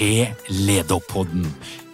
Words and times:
til 0.00 0.34
Lederpodden. 0.48 1.44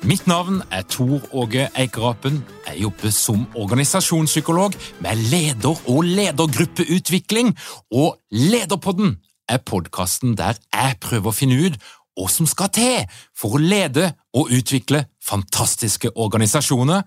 Mitt 0.06 0.26
navn 0.26 0.60
er 0.70 0.82
Tor 0.82 1.24
Åge 1.34 1.64
Eikerapen. 1.74 2.44
Jeg 2.66 2.80
jobber 2.82 3.10
som 3.10 3.46
organisasjonspsykolog 3.54 4.72
med 5.00 5.16
leder- 5.16 5.82
og 5.90 6.04
ledergruppeutvikling. 6.04 7.56
Og 7.90 8.18
Lederpodden 8.30 9.16
er 9.48 9.58
podkasten 9.58 10.36
der 10.38 10.54
jeg 10.74 10.96
prøver 11.00 11.32
å 11.32 11.34
finne 11.34 11.58
ut 11.66 11.80
hva 12.14 12.30
som 12.30 12.46
skal 12.46 12.70
til 12.70 13.10
for 13.34 13.58
å 13.58 13.62
lede 13.62 14.12
og 14.34 14.54
utvikle 14.54 15.08
fantastiske 15.18 16.14
organisasjoner 16.16 17.02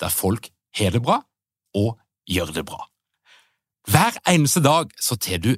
der 0.00 0.08
folk 0.22 0.52
har 0.78 0.94
det 0.94 1.02
bra 1.02 1.18
og 1.74 1.98
gjør 2.30 2.54
det 2.54 2.66
bra. 2.70 2.86
Hver 3.90 4.22
eneste 4.30 4.62
dag 4.62 4.94
så 5.00 5.18
tar 5.18 5.42
du 5.42 5.56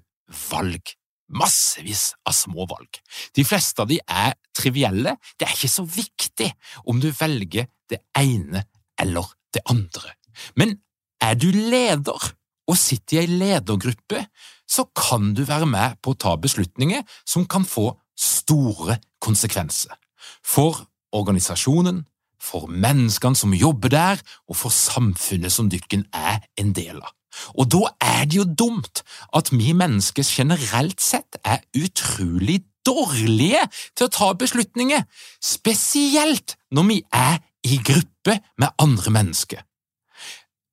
valg 0.50 0.96
massevis 1.28 2.14
av 2.26 2.32
små 2.32 2.66
valg. 2.70 3.00
De 3.34 3.44
fleste 3.44 3.82
av 3.82 3.90
de 3.90 3.98
er 4.06 4.34
trivielle, 4.56 5.16
det 5.38 5.48
er 5.48 5.54
ikke 5.54 5.72
så 5.72 5.84
viktig 5.86 6.50
om 6.88 7.00
du 7.02 7.10
velger 7.14 7.68
det 7.90 8.02
ene 8.18 8.64
eller 9.00 9.28
det 9.54 9.62
andre. 9.70 10.16
Men 10.56 10.78
er 11.22 11.36
du 11.38 11.48
leder 11.52 12.32
og 12.66 12.78
sitter 12.78 13.20
i 13.20 13.22
ei 13.24 13.38
ledergruppe, 13.44 14.24
så 14.66 14.86
kan 14.96 15.32
du 15.36 15.44
være 15.46 15.68
med 15.70 16.00
på 16.02 16.12
å 16.12 16.18
ta 16.18 16.34
beslutninger 16.40 17.04
som 17.24 17.46
kan 17.46 17.64
få 17.64 17.92
store 18.18 18.98
konsekvenser. 19.22 19.94
For 20.42 20.82
organisasjonen, 21.14 22.02
for 22.42 22.66
menneskene 22.70 23.38
som 23.38 23.54
jobber 23.54 23.92
der, 23.94 24.22
og 24.50 24.58
for 24.58 24.74
samfunnet 24.74 25.54
som 25.54 25.70
dykken 25.70 26.06
er 26.14 26.42
en 26.60 26.74
del 26.76 26.98
av. 26.98 27.12
Og 27.60 27.68
da 27.72 27.82
er 28.02 28.24
det 28.24 28.38
jo 28.38 28.46
dumt 28.48 29.02
at 29.36 29.52
vi 29.52 29.74
mennesker 29.76 30.24
generelt 30.24 31.02
sett 31.04 31.38
er 31.44 31.62
utrolig 31.76 32.62
dårlige 32.86 33.62
til 33.96 34.08
å 34.08 34.14
ta 34.14 34.32
beslutninger, 34.38 35.06
spesielt 35.42 36.56
når 36.74 36.90
vi 36.90 36.98
er 37.14 37.40
i 37.66 37.80
gruppe 37.82 38.38
med 38.60 38.74
andre 38.82 39.14
mennesker. 39.18 39.64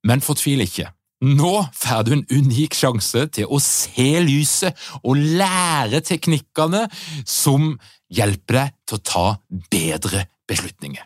Men 0.04 0.22
fortvil 0.24 0.64
ikke. 0.64 0.90
Nå 1.24 1.54
får 1.72 2.04
du 2.04 2.12
en 2.18 2.26
unik 2.28 2.76
sjanse 2.76 3.24
til 3.32 3.48
å 3.48 3.60
se 3.62 4.10
lyset 4.20 4.76
og 5.00 5.16
lære 5.16 6.02
teknikkene 6.04 6.84
som 7.24 7.72
hjelper 8.12 8.58
deg 8.58 8.78
til 8.84 8.98
å 8.98 9.04
ta 9.08 9.26
bedre 9.72 10.26
beslutninger. 10.50 11.04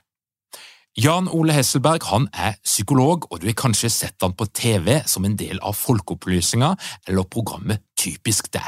Jan 0.98 1.28
Ole 1.30 1.54
Hesselberg 1.54 2.08
han 2.10 2.26
er 2.34 2.56
psykolog, 2.64 3.28
og 3.30 3.38
du 3.38 3.46
har 3.46 3.54
kanskje 3.60 3.90
sett 3.92 4.24
han 4.24 4.34
på 4.34 4.48
TV 4.50 4.96
som 5.06 5.28
en 5.28 5.36
del 5.38 5.60
av 5.62 5.78
Folkeopplysninga 5.78 6.72
eller 7.06 7.28
programmet 7.30 7.84
Typisk 7.98 8.50
deg. 8.54 8.66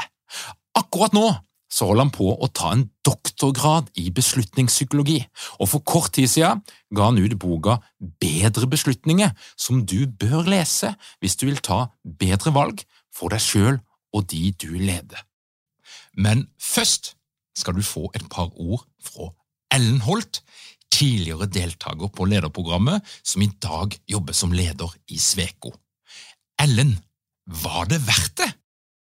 Akkurat 0.79 1.11
nå 1.15 1.25
så 1.71 1.87
holder 1.87 2.05
han 2.05 2.13
på 2.13 2.27
å 2.35 2.49
ta 2.51 2.73
en 2.75 2.83
doktorgrad 3.07 3.89
i 3.99 4.09
beslutningspsykologi, 4.13 5.21
og 5.63 5.69
for 5.71 5.85
kort 5.87 6.11
tid 6.17 6.29
siden 6.31 6.63
ga 6.91 7.09
han 7.09 7.21
ut 7.21 7.37
boka 7.39 7.79
Bedre 8.21 8.67
beslutninger, 8.67 9.31
som 9.55 9.85
du 9.87 10.03
bør 10.05 10.49
lese 10.51 10.93
hvis 11.21 11.37
du 11.39 11.47
vil 11.47 11.61
ta 11.63 11.85
bedre 12.03 12.53
valg 12.55 12.83
for 13.13 13.31
deg 13.33 13.43
sjøl 13.43 13.79
og 14.11 14.27
de 14.33 14.51
du 14.59 14.73
leder. 14.75 15.21
Men 16.17 16.49
først 16.59 17.15
skal 17.57 17.77
du 17.77 17.83
få 17.85 18.09
et 18.15 18.25
par 18.31 18.51
ord 18.59 18.83
fra 19.03 19.31
Ellen 19.71 20.01
Holt, 20.03 20.41
tidligere 20.91 21.47
deltaker 21.47 22.11
på 22.11 22.27
lederprogrammet, 22.27 22.99
som 23.23 23.43
i 23.43 23.51
dag 23.63 23.95
jobber 24.11 24.35
som 24.35 24.51
leder 24.51 24.91
i 25.07 25.19
Sveko. 25.19 25.71
Ellen, 26.59 26.97
var 27.63 27.87
det 27.89 28.01
verdt 28.05 28.35
det? 28.43 28.50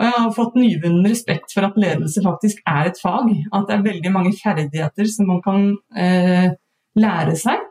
Og 0.00 0.06
jeg 0.06 0.16
har 0.16 0.30
fått 0.32 0.54
nyvunnen 0.56 1.04
respekt 1.04 1.52
for 1.52 1.66
at 1.66 1.74
ledelse 1.76 2.22
faktisk 2.24 2.62
er 2.64 2.88
et 2.88 3.00
fag. 3.02 3.26
At 3.52 3.66
det 3.68 3.74
er 3.74 3.82
veldig 3.84 4.12
mange 4.14 4.30
ferdigheter 4.32 5.08
som 5.12 5.28
man 5.28 5.42
kan 5.44 5.66
eh, 5.92 6.54
lære 6.96 7.34
seg. 7.36 7.66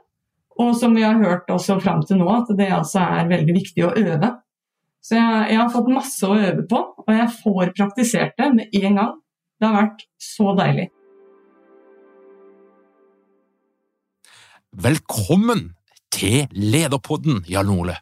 Og 0.61 0.75
som 0.77 0.93
vi 0.93 1.01
har 1.01 1.17
hørt 1.17 1.49
også 1.49 1.79
fram 1.81 2.03
til 2.05 2.19
nå, 2.21 2.27
at 2.29 2.51
det 2.59 2.67
altså 2.75 3.01
er 3.01 3.31
veldig 3.31 3.55
viktig 3.55 3.81
å 3.87 3.95
øve. 3.97 4.29
Så 5.01 5.15
jeg, 5.17 5.47
jeg, 5.55 5.57
har 5.57 5.71
fått 5.73 5.89
masse 5.89 6.27
å 6.27 6.35
øve 6.37 6.67
på, 6.69 6.81
og 7.01 7.09
jeg 7.15 7.33
får 7.39 7.71
praktisert 7.79 8.35
det 8.37 8.49
med 8.53 8.77
en 8.77 8.99
gang. 8.99 9.15
Det 9.57 9.65
har 9.65 9.77
vært 9.79 10.03
så 10.21 10.53
deilig. 10.59 10.85
Velkommen 14.69 15.71
til 16.13 16.45
Lederpodden, 16.53 17.41
Jan 17.49 17.73
Ole. 17.73 17.97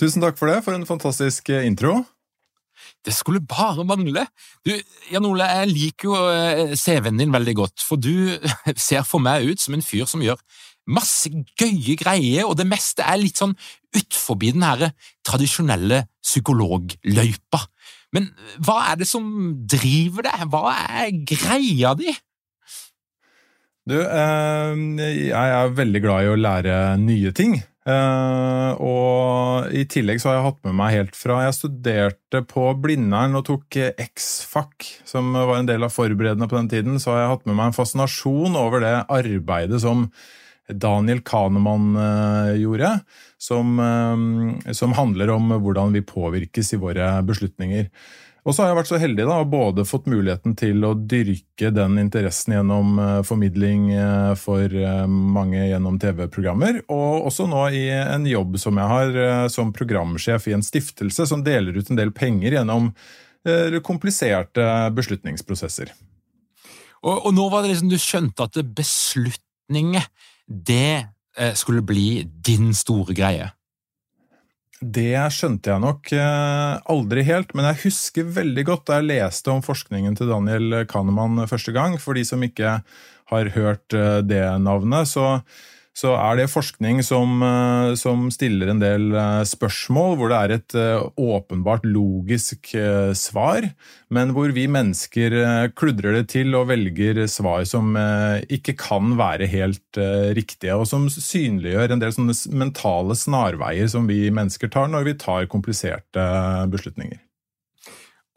Tusen 0.00 0.24
takk 0.24 0.40
for 0.40 0.50
det, 0.50 0.64
for 0.66 0.74
en 0.74 0.88
fantastisk 0.88 1.52
eh, 1.54 1.62
intro. 1.68 2.00
Det 3.04 3.12
skulle 3.12 3.42
bare 3.44 3.84
mangle. 3.84 4.26
Du, 4.64 4.72
Jan 5.12 5.26
Ole, 5.28 5.48
jeg 5.60 5.72
liker 5.72 6.08
jo 6.08 6.20
eh, 6.32 6.76
CV-en 6.78 7.20
din 7.20 7.34
veldig 7.34 7.56
godt, 7.58 7.84
for 7.84 8.00
du 8.00 8.32
ser 8.88 9.04
for 9.08 9.22
meg 9.22 9.50
ut 9.50 9.60
som 9.60 9.76
en 9.76 9.84
fyr 9.84 10.08
som 10.08 10.24
gjør 10.24 10.40
masse 10.84 11.30
gøye 11.56 11.96
greier, 12.00 12.44
og 12.44 12.58
det 12.58 12.66
meste 12.68 13.04
er 13.04 13.20
litt 13.20 13.40
sånn 13.40 13.54
utforbi 13.96 14.52
den 14.52 14.64
her 14.66 14.90
tradisjonelle 15.24 16.04
psykologløypa. 16.24 17.62
Men 18.14 18.28
hva 18.62 18.90
er 18.90 19.00
det 19.00 19.08
som 19.10 19.26
driver 19.68 20.28
deg? 20.28 20.46
Hva 20.52 20.74
er 21.02 21.10
greia 21.26 21.94
di? 21.98 22.12
Du, 23.84 23.98
eh, 24.00 24.82
jeg 25.28 25.54
er 25.60 25.76
veldig 25.76 26.00
glad 26.04 26.24
i 26.24 26.32
å 26.32 26.40
lære 26.40 26.76
nye 27.02 27.32
ting. 27.36 27.58
Eh, 27.84 28.70
og 28.80 29.74
i 29.76 29.82
tillegg 29.92 30.22
så 30.22 30.30
har 30.30 30.38
jeg 30.38 30.46
hatt 30.46 30.62
med 30.64 30.76
meg 30.78 30.94
helt 30.94 31.18
fra 31.18 31.42
jeg 31.44 31.56
studerte 31.58 32.40
på 32.48 32.70
Blindern 32.80 33.36
og 33.36 33.44
tok 33.50 33.76
X-FAC, 33.92 34.88
som 35.04 35.34
var 35.36 35.58
en 35.58 35.68
del 35.68 35.84
av 35.84 35.92
forberedende 35.92 36.48
på 36.48 36.56
den 36.56 36.70
tiden, 36.72 36.96
så 37.02 37.12
har 37.12 37.22
jeg 37.22 37.34
hatt 37.34 37.46
med 37.50 37.58
meg 37.58 37.70
en 37.70 37.76
fascinasjon 37.76 38.56
over 38.56 38.84
det 38.84 38.96
arbeidet 39.12 39.82
som 39.84 40.08
Daniel 40.64 41.20
Kahneman 41.20 41.90
uh, 41.92 42.52
gjorde, 42.56 42.94
som, 43.36 43.76
som 44.72 44.94
handler 44.96 45.34
om 45.34 45.52
hvordan 45.60 45.92
vi 45.92 46.00
påvirkes 46.08 46.72
i 46.72 46.78
våre 46.80 47.10
beslutninger. 47.28 47.90
Og 48.44 48.52
så 48.52 48.60
har 48.60 48.70
jeg 48.70 48.76
vært 48.76 48.90
så 48.90 48.98
heldig 49.00 49.24
da, 49.24 49.38
både 49.48 49.86
fått 49.88 50.08
muligheten 50.12 50.52
til 50.60 50.84
å 50.84 50.92
dyrke 50.94 51.70
den 51.72 51.96
interessen 52.02 52.52
gjennom 52.58 52.98
uh, 53.00 53.22
formidling 53.24 53.86
uh, 53.96 54.34
for 54.36 54.68
uh, 54.68 55.06
mange 55.08 55.62
gjennom 55.62 55.96
TV-programmer, 56.00 56.82
og 56.92 57.30
også 57.30 57.46
nå 57.48 57.62
i 57.72 57.86
en 57.96 58.28
jobb 58.28 58.58
som 58.60 58.80
jeg 58.80 58.90
har 58.92 59.48
som 59.52 59.72
programsjef 59.72 60.50
i 60.50 60.56
en 60.58 60.64
stiftelse 60.64 61.24
som 61.30 61.44
deler 61.46 61.78
ut 61.78 61.88
en 61.88 62.00
del 62.00 62.12
penger 62.14 62.58
gjennom 62.58 62.92
kompliserte 63.84 64.64
beslutningsprosesser. 64.96 65.90
Og, 67.04 67.26
og, 67.26 67.28
nå 67.36 67.44
var 67.52 67.60
det 67.60 67.74
liksom 67.74 67.90
du 67.92 67.98
skjønte 68.00 68.46
at 68.46 68.56
beslutninger, 68.72 70.06
det 70.48 71.52
skulle 71.60 71.84
bli 71.84 72.22
din 72.24 72.72
store 72.72 73.12
greie? 73.12 73.50
Det 74.84 75.16
skjønte 75.32 75.70
jeg 75.70 75.80
nok 75.80 76.10
eh, 76.12 76.72
aldri 76.92 77.22
helt, 77.24 77.54
men 77.56 77.68
jeg 77.70 77.80
husker 77.86 78.26
veldig 78.36 78.64
godt 78.68 78.88
da 78.90 78.98
jeg 78.98 79.08
leste 79.08 79.52
om 79.52 79.62
forskningen 79.64 80.18
til 80.18 80.28
Daniel 80.28 80.82
Kahneman 80.90 81.46
første 81.48 81.72
gang. 81.72 81.96
For 82.02 82.18
de 82.18 82.24
som 82.28 82.42
ikke 82.44 82.80
har 83.32 83.50
hørt 83.54 83.96
eh, 83.96 84.18
det 84.26 84.42
navnet, 84.60 85.08
så 85.08 85.38
så 85.94 86.16
er 86.18 86.40
det 86.40 86.50
forskning 86.50 87.04
som, 87.06 87.38
eh, 87.46 87.94
som, 87.98 88.26
stiller 88.34 88.72
en 88.72 88.80
del 88.82 89.14
eh, 89.14 89.42
spørsmål, 89.46 90.16
hvor 90.18 90.32
det 90.32 90.38
er 90.40 90.54
et 90.56 90.76
eh, 90.78 91.04
åpenbart 91.14 91.86
logisk 91.86 92.72
svar, 93.14 93.68
men 94.14 94.32
hvor 94.34 94.50
vi 94.56 94.66
mennesker 94.70 95.36
kludrer 95.78 96.18
det 96.18 96.24
til 96.34 96.54
og 96.58 96.68
velger 96.70 97.24
svar 97.30 97.64
som 97.68 97.94
ikke 98.50 98.74
kan 98.78 99.14
være 99.18 99.46
helt 99.50 100.00
riktige, 100.36 100.74
og 100.74 100.86
som 100.90 101.06
synliggjør 101.10 101.94
en 101.94 102.02
del 102.02 102.14
mentale 102.54 103.16
snarveier 103.18 103.90
som 103.90 104.08
vi 104.10 104.26
mennesker 104.34 104.72
tar 104.72 104.90
når 104.90 105.08
vi 105.10 105.18
tar 105.20 105.50
kompliserte 105.50 106.26
beslutninger. 106.72 107.23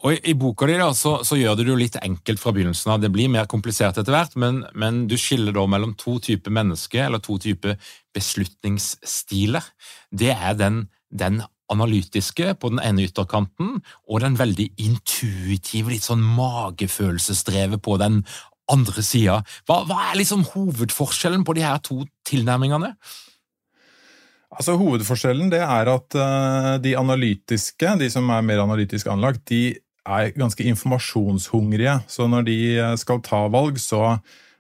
Og 0.05 0.13
I, 0.13 0.35
boka 0.37 0.67
di 0.69 0.75
da, 0.77 0.91
så, 0.93 1.15
så, 1.25 1.39
gjør 1.39 1.55
du 1.57 1.63
det 1.63 1.71
jo 1.71 1.79
litt 1.79 1.95
enkelt 1.97 2.41
fra 2.41 2.51
begynnelsen 2.53 2.91
av. 2.93 3.01
Det 3.01 3.09
blir 3.13 3.31
mer 3.33 3.47
komplisert 3.49 3.97
etter 3.97 4.13
hvert, 4.13 4.35
men, 4.37 4.61
men, 4.77 5.05
du 5.09 5.15
skiller 5.17 5.55
da 5.55 5.63
mellom 5.65 5.95
to 5.97 6.19
typer 6.21 6.53
mennesker, 6.53 7.07
eller 7.07 7.23
to 7.23 7.39
typer 7.41 7.79
beslutningsstiler. 8.13 9.65
Det 10.13 10.35
er 10.35 10.57
den, 10.59 10.83
den 11.09 11.41
analytiske 11.73 12.53
på 12.61 12.71
den 12.75 12.83
ene 12.85 13.07
ytterkanten, 13.07 13.79
og 14.05 14.21
den 14.21 14.37
veldig 14.37 14.69
intuitive, 14.85 15.89
litt 15.89 16.05
sånn 16.05 16.21
magefølelsesdrevet 16.21 17.81
på 17.83 17.97
den 18.01 18.21
andre 18.69 19.03
sida. 19.05 19.39
Hva, 19.65 19.81
hva, 19.87 20.11
er 20.11 20.19
liksom 20.21 20.45
hovedforskjellen 20.51 21.47
på 21.47 21.57
de 21.57 21.65
her 21.65 21.81
to 21.81 22.03
tilnærmingene? 22.27 22.93
Altså 24.47 24.77
Hovedforskjellen 24.79 25.49
det 25.51 25.59
er 25.59 25.89
at 25.91 26.15
uh, 26.15 26.77
de 26.79 26.93
analytiske, 26.97 27.97
de 27.99 28.07
som 28.11 28.29
er 28.31 28.45
mer 28.47 28.61
analytisk 28.63 29.09
anlagt, 29.11 29.43
de 29.51 29.75
er 30.07 30.33
ganske 30.37 30.65
informasjonshungrige. 30.71 31.99
Så 32.07 32.27
når 32.31 32.47
de 32.47 32.57
eh, 32.77 32.95
skal 32.99 33.21
ta 33.25 33.43
valg, 33.51 33.79
så, 33.81 34.17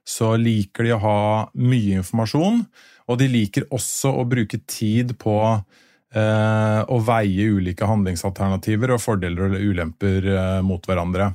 så, 0.07 0.35
liker 0.39 0.87
de 0.87 0.93
å 0.95 1.01
ha 1.03 1.19
mye 1.57 2.01
informasjon. 2.03 2.63
Og 3.07 3.19
de 3.21 3.29
liker 3.31 3.67
også 3.71 4.11
å 4.19 4.27
bruke 4.27 4.59
tid 4.67 5.15
på 5.21 5.37
eh, 5.55 6.79
å 6.83 7.01
veie 7.07 7.51
ulike 7.55 7.87
handlingsalternativer 7.87 8.95
og 8.95 9.03
fordeler 9.03 9.47
og 9.47 9.67
ulemper 9.71 10.31
eh, 10.33 10.61
mot 10.65 10.83
hverandre. 10.87 11.31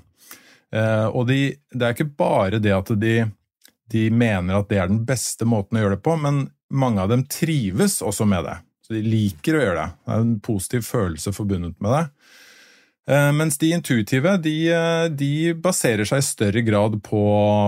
Eh, 0.73 1.07
og 1.09 1.29
de, 1.29 1.45
det 1.73 1.87
er 1.87 1.97
ikke 1.97 2.13
bare 2.19 2.61
det 2.63 2.75
at 2.77 2.93
de, 3.01 3.17
de 3.93 4.09
mener 4.11 4.59
at 4.59 4.69
det 4.73 4.81
er 4.81 4.93
den 4.93 5.05
beste 5.09 5.49
måten 5.49 5.79
å 5.79 5.85
gjøre 5.85 5.99
det 5.99 6.05
på, 6.05 6.17
men 6.21 6.47
mange 6.73 7.03
av 7.05 7.13
dem 7.13 7.27
trives 7.29 8.01
også 8.05 8.27
med 8.29 8.47
det. 8.49 8.59
Så 8.83 8.97
de 8.97 9.03
liker 9.05 9.57
å 9.57 9.65
gjøre 9.65 9.81
det. 9.83 9.91
Det 10.05 10.15
er 10.15 10.25
en 10.25 10.39
positiv 10.43 10.87
følelse 10.89 11.35
forbundet 11.37 11.77
med 11.85 11.95
det. 11.95 12.22
Eh, 13.11 13.33
mens 13.35 13.59
de 13.59 13.73
intuitive 13.75 14.37
de, 14.39 14.57
eh, 14.71 15.05
de, 15.11 15.55
baserer 15.59 16.07
seg 16.07 16.23
i 16.23 16.27
større 16.27 16.63
grad 16.63 17.01
på 17.03 17.23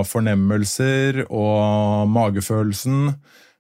fornemmelser 0.06 1.24
og 1.26 2.06
magefølelsen, 2.14 3.08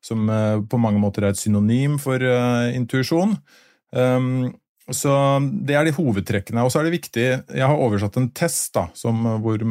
som 0.04 0.28
eh, 0.30 0.60
på 0.70 0.78
mange 0.78 1.02
måter 1.02 1.26
er 1.26 1.34
et 1.34 1.40
synonym 1.40 1.96
for 1.98 2.22
intuisjon. 2.22 3.34
Ehm, 3.96 4.52
så 4.92 5.14
det 5.64 5.74
er 5.74 5.88
de 5.88 5.96
hovedtrekkene. 5.96 6.62
Og 6.62 6.70
så 6.70 6.80
er 6.80 6.86
det 6.86 6.98
viktig 6.98 7.22
Jeg 7.24 7.64
har 7.64 7.80
oversatt 7.80 8.18
en 8.20 8.28
test 8.36 8.74
da, 8.76 8.90
som, 8.94 9.22
hvor, 9.40 9.62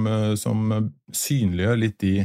som 0.42 0.72
synliggjør 1.14 1.78
litt 1.78 2.00
de 2.02 2.16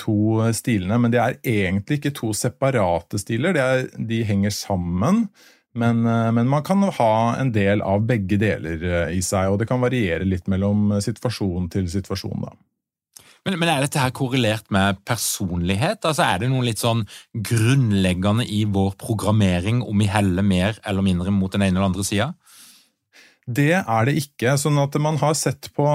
to 0.00 0.40
stilene. 0.56 0.98
Men 0.98 1.14
det 1.14 1.20
er 1.22 1.38
egentlig 1.46 2.00
ikke 2.00 2.16
to 2.18 2.32
separate 2.34 3.20
stiler. 3.22 3.54
Er, 3.54 3.86
de 3.94 4.24
henger 4.26 4.50
sammen. 4.50 5.28
Men, 5.72 6.06
eh, 6.06 6.32
men, 6.32 6.48
man 6.48 6.64
kan 6.66 6.82
ha 6.82 7.36
en 7.36 7.52
del 7.54 7.82
av 7.82 8.02
begge 8.06 8.38
deler 8.40 8.82
eh, 8.82 9.14
i 9.14 9.22
seg, 9.22 9.52
og 9.52 9.60
det 9.60 9.68
kan 9.70 9.82
variere 9.82 10.26
litt 10.26 10.50
mellom 10.50 10.96
situasjon 11.02 11.70
til 11.70 11.86
situasjon. 11.90 12.42
da. 12.42 12.54
Men, 13.46 13.56
men, 13.56 13.70
er 13.70 13.84
dette 13.84 14.02
her 14.02 14.12
korrelert 14.12 14.66
med 14.74 14.98
personlighet? 15.08 16.02
Altså 16.04 16.26
Er 16.26 16.42
det 16.42 16.50
noe 16.50 16.66
litt 16.66 16.82
sånn 16.82 17.06
grunnleggende 17.32 18.44
i 18.44 18.64
vår 18.68 18.96
programmering 19.00 19.80
om 19.86 20.02
vi 20.02 20.10
heller 20.10 20.44
mer 20.44 20.80
eller 20.84 21.06
mindre 21.06 21.32
mot 21.32 21.52
den 21.52 21.64
ene 21.64 21.78
eller 21.78 21.92
andre 21.92 22.04
sida? 22.04 22.32
Det 23.50 23.72
er 23.80 24.04
det 24.06 24.18
ikke. 24.20 24.58
sånn 24.60 24.78
at 24.78 24.94
Man 25.00 25.16
har 25.18 25.32
sett 25.34 25.70
på, 25.74 25.86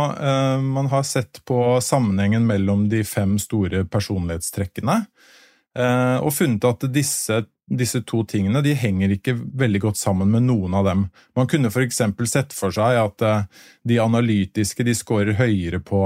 man 0.65 0.89
har 0.91 1.03
sett 1.07 1.39
på 1.45 1.77
sammenhengen 1.79 2.47
mellom 2.49 2.89
de 2.89 3.03
fem 3.07 3.37
store 3.39 3.85
personlighetstrekkene. 3.85 4.97
Og 6.25 6.33
funnet 6.35 6.67
at 6.67 6.83
disse 6.91 7.45
disse 7.65 8.01
to 8.05 8.21
tingene 8.29 8.61
de 8.61 8.75
henger 8.77 9.15
ikke 9.15 9.33
veldig 9.57 9.81
godt 9.87 9.99
sammen 9.99 10.29
med 10.31 10.45
noen 10.45 10.75
av 10.77 10.85
dem. 10.85 11.05
Man 11.37 11.49
kunne 11.49 11.71
f.eks. 11.71 12.01
sett 12.29 12.53
for 12.53 12.73
seg 12.75 12.99
at 13.01 13.25
eh, 13.25 13.45
de 13.87 14.01
analytiske 14.03 14.85
de 14.85 14.93
scorer 14.97 15.39
høyere 15.39 15.81
på 15.81 16.03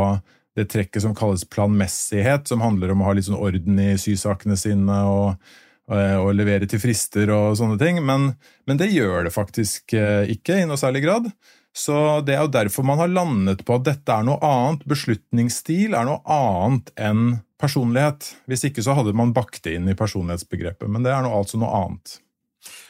det 0.57 0.69
trekket 0.71 1.03
som 1.03 1.15
kalles 1.15 1.45
planmessighet, 1.51 2.47
som 2.47 2.63
handler 2.63 2.93
om 2.93 3.03
å 3.03 3.09
ha 3.09 3.15
litt 3.15 3.27
sånn 3.27 3.39
orden 3.39 3.79
i 3.79 3.91
sysakene 3.99 4.57
sine 4.59 5.01
og, 5.07 5.51
eh, 5.91 6.15
og, 6.15 6.31
levere 6.35 6.67
til 6.69 6.81
frister 6.81 7.31
og 7.35 7.57
sånne 7.59 7.79
ting, 7.81 8.01
men, 8.05 8.31
men 8.67 8.79
det 8.79 8.91
gjør 8.93 9.27
det 9.27 9.35
faktisk 9.35 9.95
eh, 9.99 10.31
ikke 10.35 10.61
i 10.61 10.67
noe 10.69 10.79
særlig 10.79 11.03
grad. 11.07 11.31
Så 11.79 11.95
Det 12.27 12.35
er 12.35 12.43
jo 12.43 12.51
derfor 12.51 12.83
man 12.87 12.99
har 12.99 13.11
landet 13.11 13.63
på 13.67 13.77
at 13.79 13.85
dette 13.87 14.15
er 14.15 14.25
noe 14.27 14.39
annet. 14.43 14.83
Beslutningsstil 14.89 15.95
er 15.95 16.07
noe 16.07 16.19
annet 16.27 16.91
enn 16.99 17.37
personlighet. 17.59 18.33
Hvis 18.49 18.65
ikke 18.67 18.83
så 18.83 18.95
hadde 18.97 19.15
man 19.15 19.35
bakt 19.35 19.63
det 19.63 19.77
inn 19.77 19.87
i 19.91 19.97
personlighetsbegrepet, 19.99 20.89
men 20.91 21.05
det 21.05 21.13
er 21.13 21.23
noe, 21.23 21.39
altså 21.39 21.59
noe 21.61 21.71
annet. 21.83 22.19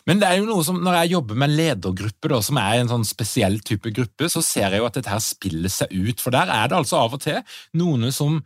Men 0.09 0.21
det 0.21 0.25
er 0.25 0.39
jo 0.39 0.47
noe 0.47 0.65
som, 0.65 0.79
når 0.81 0.95
jeg 1.03 1.13
jobber 1.13 1.37
med 1.37 1.53
ledergrupper, 1.53 2.33
da, 2.33 2.39
som 2.45 2.57
er 2.61 2.79
en 2.79 2.89
sånn 2.89 3.05
spesiell 3.05 3.59
type 3.65 3.91
gruppe, 3.93 4.29
så 4.31 4.41
ser 4.45 4.73
jeg 4.73 4.81
jo 4.81 4.87
at 4.87 4.97
dette 4.97 5.11
her 5.11 5.21
spiller 5.21 5.73
seg 5.73 5.93
ut. 5.93 6.23
For 6.23 6.33
der 6.33 6.49
er 6.53 6.71
det 6.71 6.79
altså 6.79 7.03
av 7.03 7.17
og 7.17 7.21
til 7.21 7.43
noen 7.77 8.09
som 8.15 8.39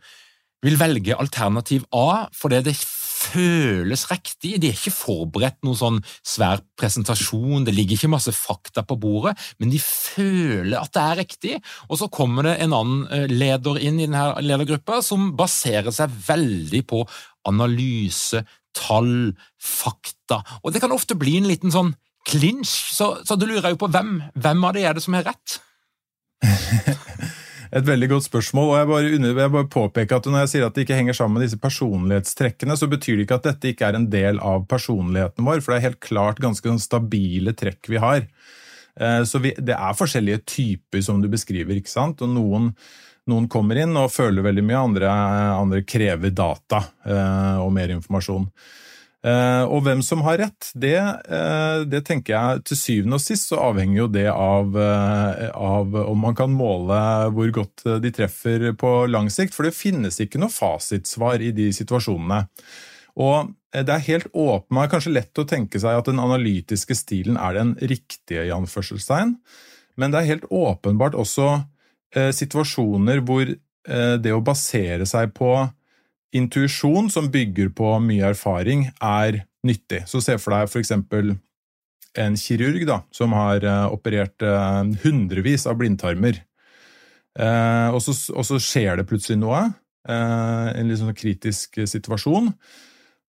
vil 0.64 0.78
velge 0.80 1.16
alternativ 1.20 1.86
A 1.94 2.26
fordi 2.34 2.62
det 2.66 2.76
føles 3.24 4.04
riktig. 4.10 4.56
De 4.60 4.68
er 4.68 4.76
ikke 4.76 4.92
forberedt 4.94 5.60
noen 5.64 5.78
sånn 5.78 6.00
svær 6.26 6.62
presentasjon, 6.78 7.64
det 7.66 7.74
ligger 7.76 7.98
ikke 7.98 8.12
masse 8.12 8.34
fakta 8.36 8.84
på 8.86 8.98
bordet, 9.00 9.34
men 9.62 9.72
de 9.72 9.80
føler 9.82 10.76
at 10.80 10.92
det 10.94 11.04
er 11.04 11.20
riktig. 11.22 11.54
Og 11.88 12.00
så 12.00 12.10
kommer 12.12 12.48
det 12.48 12.58
en 12.64 12.76
annen 12.76 13.06
eh, 13.08 13.26
leder 13.30 13.80
inn 13.80 14.00
i 14.00 14.08
denne 14.08 14.26
ledergruppa 14.44 15.00
som 15.04 15.32
baserer 15.38 15.94
seg 15.94 16.12
veldig 16.28 16.84
på 16.90 17.04
analyse, 17.48 18.44
tall, 18.74 19.34
fakta. 19.60 20.42
Og 20.64 20.74
det 20.74 20.82
kan 20.82 20.94
ofte 20.94 21.16
bli 21.18 21.38
en 21.38 21.48
liten 21.48 21.74
sånn 21.74 21.94
klinsj, 22.28 22.74
så, 22.96 23.10
så 23.26 23.36
du 23.36 23.46
lurer 23.46 23.74
jo 23.74 23.82
på 23.84 23.90
hvem, 23.92 24.16
hvem 24.40 24.64
av 24.64 24.76
de 24.76 24.86
er 24.88 24.96
det 24.96 25.04
som 25.04 25.16
har 25.18 25.28
rett? 25.28 25.58
et 27.74 27.86
veldig 27.86 28.08
godt 28.12 28.26
spørsmål. 28.28 28.68
og 28.70 28.76
jeg 28.78 28.88
bare, 28.90 29.14
under, 29.18 29.38
jeg 29.42 29.52
bare 29.56 29.70
påpeker 29.70 30.16
at 30.16 30.26
Når 30.30 30.44
jeg 30.44 30.50
sier 30.52 30.66
at 30.66 30.74
det 30.74 30.84
ikke 30.86 30.98
henger 30.98 31.16
sammen 31.18 31.38
med 31.38 31.46
disse 31.46 31.60
personlighetstrekkene, 31.60 32.76
så 32.78 32.90
betyr 32.90 33.16
det 33.16 33.26
ikke 33.26 33.40
at 33.40 33.48
dette 33.48 33.72
ikke 33.72 33.88
er 33.88 33.98
en 33.98 34.10
del 34.10 34.38
av 34.38 34.68
personligheten 34.70 35.46
vår. 35.46 35.62
For 35.62 35.74
det 35.74 35.80
er 35.80 35.88
helt 35.90 36.04
klart 36.04 36.42
ganske 36.42 36.68
sånn 36.68 36.82
stabile 36.82 37.54
trekk 37.58 37.90
vi 37.90 38.02
har. 38.02 38.28
Eh, 39.00 39.22
så 39.26 39.42
vi, 39.42 39.54
det 39.58 39.74
er 39.74 39.98
forskjellige 39.98 40.44
typer 40.46 41.02
som 41.02 41.22
du 41.22 41.28
beskriver. 41.32 41.74
ikke 41.80 41.90
sant? 41.90 42.22
Og 42.22 42.30
noen, 42.30 42.70
noen 43.30 43.50
kommer 43.50 43.82
inn 43.82 43.96
og 43.98 44.12
føler 44.14 44.46
veldig 44.46 44.64
mye, 44.68 44.86
andre, 44.90 45.10
andre 45.58 45.82
krever 45.82 46.34
data 46.34 46.84
eh, 47.02 47.58
og 47.58 47.74
mer 47.74 47.94
informasjon. 47.96 48.46
Eh, 49.24 49.64
og 49.64 49.86
hvem 49.86 50.02
som 50.04 50.20
har 50.26 50.36
rett, 50.42 50.70
det, 50.76 50.98
det, 51.88 52.02
tenker 52.04 52.34
jeg 52.34 52.64
til 52.68 52.80
syvende 52.80 53.16
og 53.16 53.24
sist 53.24 53.48
så 53.48 53.62
avhenger 53.70 54.02
jo 54.02 54.08
det 54.12 54.26
av, 54.28 54.76
av, 54.76 55.96
om 56.04 56.24
man 56.26 56.36
kan 56.36 56.52
måle 56.52 56.98
hvor 57.32 57.52
godt 57.56 57.86
de 58.04 58.12
treffer 58.12 58.70
på 58.76 58.94
lang 59.08 59.30
sikt. 59.32 59.56
For 59.56 59.64
det 59.64 59.76
finnes 59.76 60.20
ikke 60.20 60.42
noe 60.42 60.52
fasitsvar 60.52 61.40
i 61.40 61.54
de 61.56 61.70
situasjonene. 61.72 62.44
Og 63.14 63.54
det 63.74 63.90
er 63.90 64.08
helt 64.08 64.28
åpenbart, 64.30 64.92
kanskje 64.92 65.14
lett 65.16 65.40
å 65.40 65.46
tenke 65.48 65.80
seg 65.82 65.98
at 65.98 66.08
den 66.10 66.22
analytiske 66.22 66.94
stilen 66.98 67.38
er 67.40 67.56
den 67.58 67.74
riktige, 67.82 68.44
i 68.46 68.54
anførselstegn, 68.54 69.34
men 69.98 70.12
det 70.12 70.20
er 70.20 70.30
helt 70.32 70.46
åpenbart 70.50 71.16
også 71.18 71.48
eh, 72.14 72.30
situasjoner 72.34 73.22
hvor 73.26 73.46
eh, 73.46 74.14
det 74.22 74.34
å 74.34 74.42
basere 74.44 75.06
seg 75.06 75.34
på 75.36 75.56
intuisjon 76.34 77.10
som 77.12 77.30
bygger 77.32 77.70
på 77.76 77.96
mye 78.04 78.30
erfaring, 78.32 78.88
er 79.00 79.44
nyttig. 79.66 80.04
Så 80.10 80.22
se 80.24 80.36
for 80.40 80.54
deg 80.54 80.68
f.eks. 80.68 80.92
en 82.24 82.38
kirurg 82.38 82.86
da, 82.88 83.00
som 83.14 83.34
har 83.36 83.64
eh, 83.64 83.86
operert 83.94 84.44
eh, 84.44 84.82
hundrevis 85.04 85.68
av 85.70 85.78
blindtarmer. 85.80 86.40
Eh, 87.38 87.88
og 87.90 88.02
så, 88.04 88.14
og, 88.34 88.44
så, 88.46 88.60
skjer 88.62 89.00
det 89.00 89.08
plutselig 89.10 89.40
noe, 89.42 89.62
eh, 90.06 90.66
en 90.74 90.90
litt 90.90 91.00
sånn 91.00 91.16
kritisk 91.16 91.80
situasjon. 91.90 92.52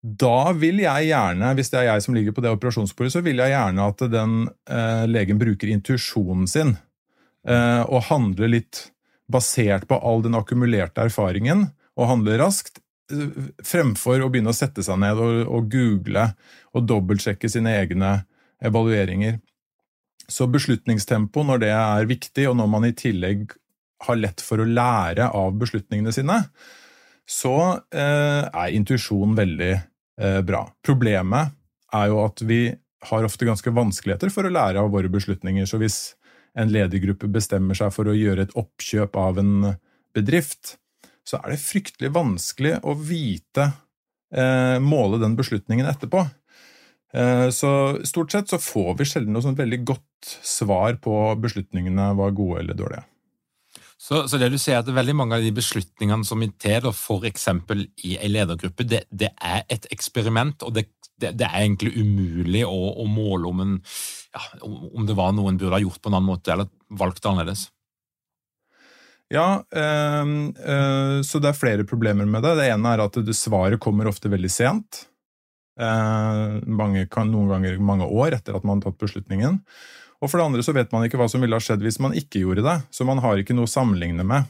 Da 0.05 0.53
vil 0.53 0.83
jeg 0.83 1.09
gjerne, 1.09 1.55
hvis 1.57 1.71
det 1.73 1.79
er 1.81 1.87
jeg 1.95 2.05
som 2.05 2.17
ligger 2.17 2.35
på 2.37 2.43
det 2.45 2.53
operasjonsbordet, 2.53 3.15
så 3.15 3.23
vil 3.25 3.41
jeg 3.41 3.55
gjerne 3.55 3.87
at 3.89 4.03
den 4.13 4.35
eh, 4.69 5.05
legen 5.09 5.41
bruker 5.41 5.71
intuisjonen 5.73 6.51
sin 6.51 6.75
eh, 7.49 7.83
og 7.89 8.05
handler 8.11 8.53
litt 8.53 8.89
basert 9.33 9.89
på 9.89 9.97
all 10.05 10.21
den 10.27 10.37
akkumulerte 10.37 11.07
erfaringen, 11.09 11.71
og 11.97 12.11
handler 12.11 12.43
raskt, 12.43 12.84
fremfor 13.65 14.23
å 14.25 14.31
begynne 14.33 14.53
å 14.53 14.57
sette 14.57 14.85
seg 14.85 15.01
ned 15.03 15.21
og, 15.21 15.41
og 15.47 15.67
google 15.73 16.29
og 16.75 16.87
dobbeltsjekke 16.89 17.51
sine 17.53 17.75
egne 17.83 18.15
evalueringer. 18.65 19.41
Så 20.25 20.49
beslutningstempo, 20.49 21.45
når 21.45 21.65
det 21.67 21.73
er 21.77 22.09
viktig, 22.09 22.49
og 22.49 22.57
når 22.61 22.71
man 22.73 22.89
i 22.89 22.95
tillegg 22.97 23.53
har 24.07 24.21
lett 24.21 24.41
for 24.45 24.61
å 24.61 24.69
lære 24.69 25.29
av 25.37 25.53
beslutningene 25.61 26.13
sine, 26.17 26.39
så 27.29 27.57
eh, 27.93 28.45
er 28.49 28.73
intuisjon 28.77 29.37
veldig 29.37 29.75
Eh, 30.21 30.41
bra. 30.43 30.63
Problemet 30.87 31.55
er 31.95 32.11
jo 32.11 32.21
at 32.23 32.43
vi 32.47 32.69
har 33.09 33.27
ofte 33.27 33.47
ganske 33.49 33.73
vanskeligheter 33.75 34.31
for 34.33 34.47
å 34.47 34.53
lære 34.53 34.83
av 34.83 34.93
våre 34.95 35.11
beslutninger. 35.13 35.67
Så 35.67 35.81
hvis 35.83 35.99
en 36.59 36.71
ledergruppe 36.71 37.29
bestemmer 37.31 37.77
seg 37.79 37.91
for 37.95 38.09
å 38.09 38.17
gjøre 38.17 38.47
et 38.47 38.55
oppkjøp 38.59 39.19
av 39.19 39.41
en 39.43 39.55
bedrift, 40.15 40.77
så 41.25 41.41
er 41.41 41.55
det 41.55 41.63
fryktelig 41.63 42.13
vanskelig 42.15 42.79
å 42.85 42.95
vite, 42.99 43.71
eh, 44.35 44.79
måle 44.83 45.21
den 45.23 45.37
beslutningen 45.39 45.89
etterpå. 45.89 46.27
Eh, 47.15 47.49
så 47.55 47.71
stort 48.05 48.33
sett 48.33 48.51
så 48.51 48.59
får 48.59 48.99
vi 48.99 49.09
sjelden 49.09 49.37
noe 49.37 49.45
sånn 49.45 49.59
veldig 49.59 49.81
godt 49.87 50.39
svar 50.43 50.99
på 51.03 51.15
beslutningene 51.41 52.13
var 52.19 52.35
gode 52.37 52.61
eller 52.65 52.79
dårlige. 52.79 53.05
Så, 54.05 54.27
så, 54.29 54.37
det 54.37 54.51
du 54.53 54.59
sier 54.61 54.83
at 54.83 54.91
veldig 54.91 55.15
mange 55.17 55.37
av 55.39 55.45
de 55.45 55.53
beslutningene 55.55 56.27
som 56.29 56.43
vi 56.43 56.51
tar, 56.61 56.85
f.eks. 56.91 57.47
i 58.05 58.17
en 58.19 58.33
ledergruppe, 58.35 58.85
det, 58.85 59.05
det, 59.09 59.31
er 59.41 59.63
et 59.73 59.87
eksperiment, 59.95 60.67
og 60.67 60.75
det, 60.77 60.89
det, 61.17 61.31
det 61.39 61.47
er 61.47 61.63
egentlig 61.63 61.95
umulig 61.97 62.67
å, 62.67 62.81
å 63.01 63.07
måle 63.09 63.49
om, 63.49 63.63
en, 63.65 63.79
ja, 64.35 64.43
om, 64.67 65.07
det 65.09 65.17
var 65.17 65.33
noe 65.33 65.55
en 65.55 65.61
burde 65.61 65.79
ha 65.79 65.81
gjort 65.87 66.03
på 66.03 66.13
en 66.13 66.19
annen 66.19 66.33
måte 66.35 66.53
eller 66.53 66.69
valgt 66.93 67.25
annerledes. 67.31 67.69
Ja, 69.33 69.65
øh, 69.65 70.33
øh, 70.53 71.19
så 71.25 71.41
det 71.41 71.51
er 71.51 71.59
flere 71.59 71.87
problemer 71.89 72.29
med 72.29 72.45
det. 72.45 72.57
Det 72.61 72.69
ene 72.71 72.93
er 72.93 73.03
at 73.07 73.19
svaret 73.35 73.81
kommer 73.81 74.11
ofte 74.11 74.31
veldig 74.31 74.51
sent. 74.53 75.07
Eh, 75.81 76.61
mange, 76.71 77.07
noen 77.27 77.49
ganger 77.51 77.81
mange 77.83 78.07
år 78.07 78.37
etter 78.37 78.55
at 78.55 78.67
man 78.67 78.79
har 78.79 78.91
tatt 78.91 79.01
beslutningen. 79.01 79.59
Og 80.23 80.31
for 80.31 80.39
det 80.39 80.47
andre 80.47 80.63
så 80.65 80.75
vet 80.77 80.93
man 80.95 81.07
ikke 81.07 81.19
hva 81.21 81.27
som 81.31 81.43
ville 81.43 81.57
ha 81.57 81.63
skjedd 81.63 81.83
hvis 81.85 81.99
man 82.01 82.15
ikke 82.17 82.45
gjorde 82.45 82.65
det, 82.65 82.77
så 82.95 83.07
man 83.09 83.21
har 83.25 83.41
ikke 83.41 83.57
noe 83.57 83.67
å 83.69 83.75
sammenligne 83.75 84.25
med. 84.27 84.47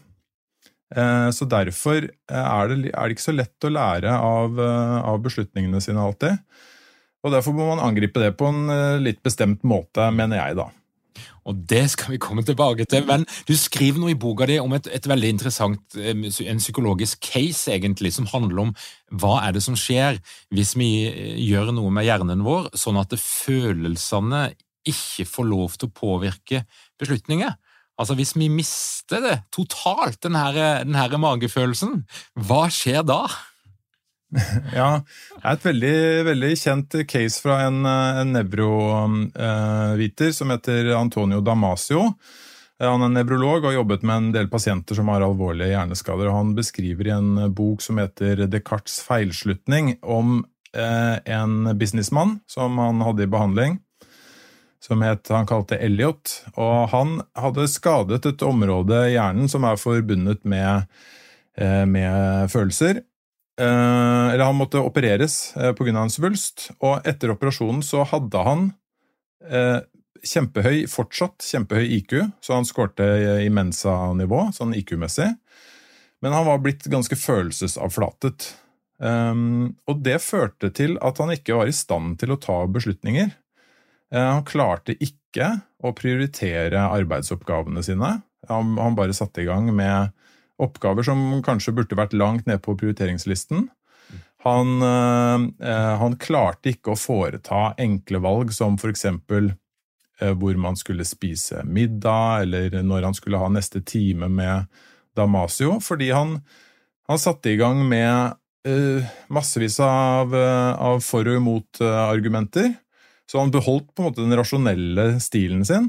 Eh, 0.95 1.31
så 1.35 1.49
derfor 1.51 2.05
eh, 2.05 2.45
er 2.45 2.71
det, 2.71 2.93
er 2.93 3.09
det 3.09 3.17
ikke 3.17 3.25
så 3.27 3.35
lett 3.35 3.67
å 3.67 3.73
lære 3.73 4.13
av, 4.15 4.61
eh, 4.61 4.99
av, 5.01 5.19
beslutningene 5.25 5.81
sine 5.83 6.03
alltid. 6.03 6.39
Og 7.25 7.33
derfor 7.33 7.57
må 7.57 7.67
man 7.71 7.83
angripe 7.83 8.21
det 8.21 8.35
på 8.37 8.51
en 8.51 8.69
litt 9.01 9.23
bestemt 9.25 9.63
måte, 9.65 10.11
mener 10.13 10.43
jeg, 10.43 10.59
da. 10.59 10.67
Og 11.45 11.61
det 11.69 11.85
skal 11.93 12.15
vi 12.15 12.21
komme 12.23 12.45
tilbake 12.47 12.87
til. 12.89 13.05
Men 13.09 13.27
du 13.49 13.55
skriver 13.59 14.01
noe 14.01 14.15
i 14.15 14.19
boka 14.19 14.49
di 14.49 14.59
om 14.63 14.73
et, 14.77 14.89
et, 14.93 15.09
veldig 15.09 15.33
interessant 15.37 15.99
en 16.01 16.63
psykologisk 16.63 17.21
case, 17.25 17.73
egentlig, 17.75 18.15
som 18.17 18.29
handler 18.33 18.67
om 18.67 18.75
hva 19.15 19.37
er 19.45 19.57
det 19.57 19.65
som 19.65 19.77
skjer 19.79 20.19
hvis 20.55 20.75
vi 20.81 20.91
gjør 21.45 21.75
noe 21.77 21.93
med 21.95 22.09
hjernen 22.09 22.45
vår, 22.47 22.73
sånn 22.79 23.01
at 23.01 23.15
følelsene 23.21 24.49
ikke 24.85 25.27
får 25.29 25.49
lov 25.49 25.79
til 25.79 25.89
å 25.89 25.97
påvirke 25.97 26.65
beslutninger. 27.01 27.55
Altså 27.95 28.17
Hvis 28.19 28.35
vi 28.35 28.49
mister 28.51 29.23
det 29.23 29.37
totalt, 29.55 30.19
den 30.23 30.35
her, 30.35 30.83
den 30.83 30.97
her 30.99 31.15
magefølelsen, 31.21 32.03
hva 32.35 32.67
skjer 32.73 33.05
da? 33.07 33.23
Ja, 34.75 35.05
det 35.37 35.45
er 35.45 35.53
et 35.53 35.69
veldig, 35.69 35.99
veldig 36.31 36.51
kjent 36.59 36.97
case 37.11 37.43
fra 37.43 37.61
en, 37.69 37.85
en 37.87 38.35
nevroviter 38.35 40.35
som 40.35 40.51
heter 40.55 40.91
Antonio 40.99 41.43
Damasio. 41.45 42.09
Han 42.83 43.07
er 43.07 43.13
nevrolog 43.15 43.63
og 43.63 43.71
har 43.71 43.79
jobbet 43.79 44.03
med 44.03 44.17
en 44.17 44.33
del 44.35 44.51
pasienter 44.51 44.99
som 44.99 45.09
har 45.13 45.23
alvorlige 45.23 45.71
hjerneskader. 45.71 46.33
Han 46.35 46.57
beskriver 46.57 47.09
i 47.09 47.15
en 47.15 47.37
bok 47.55 47.85
som 47.85 48.01
heter 48.03 48.49
Descartes' 48.51 48.99
feilslutning, 49.07 49.95
om 50.03 50.41
eh, 50.75 51.17
en 51.39 51.71
businessmann 51.79 52.41
som 52.51 52.81
han 52.83 53.05
hadde 53.07 53.29
i 53.29 53.31
behandling 53.31 53.79
som 54.85 55.03
het, 55.03 55.29
han 55.33 55.49
kalte 55.49 55.79
Elliot. 55.81 56.31
Og 56.61 56.91
han 56.93 57.17
hadde 57.39 57.71
skadet 57.73 58.27
et 58.29 58.45
område 58.45 59.07
i 59.09 59.17
hjernen 59.17 59.49
som 59.51 59.65
er 59.65 59.81
forbundet 59.81 60.45
med, 60.45 60.91
eh, 61.57 61.85
med 61.89 62.53
følelser. 62.53 63.01
Eh, 63.61 64.27
eller 64.33 64.45
han 64.49 64.59
måtte 64.59 64.83
opereres 64.83 65.55
eh, 65.57 65.73
pga. 65.77 65.93
en 66.01 66.11
svulst, 66.11 66.71
og 66.81 67.07
etter 67.07 67.35
operasjonen 67.35 67.85
så 67.87 68.07
hadde 68.09 68.49
han 68.49 68.73
kjempehøy, 70.25 70.87
fortsatt 70.89 71.45
kjempehøy 71.45 71.91
IQ, 71.99 72.15
så 72.41 72.55
han 72.57 72.65
skårte 72.65 73.05
i 73.45 73.51
Mensa-nivå, 73.53 74.39
sånn 74.57 74.73
IQ-messig. 74.73 75.27
Men 76.25 76.33
han 76.33 76.47
var 76.47 76.63
blitt 76.65 76.87
ganske 76.89 77.19
følelsesavflatet. 77.21 78.47
og 79.05 80.01
det 80.01 80.17
førte 80.25 80.71
til 80.73 80.97
at 81.05 81.21
han 81.21 81.35
ikke 81.35 81.59
var 81.59 81.69
i 81.69 81.77
stand 81.77 82.17
til 82.23 82.33
å 82.33 82.41
ta 82.41 82.57
beslutninger. 82.65 83.35
Uh, 84.15 84.37
han 84.37 84.45
klarte 84.47 84.95
ikke 85.03 85.57
å 85.83 85.93
prioritere 85.97 86.87
arbeidsoppgavene 86.87 87.83
sine. 87.85 88.19
Han, 88.49 88.77
han 88.79 88.99
bare 88.99 89.17
satte 89.17 89.43
i 89.43 89.49
gang 89.49 89.71
med 89.75 90.13
oppgaver 90.63 91.07
som 91.07 91.21
kanskje 91.45 91.75
burde 91.75 91.99
vært 91.99 92.15
langt 92.17 92.47
ned 92.47 92.63
på 92.65 92.77
prioriteringslisten. 92.79 93.69
Han, 94.45 94.83
eh, 94.83 95.95
han 96.01 96.17
klarte 96.21 96.75
ikke 96.75 96.93
å 96.93 97.01
foreta 97.01 97.73
enkle 97.81 98.21
valg 98.21 98.53
som 98.53 98.77
f.eks. 98.77 99.07
Eh, 99.09 100.33
hvor 100.39 100.59
man 100.61 100.77
skulle 100.77 101.07
spise 101.09 101.65
middag, 101.65 102.45
eller 102.45 102.83
når 102.85 103.09
han 103.09 103.17
skulle 103.17 103.41
ha 103.41 103.49
neste 103.51 103.83
time 103.83 104.29
med 104.29 104.69
Damasio, 105.17 105.79
fordi 105.83 106.13
han, 106.13 106.39
han 107.09 107.21
satte 107.23 107.51
i 107.51 107.59
gang 107.59 107.81
med 107.87 108.37
uh, 108.67 109.13
massevis 109.31 109.77
av, 109.83 110.35
av 110.35 111.03
for- 111.05 111.29
og 111.31 111.39
imot-argumenter. 111.39 112.73
Så 113.31 113.39
han 113.41 113.53
beholdt 113.55 113.93
på 113.95 114.03
en 114.03 114.09
måte 114.09 114.25
den 114.25 114.37
rasjonelle 114.37 115.21
stilen 115.23 115.63
sin, 115.67 115.89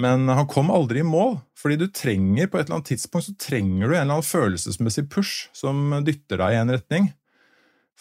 men 0.00 0.28
han 0.28 0.48
kom 0.48 0.70
aldri 0.72 1.02
i 1.02 1.06
mål. 1.06 1.36
Fordi 1.58 1.76
du 1.80 1.86
trenger 1.92 2.48
på 2.48 2.58
et 2.58 2.66
eller 2.66 2.80
annet 2.80 2.92
tidspunkt 2.94 3.28
så 3.28 3.34
trenger 3.38 3.86
du 3.88 3.94
en 3.94 4.00
eller 4.00 4.18
annen 4.18 4.26
følelsesmessig 4.26 5.08
push 5.12 5.50
som 5.56 5.92
dytter 6.06 6.40
deg 6.40 6.56
i 6.56 6.60
en 6.62 6.72
retning. 6.72 7.10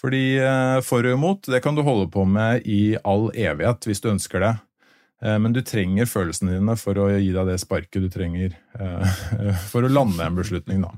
Fordi 0.01 0.39
eh, 0.41 0.79
for 0.85 1.05
og 1.05 1.17
imot, 1.17 1.49
det 1.51 1.61
kan 1.61 1.77
du 1.77 1.83
holde 1.85 2.07
på 2.11 2.25
med 2.25 2.65
i 2.65 2.95
all 3.05 3.29
evighet 3.37 3.85
hvis 3.85 4.01
du 4.01 4.09
ønsker 4.13 4.41
det. 4.41 4.55
Eh, 5.21 5.37
men 5.37 5.53
du 5.53 5.61
trenger 5.65 6.09
følelsene 6.09 6.57
dine 6.57 6.77
for 6.79 6.97
å 6.97 7.11
gi 7.13 7.29
deg 7.35 7.51
det 7.51 7.59
sparket 7.61 8.07
du 8.07 8.09
trenger 8.13 8.55
eh, 8.55 9.21
for 9.71 9.85
å 9.85 9.91
lande 9.91 10.25
en 10.25 10.39
beslutning, 10.39 10.81
da. 10.87 10.95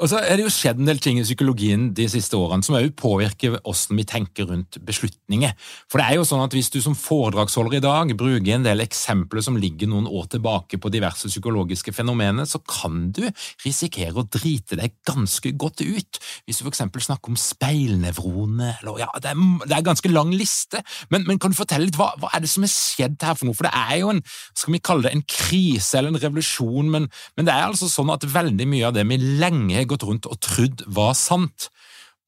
Og 0.00 0.10
så 0.10 0.20
er 0.20 0.38
det 0.38 0.44
jo 0.44 0.52
skjedd 0.52 0.80
en 0.80 0.88
del 0.88 1.00
ting 1.02 1.18
i 1.20 1.24
psykologien 1.24 1.90
de 1.96 2.06
siste 2.10 2.36
årene 2.38 2.64
som 2.66 2.76
også 2.78 2.92
påvirker 2.98 3.56
hvordan 3.58 4.00
vi 4.00 4.06
tenker 4.08 4.48
rundt 4.50 4.78
beslutninger. 4.86 5.54
For 5.90 6.00
det 6.00 6.06
er 6.08 6.18
jo 6.18 6.26
sånn 6.28 6.44
at 6.44 6.54
Hvis 6.56 6.70
du 6.72 6.80
som 6.82 6.96
foredragsholder 6.98 7.78
i 7.78 7.82
dag 7.84 8.12
bruker 8.18 8.54
en 8.54 8.66
del 8.66 8.82
eksempler 8.82 9.44
som 9.44 9.56
ligger 9.60 9.88
noen 9.88 10.08
år 10.10 10.26
tilbake 10.34 10.80
på 10.80 10.90
diverse 10.92 11.28
psykologiske 11.30 11.92
fenomener, 11.94 12.48
så 12.48 12.58
kan 12.64 13.08
du 13.14 13.22
risikere 13.64 14.18
å 14.18 14.26
drite 14.26 14.76
deg 14.80 14.96
ganske 15.08 15.52
godt 15.56 15.84
ut. 15.84 16.20
Hvis 16.44 16.60
du 16.60 16.66
f.eks. 16.66 16.82
snakker 17.06 17.32
om 17.32 17.38
speilnevrone 17.38 18.74
eller, 18.80 19.00
ja, 19.04 19.08
det, 19.22 19.32
er, 19.32 19.40
det 19.64 19.76
er 19.76 19.86
ganske 19.86 20.12
lang 20.12 20.34
liste. 20.34 20.82
Men, 21.12 21.24
men 21.28 21.40
kan 21.40 21.54
du 21.54 21.58
fortelle 21.58 21.86
litt, 21.86 21.98
hva, 22.00 22.10
hva, 22.20 22.32
er 22.34 22.44
det 22.44 22.50
som 22.52 22.66
er 22.66 22.72
skjedd 22.72 23.18
her 23.24 23.38
for 23.38 23.48
noe? 23.48 23.56
For 23.56 23.68
det 23.68 23.74
er 23.76 24.00
jo 24.02 24.12
en 24.14 24.22
skal 24.26 24.74
vi 24.74 24.82
kalle 24.84 25.06
det 25.06 25.14
en 25.16 25.24
krise 25.26 25.98
eller 25.98 26.12
en 26.12 26.22
revolusjon, 26.22 26.90
men, 26.92 27.08
men 27.36 27.48
det 27.48 27.54
er 27.54 27.68
altså 27.68 27.88
sånn 27.90 28.12
at 28.12 28.26
veldig 28.28 28.66
mye 28.70 28.88
av 28.90 28.96
det 28.96 29.06
vi 29.10 29.18
lenge 29.38 29.86
gått 29.88 30.06
rundt 30.08 30.28
og 30.30 30.40
trodd 30.42 30.84
var 30.90 31.14
sant 31.18 31.70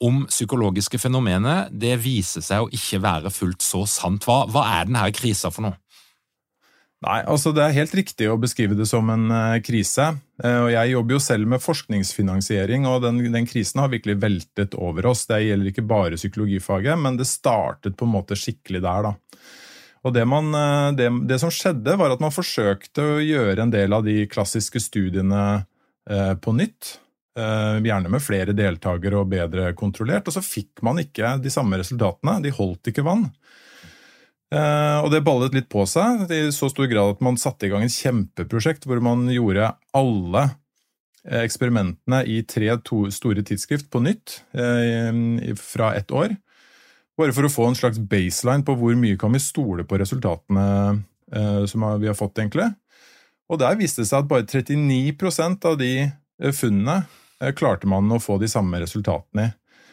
om 0.02 0.25
psykologiske 0.26 0.99
fenomener, 0.99 1.68
det 1.71 1.94
viser 2.02 2.42
seg 2.42 2.64
å 2.64 2.73
ikke 2.75 2.99
være 3.02 3.30
fullt 3.30 3.62
så 3.62 3.85
sant. 3.87 4.26
Hva, 4.26 4.42
hva 4.50 4.64
er 4.80 4.88
denne 4.88 5.04
krisa 5.14 5.52
for 5.54 5.68
noe? 5.68 5.78
Nei, 7.02 7.18
altså 7.26 7.50
Det 7.50 7.64
er 7.64 7.75
helt 7.75 7.94
riktig 7.99 8.28
å 8.30 8.38
beskrive 8.38 8.76
det 8.78 8.87
som 8.87 9.09
en 9.11 9.25
uh, 9.35 9.59
krise. 9.64 10.12
Uh, 10.38 10.68
og 10.68 10.68
Jeg 10.71 10.92
jobber 10.92 11.16
jo 11.16 11.23
selv 11.23 11.50
med 11.50 11.62
forskningsfinansiering, 11.62 12.87
og 12.87 13.02
den, 13.02 13.18
den, 13.35 13.49
krisen 13.49 13.82
har 13.82 13.90
virkelig 13.90 14.21
veltet 14.23 14.76
over 14.78 15.11
oss. 15.11 15.25
Det 15.30 15.40
gjelder 15.42 15.73
ikke 15.73 15.87
bare 15.90 16.21
psykologifaget, 16.21 16.94
men 17.02 17.18
det 17.18 17.26
startet 17.30 17.99
på 17.99 18.06
en 18.06 18.14
måte 18.14 18.38
skikkelig 18.38 18.85
der. 18.87 19.11
da. 19.11 19.42
Og 20.06 20.14
det, 20.14 20.23
man, 20.30 20.54
uh, 20.54 20.94
det, 20.94 21.11
det 21.30 21.40
som 21.42 21.50
skjedde, 21.50 21.99
var 21.99 22.14
at 22.14 22.23
man 22.23 22.35
forsøkte 22.35 23.09
å 23.16 23.21
gjøre 23.23 23.66
en 23.66 23.75
del 23.75 23.99
av 23.99 24.06
de 24.06 24.23
klassiske 24.30 24.82
studiene 24.82 25.42
på 26.04 26.52
nytt. 26.56 26.97
Eh, 27.32 27.78
gjerne 27.80 28.11
med 28.12 28.21
flere 28.21 28.52
deltakere 28.52 29.23
og 29.23 29.30
bedre 29.32 29.71
kontrollert. 29.76 30.28
Og 30.28 30.37
så 30.37 30.44
fikk 30.44 30.82
man 30.85 31.00
ikke 31.00 31.37
de 31.40 31.52
samme 31.52 31.78
resultatene. 31.80 32.40
De 32.44 32.52
holdt 32.52 32.92
ikke 32.92 33.04
vann. 33.06 33.30
Eh, 34.52 34.99
og 35.00 35.09
det 35.14 35.23
ballet 35.25 35.54
litt 35.56 35.71
på 35.73 35.87
seg 35.88 36.26
i 36.28 36.42
så 36.52 36.68
stor 36.68 36.90
grad 36.90 37.14
at 37.14 37.23
man 37.25 37.40
satte 37.40 37.66
i 37.66 37.73
gang 37.73 37.87
en 37.87 37.92
kjempeprosjekt 37.92 38.85
hvor 38.85 39.00
man 39.00 39.25
gjorde 39.32 39.71
alle 39.97 40.42
eh, 41.25 41.40
eksperimentene 41.40 42.21
i 42.28 42.42
tre 42.44 42.75
store 43.16 43.47
tidsskrift 43.49 43.88
på 43.88 44.02
nytt 44.04 44.42
fra 45.56 45.94
ett 45.97 46.12
år. 46.12 46.37
Bare 47.16 47.32
for 47.32 47.49
å 47.49 47.52
få 47.52 47.71
en 47.71 47.78
slags 47.78 47.97
baseline 47.97 48.66
på 48.66 48.76
hvor 48.76 48.92
mye 48.99 49.16
kan 49.21 49.32
vi 49.32 49.40
stole 49.40 49.88
på 49.88 50.00
resultatene 50.00 51.00
som 51.64 51.85
vi 51.97 52.09
har 52.11 52.16
fått, 52.16 52.37
egentlig. 52.42 52.66
Og 53.52 53.61
der 53.61 53.76
viste 53.76 54.00
det 54.02 54.09
seg 54.09 54.25
at 54.25 54.30
bare 54.30 54.49
39% 54.49 55.66
av 55.68 55.76
de 55.80 55.92
funnene 56.56 57.02
Eh, 57.42 57.50
klarte 57.59 57.90
man 57.90 58.11
å 58.14 58.21
få 58.23 58.38
de 58.40 58.49
samme 58.50 58.80
resultatene 58.82 59.49
i. 59.49 59.52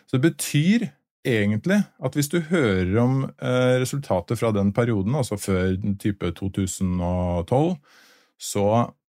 Så 0.10 0.18
det 0.18 0.26
betyr 0.26 0.88
egentlig 1.28 1.82
at 2.02 2.16
hvis 2.18 2.32
du 2.32 2.40
hører 2.50 2.96
om 3.02 3.18
resultatet 3.38 4.40
fra 4.40 4.50
den 4.56 4.72
perioden, 4.74 5.18
altså 5.20 5.38
før 5.38 5.76
type 6.02 6.32
2012, 6.40 7.76
så, 8.40 8.66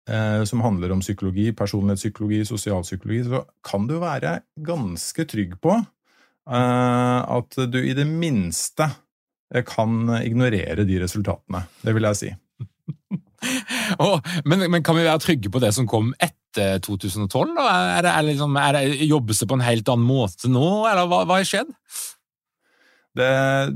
eh, 0.10 0.42
som 0.50 0.64
handler 0.66 0.96
om 0.96 1.04
psykologi, 1.04 1.52
personlighetspsykologi, 1.54 2.42
sosialpsykologi, 2.50 3.24
så 3.28 3.44
kan 3.62 3.86
du 3.88 4.00
være 4.02 4.40
ganske 4.58 5.26
trygg 5.30 5.60
på 5.62 5.78
at 6.50 7.56
du 7.70 7.78
i 7.78 7.94
det 7.94 8.08
minste 8.10 8.88
kan 9.70 10.10
ignorere 10.18 10.82
de 10.82 10.96
resultatene. 10.98 11.62
Det 11.84 11.94
vil 11.94 12.08
jeg 12.10 12.18
si. 12.18 12.32
oh, 14.04 14.20
men, 14.46 14.68
men, 14.68 14.84
kan 14.84 14.98
vi 14.98 15.08
være 15.08 15.24
trygge 15.24 15.52
på 15.54 15.62
det 15.64 15.74
som 15.78 15.88
kom 15.90 16.14
etter? 16.18 16.36
etter 16.50 16.80
2012? 16.82 17.58
Er 17.58 18.04
det, 18.04 18.12
er 18.12 18.26
liksom, 18.28 18.56
er 18.58 18.74
det, 18.76 19.06
jobbes 19.06 19.40
det 19.40 19.50
på 19.50 19.58
en 19.58 19.66
helt 19.66 19.90
annen 19.90 20.08
måte 20.08 20.50
nå, 20.52 20.88
eller 20.90 21.10
hva 21.10 21.26
har 21.30 21.46
skjedd? 21.48 21.74
Det, 23.20 23.30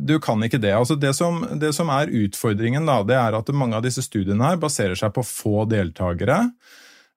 du 0.08 0.20
kan 0.24 0.42
ikke 0.46 0.62
det. 0.62 0.74
Altså 0.78 0.96
det, 0.96 1.14
som, 1.18 1.42
det 1.60 1.74
som 1.76 1.90
er 1.92 2.12
utfordringen, 2.14 2.86
da, 2.88 3.02
det 3.04 3.18
er 3.18 3.36
at 3.38 3.50
mange 3.54 3.78
av 3.78 3.84
disse 3.86 4.04
studiene 4.06 4.46
her 4.46 4.62
baserer 4.62 4.96
seg 4.98 5.14
på 5.16 5.26
få 5.26 5.66
deltakere. 5.70 6.46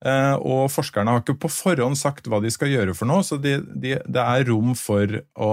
Eh, 0.04 0.34
og 0.36 0.68
forskerne 0.72 1.12
har 1.12 1.22
ikke 1.22 1.38
på 1.44 1.52
forhånd 1.52 1.98
sagt 1.98 2.28
hva 2.28 2.40
de 2.42 2.50
skal 2.52 2.72
gjøre 2.72 2.96
for 2.96 3.08
noe, 3.08 3.24
så 3.24 3.38
de, 3.40 3.58
de, 3.76 3.96
det 4.00 4.24
er 4.24 4.48
rom 4.48 4.74
for 4.78 5.20
å, 5.36 5.52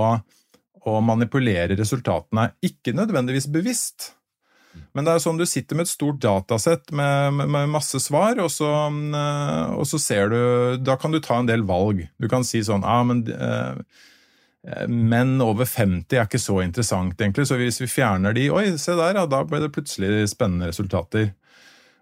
å 0.84 0.98
manipulere 1.06 1.78
resultatene. 1.80 2.50
Ikke 2.66 2.96
nødvendigvis 2.96 3.52
bevisst, 3.54 4.14
men 4.94 5.06
det 5.06 5.16
er 5.16 5.22
sånn 5.24 5.40
du 5.40 5.46
sitter 5.50 5.78
med 5.78 5.88
et 5.88 5.94
stort 5.94 6.20
datasett 6.24 6.92
med, 6.96 7.34
med, 7.38 7.52
med 7.56 7.72
masse 7.74 8.00
svar, 8.02 8.40
og 8.42 8.50
så, 8.54 8.70
eh, 8.90 9.76
og 9.78 9.86
så, 9.90 10.00
ser 10.02 10.34
du 10.34 10.40
Da 10.84 10.98
kan 11.02 11.14
du 11.14 11.20
ta 11.24 11.40
en 11.40 11.50
del 11.50 11.66
valg. 11.68 12.04
Du 12.22 12.30
kan 12.32 12.46
si 12.48 12.64
sånn 12.66 12.86
ah, 12.86 13.04
men 13.08 13.24
eh, 13.34 13.78
Menn 14.88 15.42
over 15.44 15.68
50 15.68 16.16
er 16.16 16.24
ikke 16.24 16.40
så 16.40 16.62
interessant, 16.64 17.18
egentlig, 17.20 17.50
så 17.50 17.58
hvis 17.60 17.82
vi 17.82 17.90
fjerner 17.92 18.36
de 18.36 18.46
Oi, 18.54 18.70
se 18.80 18.96
der, 18.96 19.18
ja, 19.20 19.26
da 19.28 19.42
ble 19.44 19.60
det 19.60 19.74
plutselig 19.76 20.30
spennende 20.32 20.70
resultater. 20.70 21.34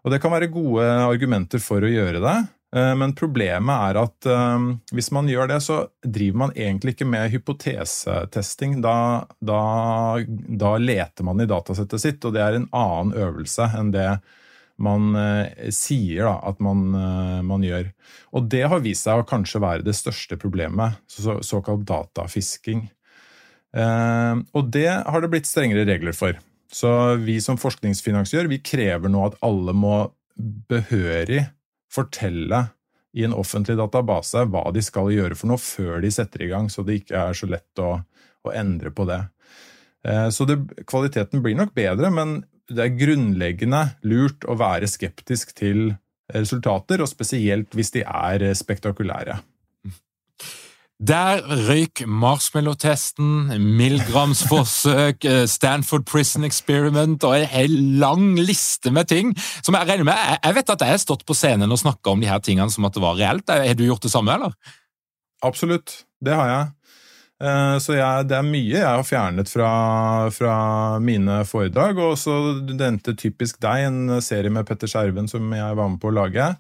Og 0.06 0.14
det 0.14 0.20
kan 0.22 0.34
være 0.34 0.52
gode 0.54 0.86
argumenter 0.86 1.62
for 1.62 1.82
å 1.82 1.90
gjøre 1.90 2.22
det. 2.22 2.36
Eh, 2.76 2.94
men 2.96 3.14
problemet 3.18 3.88
er 3.90 4.00
at 4.00 4.28
um, 4.32 4.68
hvis 4.96 5.12
man 5.12 5.28
gjør 5.30 5.50
det, 5.52 5.60
så 5.66 5.82
driver 6.04 6.46
man 6.46 6.54
egentlig 6.56 6.96
ikke 6.96 7.10
med 7.10 7.32
hypotesetesting. 7.34 8.80
Da, 8.84 8.96
da, 9.44 9.64
da, 10.62 10.76
leter 10.80 11.28
man 11.28 11.44
i 11.44 11.50
datasettet 11.50 12.04
sitt, 12.04 12.24
og 12.24 12.38
det 12.38 12.46
er 12.46 12.60
en 12.60 12.70
annen 12.72 13.16
øvelse 13.18 13.68
enn 13.78 13.92
det 13.96 14.08
man 14.82 15.12
uh, 15.14 15.68
sier 15.76 16.26
da, 16.26 16.38
at 16.48 16.64
man, 16.64 16.88
man, 17.46 17.68
gjør. 17.68 17.92
Og 18.40 18.48
det 18.50 18.64
har 18.72 18.82
vist 18.82 19.06
seg 19.06 19.20
å 19.20 19.28
kanskje 19.28 19.62
være 19.62 19.86
det 19.86 19.98
største 19.98 20.40
problemet, 20.42 20.98
så, 21.12 21.38
såkalt 21.46 21.84
datafisking. 21.90 22.88
Og 23.72 24.66
det 24.68 24.90
har 24.92 25.24
det 25.24 25.30
blitt 25.32 25.48
strengere 25.48 25.86
regler 25.88 26.12
for. 26.12 26.36
Så 26.76 26.90
vi 27.24 27.38
som 27.40 27.56
forskningsfinansiør 27.60 28.50
vi 28.52 28.58
krever 28.60 29.08
nå 29.08 29.22
at 29.30 29.38
alle 29.48 29.72
må 29.72 29.94
behørig 30.68 31.46
fortelle 31.92 32.66
i 33.14 33.26
en 33.28 33.36
offentlig 33.36 33.76
database 33.80 34.46
hva 34.48 34.70
de 34.72 34.84
skal 34.84 35.12
gjøre 35.12 35.36
for 35.36 35.52
noe 35.52 35.62
før 35.62 36.00
de 36.04 36.12
setter 36.14 36.46
i 36.46 36.52
gang, 36.52 36.70
så 36.72 36.86
det 36.88 37.02
ikke 37.02 37.26
er 37.28 37.38
så 37.38 37.50
lett 37.52 37.84
å, 37.84 37.98
å 38.48 38.54
endre 38.56 38.94
på 38.96 39.06
det. 39.10 39.20
Eh, 40.08 40.30
så 40.32 40.48
det, 40.48 40.62
kvaliteten 40.88 41.44
blir 41.44 41.58
nok 41.60 41.76
bedre, 41.78 42.12
men 42.14 42.40
det 42.72 42.86
er 42.86 42.96
grunnleggende 42.96 43.84
lurt 44.08 44.48
å 44.48 44.56
være 44.60 44.88
skeptisk 44.88 45.52
til 45.58 45.92
resultater, 46.32 47.04
og 47.04 47.12
spesielt 47.12 47.76
hvis 47.76 47.92
de 47.98 48.06
er 48.08 48.46
spektakulære. 48.56 49.42
Der 51.02 51.40
røyk 51.66 52.04
marshmallow-testen, 52.06 53.50
Milgrams-forsøk, 53.58 55.26
eh, 55.26 55.48
Stanford 55.50 56.04
Prison 56.06 56.44
Experiment 56.46 57.24
og 57.26 57.40
en 57.40 57.48
hel 57.50 57.74
lang 57.98 58.36
liste 58.38 58.92
med 58.94 59.10
ting 59.10 59.32
som 59.66 59.74
jeg 59.74 59.90
regner 59.90 60.06
med 60.06 60.20
Jeg 60.44 60.56
vet 60.60 60.70
at 60.70 60.84
jeg 60.86 60.94
har 60.94 61.02
stått 61.02 61.26
på 61.26 61.34
scenen 61.34 61.74
og 61.74 61.82
snakka 61.82 62.14
om 62.14 62.22
de 62.22 62.30
her 62.30 62.38
tingene 62.46 62.70
som 62.70 62.86
at 62.86 62.94
det 62.94 63.02
var 63.02 63.18
reelt. 63.18 63.50
Har 63.50 63.74
du 63.74 63.84
gjort 63.88 64.06
det 64.06 64.14
samme, 64.14 64.36
eller? 64.36 64.54
Absolutt, 65.42 66.06
det 66.22 66.38
har 66.38 66.52
jeg. 66.52 66.70
Eh, 67.50 67.78
så 67.82 67.98
jeg, 67.98 68.30
det 68.30 68.38
er 68.38 68.46
mye 68.52 68.78
jeg 68.78 68.86
har 68.86 69.08
fjernet 69.08 69.50
fra, 69.50 69.72
fra 70.30 70.56
mine 71.02 71.42
foredrag. 71.50 71.98
Og 71.98 72.14
så 72.22 72.38
endte 72.70 73.18
Typisk 73.18 73.58
deg, 73.58 73.88
en 73.90 74.22
serie 74.22 74.54
med 74.54 74.70
Petter 74.70 74.92
Skjerven 74.92 75.26
som 75.32 75.50
jeg 75.50 75.82
var 75.82 75.90
med 75.90 75.98
på 76.04 76.14
å 76.14 76.18
lage 76.22 76.54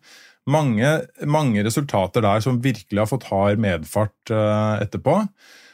mange, 0.50 0.92
mange, 1.30 1.64
resultater 1.66 2.24
der 2.26 2.44
som 2.44 2.62
virkelig 2.64 3.04
har 3.04 3.10
fått 3.10 3.28
hard 3.30 3.62
medfart 3.62 4.34
uh, 4.34 4.82
etterpå. 4.82 5.20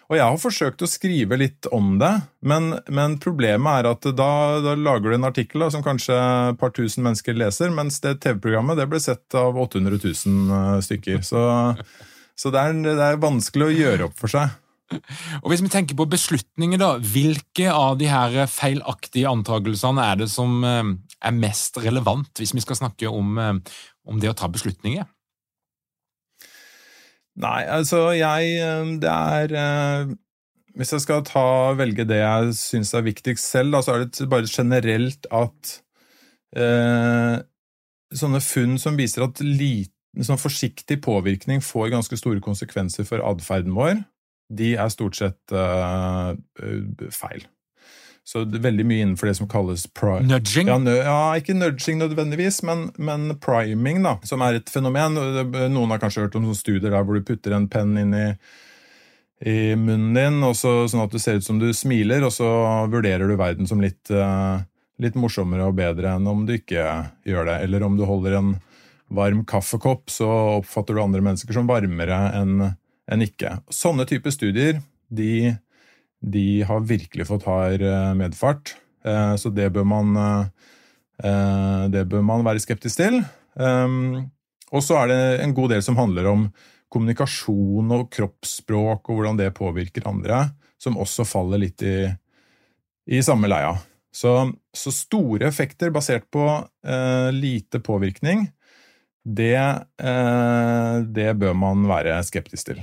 Og 0.07 0.15
jeg 0.15 0.23
har 0.23 0.37
forsøkt 0.39 0.83
å 0.83 0.87
skrive 0.87 1.35
litt 1.39 1.67
om 1.75 1.97
det, 1.99 2.13
men, 2.47 2.77
men 2.87 3.17
problemet 3.19 3.81
er 3.81 3.89
at 3.89 4.05
da, 4.15 4.29
da, 4.63 4.75
lager 4.79 5.11
du 5.11 5.17
en 5.17 5.27
artikkel 5.27 5.65
da, 5.65 5.67
som 5.73 5.83
kanskje 5.83 6.15
et 6.15 6.59
par 6.61 6.71
tusen 6.75 7.03
mennesker 7.03 7.35
leser, 7.35 7.73
mens 7.75 7.99
det 8.03 8.21
TV-programmet 8.23 8.79
det 8.79 8.85
ble 8.87 9.01
sett 9.03 9.35
av 9.35 9.59
800 9.59 9.99
000 9.99 10.55
eh, 10.59 10.77
stykker. 10.87 11.19
Så, 11.27 11.41
så 12.39 12.53
det, 12.55 12.63
er, 12.63 12.79
det 12.87 12.95
er 13.03 13.19
vanskelig 13.19 13.67
å 13.67 13.75
gjøre 13.75 14.07
opp 14.07 14.15
for 14.21 14.31
seg. 14.31 14.55
Og 15.41 15.51
Hvis 15.51 15.65
vi 15.65 15.73
tenker 15.73 15.99
på 15.99 16.07
beslutninger, 16.07 16.79
da, 16.79 16.93
hvilke 17.03 17.67
av 17.67 17.99
de 17.99 18.07
her 18.07 18.39
feilaktige 18.47 19.27
antakelsene 19.27 20.07
er 20.07 20.23
det 20.23 20.29
som 20.31 20.63
eh, 20.63 20.95
er 21.19 21.35
mest 21.35 21.83
relevant, 21.83 22.31
hvis 22.39 22.55
vi 22.55 22.63
skal 22.63 22.79
snakke 22.79 23.11
om, 23.11 23.35
om 24.07 24.21
det 24.21 24.31
å 24.31 24.37
ta 24.37 24.49
beslutninger? 24.51 25.07
Nei, 27.37 27.59
altså 27.69 28.07
jeg 28.17 28.55
eh, 28.65 28.93
Det 29.01 29.11
er 29.11 29.53
eh, 29.61 30.13
Hvis 30.77 30.93
jeg 30.95 31.03
skal 31.03 31.25
ta, 31.27 31.73
velge 31.77 32.07
det 32.09 32.21
jeg 32.23 32.55
syns 32.57 32.95
er 32.97 33.05
viktigst 33.05 33.45
selv, 33.45 33.75
da, 33.75 33.83
så 33.85 33.93
er 33.93 34.07
det 34.07 34.29
bare 34.31 34.49
generelt 34.49 35.29
at 35.33 35.75
eh, 36.57 37.37
sånne 38.17 38.41
funn 38.45 38.77
som 38.81 38.97
viser 38.97 39.25
at 39.25 39.41
liten, 39.43 40.25
sånn 40.25 40.39
forsiktig 40.41 40.99
påvirkning 41.05 41.61
får 41.65 41.91
ganske 41.93 42.17
store 42.17 42.41
konsekvenser 42.45 43.05
for 43.09 43.25
atferden 43.25 43.73
vår, 43.77 43.99
de 44.53 44.75
er 44.79 44.93
stort 44.93 45.17
sett 45.17 45.53
eh, 45.53 46.37
feil. 47.13 47.45
Så 48.27 48.41
det 48.43 48.59
er 48.59 48.65
veldig 48.65 48.83
mye 48.83 49.03
innenfor 49.05 49.29
det 49.29 49.37
som 49.37 49.47
kalles 49.47 49.85
Nudging? 50.27 50.67
Ja, 50.67 50.77
ja, 50.99 51.19
ikke 51.39 51.53
nudging 51.55 52.01
nødvendigvis, 52.01 52.59
men, 52.67 52.89
men, 52.99 53.29
priming, 53.39 54.01
da, 54.03 54.17
som 54.27 54.41
er 54.43 54.57
et 54.57 54.67
fenomen. 54.69 55.15
Noen 55.71 55.93
har 55.93 56.01
kanskje 56.01 56.25
hørt 56.25 56.35
om 56.35 56.43
sånne 56.43 56.59
studier 56.59 56.91
der 56.91 57.05
hvor 57.07 57.15
du 57.15 57.23
putter 57.23 57.55
en 57.55 57.69
penn 57.71 57.95
inn 57.95 58.11
i, 58.11 58.25
i 59.47 59.55
munnen 59.79 60.11
din, 60.17 60.43
så, 60.59 60.73
sånn 60.91 61.05
at 61.05 61.15
det 61.15 61.21
ser 61.23 61.39
ut 61.39 61.47
som 61.47 61.61
du 61.61 61.69
smiler, 61.71 62.25
og 62.27 62.33
så 62.35 62.49
vurderer 62.91 63.31
du 63.31 63.37
verden 63.39 63.69
som 63.69 63.79
litt, 63.79 64.11
uh, 64.11 64.59
litt 64.99 65.15
morsommere 65.15 65.69
og 65.69 65.77
bedre 65.79 66.17
enn 66.17 66.27
om 66.27 66.43
du 66.49 66.57
ikke 66.57 66.83
gjør 67.23 67.47
det. 67.47 67.61
Eller 67.63 67.85
om 67.87 67.95
du 67.95 68.03
holder 68.09 68.35
en 68.41 68.51
varm 69.07 69.45
kaffekopp, 69.47 70.11
så 70.11 70.27
oppfatter 70.57 70.97
du 70.97 71.05
andre 71.05 71.23
mennesker 71.23 71.55
som 71.55 71.71
varmere 71.71 72.19
enn 72.35 72.59
en 73.07 73.23
ikke. 73.23 73.61
Sånne 73.71 74.03
typer 74.09 74.35
studier 74.35 74.83
de 75.07 75.55
de 76.21 76.63
har 76.67 76.87
virkelig 76.87 77.27
fått 77.29 77.45
hard 77.47 77.83
eh, 77.85 78.13
medfart. 78.17 78.75
Eh, 79.05 79.35
så 79.37 79.51
det 79.53 79.69
bør 79.75 79.85
man, 79.87 80.15
eh, 81.23 81.83
det 81.93 82.07
bør 82.09 82.25
man 82.25 82.45
være 82.47 82.63
skeptisk 82.63 83.03
til. 83.03 83.21
Og 84.67 84.83
så 84.83 84.97
er 84.99 85.09
det 85.09 85.21
en 85.41 85.53
god 85.57 85.71
del 85.73 85.83
som 85.85 85.97
handler 85.97 86.27
om 86.29 86.47
kommunikasjon 86.91 87.91
og 87.95 88.09
kroppsspråk 88.13 89.09
og 89.09 89.19
hvordan 89.19 89.39
det 89.39 89.55
påvirker 89.57 90.07
andre, 90.09 90.43
som 90.79 90.99
også 90.99 91.25
faller 91.27 91.61
litt 91.63 91.83
i, 91.83 91.97
i 93.09 93.21
samme 93.25 93.49
leia. 93.49 93.75
Så, 94.13 94.33
så, 94.73 94.93
store 94.93 95.47
effekter 95.49 95.91
basert 95.93 96.25
på 96.33 96.45
eh, 96.87 97.29
lite 97.35 97.81
påvirkning, 97.83 98.47
det, 99.27 99.59
eh, 100.01 100.93
det 101.13 101.33
bør 101.37 101.57
man 101.59 101.85
være 101.89 102.15
skeptisk 102.25 102.71
til. 102.71 102.81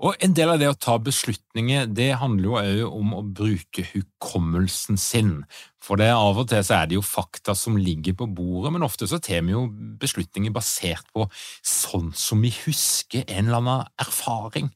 Og 0.00 0.16
En 0.24 0.32
del 0.32 0.48
av 0.48 0.60
det 0.60 0.68
å 0.70 0.78
ta 0.80 0.94
beslutninger 1.02 1.90
det 1.92 2.14
handler 2.22 2.46
jo 2.46 2.54
òg 2.56 2.94
om 3.02 3.10
å 3.18 3.24
bruke 3.36 3.84
hukommelsen 3.90 4.96
sin. 5.00 5.42
For 5.80 6.00
det 6.00 6.08
Av 6.14 6.38
og 6.40 6.48
til 6.48 6.62
så 6.64 6.78
er 6.78 6.88
det 6.88 6.96
jo 6.96 7.04
fakta 7.04 7.52
som 7.56 7.76
ligger 7.76 8.16
på 8.16 8.28
bordet, 8.32 8.72
men 8.72 8.84
ofte 8.86 9.08
så 9.08 9.20
tar 9.20 9.44
vi 9.44 9.52
jo 9.52 9.66
beslutninger 10.00 10.52
basert 10.56 11.04
på 11.12 11.26
sånn 11.60 12.14
som 12.16 12.40
vi 12.40 12.52
husker 12.62 13.26
en 13.28 13.50
eller 13.50 13.60
annen 13.60 13.90
erfaring. 14.00 14.70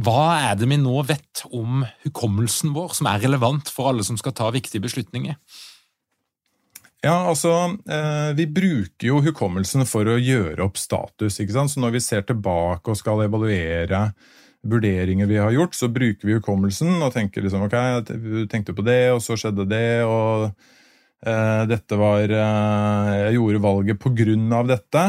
Hva 0.00 0.22
er 0.48 0.56
det 0.60 0.68
vi 0.72 0.80
nå 0.80 1.04
vet 1.08 1.44
om 1.52 1.84
hukommelsen 2.06 2.72
vår 2.76 2.96
som 2.96 3.10
er 3.12 3.20
relevant 3.26 3.68
for 3.72 3.92
alle 3.92 4.06
som 4.06 4.16
skal 4.20 4.36
ta 4.36 4.48
viktige 4.54 4.84
beslutninger? 4.84 5.36
Ja, 7.00 7.28
altså, 7.28 7.76
eh, 7.88 8.32
Vi 8.36 8.46
bruker 8.46 9.06
jo 9.06 9.22
hukommelsen 9.24 9.86
for 9.88 10.04
å 10.04 10.20
gjøre 10.20 10.64
opp 10.64 10.76
status. 10.76 11.40
ikke 11.40 11.52
sant? 11.52 11.70
Så 11.70 11.80
Når 11.80 11.92
vi 11.92 12.00
ser 12.00 12.22
tilbake 12.22 12.88
og 12.88 12.96
skal 12.96 13.24
evaluere 13.24 14.14
vurderinger 14.62 15.26
vi 15.26 15.38
har 15.38 15.50
gjort, 15.50 15.74
så 15.74 15.88
bruker 15.88 16.28
vi 16.28 16.36
hukommelsen 16.36 17.00
og 17.00 17.14
tenker 17.14 17.44
liksom 17.44 17.64
ok, 17.66 17.76
jeg 17.76 18.48
tenkte 18.52 18.76
på 18.76 18.84
det, 18.84 19.02
og 19.14 19.22
så 19.24 19.38
skjedde 19.40 19.66
det, 19.70 20.02
og 20.04 20.50
eh, 21.24 21.62
dette 21.70 21.98
var 22.00 22.24
eh, 22.28 23.12
Jeg 23.24 23.38
gjorde 23.38 23.62
valget 23.64 24.02
på 24.02 24.12
grunn 24.16 24.52
av 24.52 24.68
dette. 24.68 25.06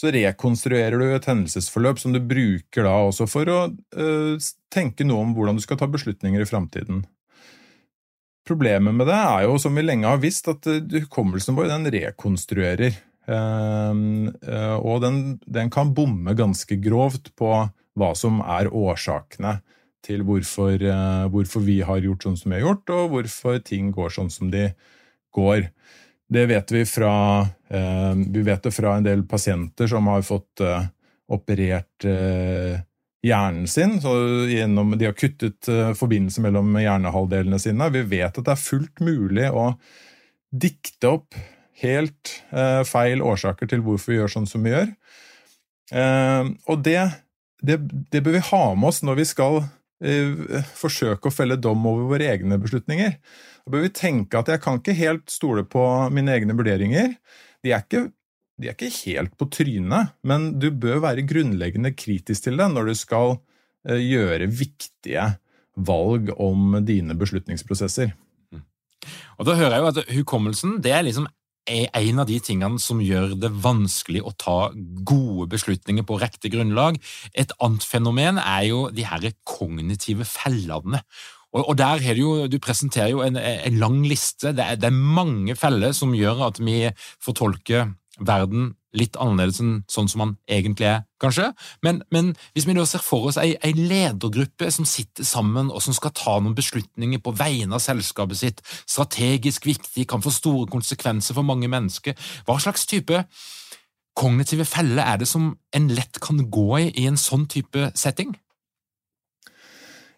Så 0.00 0.12
rekonstruerer 0.12 1.00
du 1.00 1.06
et 1.08 1.28
hendelsesforløp 1.28 2.00
som 2.00 2.12
du 2.12 2.20
bruker 2.20 2.84
da 2.88 2.98
også 3.08 3.28
for 3.28 3.48
å 3.48 3.62
eh, 3.70 4.50
tenke 4.72 5.08
noe 5.08 5.24
om 5.24 5.34
hvordan 5.36 5.56
du 5.56 5.64
skal 5.64 5.80
ta 5.80 5.88
beslutninger 5.88 6.40
i 6.40 6.48
framtiden. 6.48 7.04
Problemet 8.48 8.96
med 8.96 9.08
det 9.08 9.16
er 9.16 9.44
jo, 9.46 9.58
som 9.62 9.76
vi 9.76 9.84
lenge 9.84 10.08
har 10.08 10.20
visst, 10.20 10.48
at 10.50 10.64
hukommelsen 10.66 11.54
vår 11.56 11.68
den 11.70 11.92
rekonstruerer. 11.92 12.96
Og 13.30 14.96
den, 15.04 15.18
den 15.46 15.68
kan 15.70 15.92
bomme 15.94 16.32
ganske 16.34 16.74
grovt 16.82 17.28
på 17.38 17.52
hva 18.00 18.14
som 18.16 18.40
er 18.40 18.72
årsakene 18.72 19.58
til 20.04 20.24
hvorfor, 20.24 20.80
eh, 20.80 21.26
hvorfor, 21.32 21.64
vi 21.64 21.80
har 21.84 22.00
gjort 22.04 22.24
sånn 22.24 22.38
som 22.38 22.52
vi 22.52 22.58
har 22.58 22.68
gjort, 22.68 22.92
og 22.96 23.14
hvorfor 23.14 23.60
ting 23.64 23.90
går 23.94 24.14
sånn 24.16 24.30
som 24.32 24.50
de 24.52 24.70
går. 25.36 25.68
Det 26.30 26.46
vet 26.48 26.72
vi 26.72 26.84
fra, 26.86 27.14
eh, 27.70 28.14
vi 28.14 28.42
vet 28.46 28.62
det 28.62 28.72
fra 28.72 28.96
en 28.96 29.04
del 29.04 29.24
pasienter 29.24 29.90
som 29.90 30.06
har 30.06 30.22
fått 30.22 30.60
eh, 30.60 30.86
operert 31.30 32.06
hjernen 33.22 33.68
sin. 33.68 34.00
gjennom, 34.00 34.98
De 34.98 35.04
har 35.04 35.12
kuttet 35.12 35.62
forbindelsen 35.94 36.42
mellom 36.42 36.74
hjernehalvdelene 36.74 37.60
sine. 37.60 37.90
Vi 37.92 38.02
vet 38.02 38.36
at 38.38 38.44
det 38.44 38.50
er 38.50 38.56
fullt 38.56 38.98
mulig 38.98 39.46
å 39.52 39.78
dikte 40.50 41.06
opp 41.06 41.34
helt 41.82 42.42
feil 42.84 43.22
årsaker 43.22 43.68
til 43.68 43.84
hvorfor 43.84 44.10
vi 44.10 44.18
gjør 44.18 44.32
sånn 44.34 44.48
som 44.48 44.64
vi 44.64 44.72
gjør. 44.74 44.90
Og 46.66 46.82
det 46.82 47.12
det, 47.60 47.76
det, 48.12 48.22
bør 48.24 48.36
vi 48.38 48.46
ha 48.50 48.62
med 48.74 48.90
oss 48.90 49.02
når 49.06 49.20
vi 49.20 49.26
skal 49.28 49.60
eh, 50.04 50.62
forsøke 50.76 51.28
å 51.28 51.34
felle 51.34 51.58
dom 51.60 51.84
over 51.88 52.08
våre 52.14 52.30
egne 52.32 52.58
beslutninger. 52.60 53.16
Da 53.64 53.74
bør 53.74 53.84
vi 53.86 53.92
tenke 53.96 54.40
at 54.40 54.50
jeg 54.52 54.62
kan 54.64 54.80
ikke 54.80 54.96
helt 54.98 55.28
stole 55.32 55.66
på 55.68 55.84
mine 56.14 56.34
egne 56.36 56.56
vurderinger. 56.56 57.14
De 57.64 57.74
er 57.74 57.84
ikke, 57.84 58.06
de 58.60 58.70
er 58.70 58.76
ikke 58.76 58.92
helt 59.04 59.36
på 59.40 59.50
trynet, 59.52 60.14
men 60.26 60.54
du 60.62 60.70
bør 60.72 61.02
være 61.04 61.26
grunnleggende 61.28 61.92
kritisk 61.96 62.48
til 62.48 62.60
det 62.60 62.70
når 62.72 62.90
du 62.92 62.96
skal 62.98 63.36
eh, 63.88 64.00
gjøre 64.00 64.50
viktige 64.50 65.28
valg 65.80 66.32
om 66.40 66.78
dine 66.84 67.16
beslutningsprosesser. 67.16 68.14
Mm. 68.52 68.64
Og 69.38 69.46
Da 69.48 69.56
hører 69.58 69.76
jeg 69.76 69.84
jo 69.84 69.92
at 69.92 70.16
hukommelsen 70.16 70.80
det 70.84 70.96
er 70.96 71.04
liksom 71.06 71.28
er 71.68 71.90
en 71.94 72.22
av 72.22 72.28
de 72.28 72.38
tingene 72.42 72.80
som 72.82 73.02
gjør 73.04 73.34
det 73.40 73.50
vanskelig 73.64 74.22
å 74.24 74.32
ta 74.38 74.58
gode 75.06 75.48
beslutninger 75.52 76.06
på 76.06 76.18
riktig 76.20 76.54
grunnlag. 76.54 76.98
Et 77.34 77.52
annet 77.60 77.84
fenomen 77.86 78.40
er 78.42 78.64
jo 78.70 78.88
de 78.94 79.06
her 79.06 79.28
kognitive 79.44 80.26
fellene. 80.28 81.02
Og, 81.50 81.76
der 81.78 81.98
har 81.98 82.14
Du 82.14 82.20
jo, 82.20 82.46
du 82.46 82.58
presenterer 82.62 83.10
jo 83.10 83.22
en, 83.24 83.36
en 83.36 83.78
lang 83.78 84.02
liste. 84.06 84.52
Det 84.54 84.64
er, 84.64 84.76
det 84.78 84.86
er 84.86 84.94
mange 84.94 85.56
feller 85.58 85.92
som 85.92 86.14
gjør 86.14 86.46
at 86.46 86.60
vi 86.62 86.84
fortolker 87.22 87.90
verden 88.20 88.74
litt 88.96 89.16
annerledes 89.20 89.60
enn 89.62 89.76
sånn 89.90 90.08
som 90.10 90.22
man 90.24 90.34
egentlig 90.50 90.88
er, 90.90 91.04
kanskje. 91.22 91.50
Men, 91.86 92.00
men 92.14 92.32
hvis 92.54 92.66
vi 92.66 92.74
da 92.76 92.86
ser 92.88 93.04
for 93.04 93.28
oss 93.30 93.38
ei, 93.40 93.52
ei, 93.62 93.72
ledergruppe 93.76 94.70
som 94.74 94.88
sitter 94.88 95.26
sammen 95.26 95.70
og 95.70 95.82
som 95.84 95.96
skal 95.96 96.14
ta 96.16 96.38
noen 96.40 96.56
beslutninger 96.58 97.22
på 97.22 97.34
vegne 97.38 97.76
av 97.76 97.84
selskapet 97.84 98.40
sitt, 98.40 98.62
strategisk 98.88 99.68
viktig, 99.70 100.08
kan 100.10 100.24
få 100.24 100.32
store 100.34 100.68
konsekvenser 100.72 101.36
for 101.36 101.46
mange 101.46 101.70
mennesker, 101.70 102.18
hva 102.48 102.58
slags 102.62 102.88
type 102.90 103.24
kognitive 104.18 104.66
feller 104.68 105.06
er 105.06 105.20
det 105.20 105.28
som 105.30 105.52
en 105.76 105.90
lett 105.94 106.18
kan 106.22 106.42
gå 106.50 106.70
i 106.80 106.88
i 107.00 107.06
en 107.08 107.20
sånn 107.20 107.46
type 107.50 107.92
setting? 107.98 108.34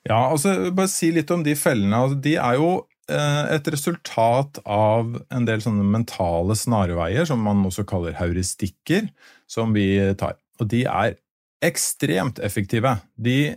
Ja, 0.09 0.33
altså 0.33 0.73
bare 0.75 0.91
si 0.91 1.13
litt 1.15 1.31
om 1.31 1.45
de 1.47 1.55
fellene. 1.55 1.95
Altså, 1.95 2.19
de 2.25 2.35
er 2.41 2.57
jo 2.59 2.71
et 3.13 3.69
resultat 3.75 4.61
av 4.65 5.17
en 5.33 5.49
del 5.49 5.63
sånne 5.65 5.85
mentale 5.87 6.57
snarveier, 6.59 7.27
som 7.29 7.43
man 7.45 7.65
også 7.69 7.85
kaller 7.89 8.17
heuristikker, 8.19 9.09
som 9.51 9.75
vi 9.77 9.97
tar. 10.19 10.39
Og 10.61 10.71
de 10.73 10.85
er 10.89 11.19
ekstremt 11.63 12.41
effektive. 12.43 12.97
De 13.17 13.55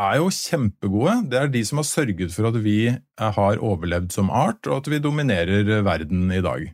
er 0.00 0.18
jo 0.20 0.28
kjempegode. 0.32 1.16
Det 1.30 1.40
er 1.40 1.50
de 1.52 1.64
som 1.66 1.80
har 1.82 1.88
sørget 1.88 2.34
for 2.34 2.50
at 2.50 2.60
vi 2.64 2.92
har 3.18 3.64
overlevd 3.64 4.14
som 4.14 4.30
art, 4.32 4.62
og 4.68 4.80
at 4.80 4.92
vi 4.92 5.02
dominerer 5.02 5.82
verden 5.86 6.30
i 6.32 6.44
dag. 6.44 6.70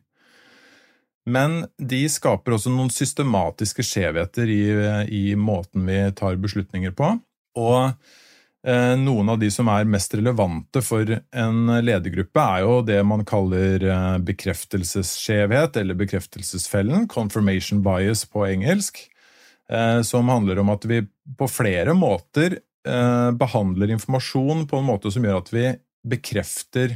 Men 1.27 1.65
de 1.83 2.05
skaper 2.13 2.55
også 2.55 2.71
noen 2.71 2.93
systematiske 2.95 3.83
skjevheter 3.83 4.47
i, 4.47 4.63
i 5.11 5.25
måten 5.35 5.89
vi 5.89 5.99
tar 6.15 6.39
beslutninger 6.39 6.95
på. 6.95 7.17
Og 7.59 7.81
Eh, 7.91 8.26
noen 8.99 9.29
av 9.31 9.39
de 9.39 9.47
som 9.53 9.69
er 9.71 9.87
mest 9.87 10.15
relevante 10.17 10.81
for 10.83 11.07
en 11.07 11.59
ledergruppe, 11.87 12.43
er 12.43 12.65
jo 12.65 12.81
det 12.83 12.99
man 13.07 13.23
kaller 13.29 13.85
eh, 13.87 14.17
bekreftelsesskjevhet, 14.27 15.77
eller 15.79 15.99
bekreftelsesfellen, 16.01 17.07
confirmation 17.07 17.85
bias 17.85 18.25
på 18.27 18.43
engelsk, 18.49 19.05
eh, 19.71 20.01
som 20.03 20.33
handler 20.33 20.59
om 20.65 20.73
at 20.75 20.87
vi 20.91 21.05
på 21.39 21.51
flere 21.51 21.95
måter 21.95 22.61
behandler 22.87 23.91
informasjon 23.91 24.61
på 24.71 24.79
en 24.79 24.85
måte 24.87 25.11
som 25.11 25.25
gjør 25.27 25.41
at 25.41 25.49
vi 25.51 25.63
bekrefter 26.07 26.93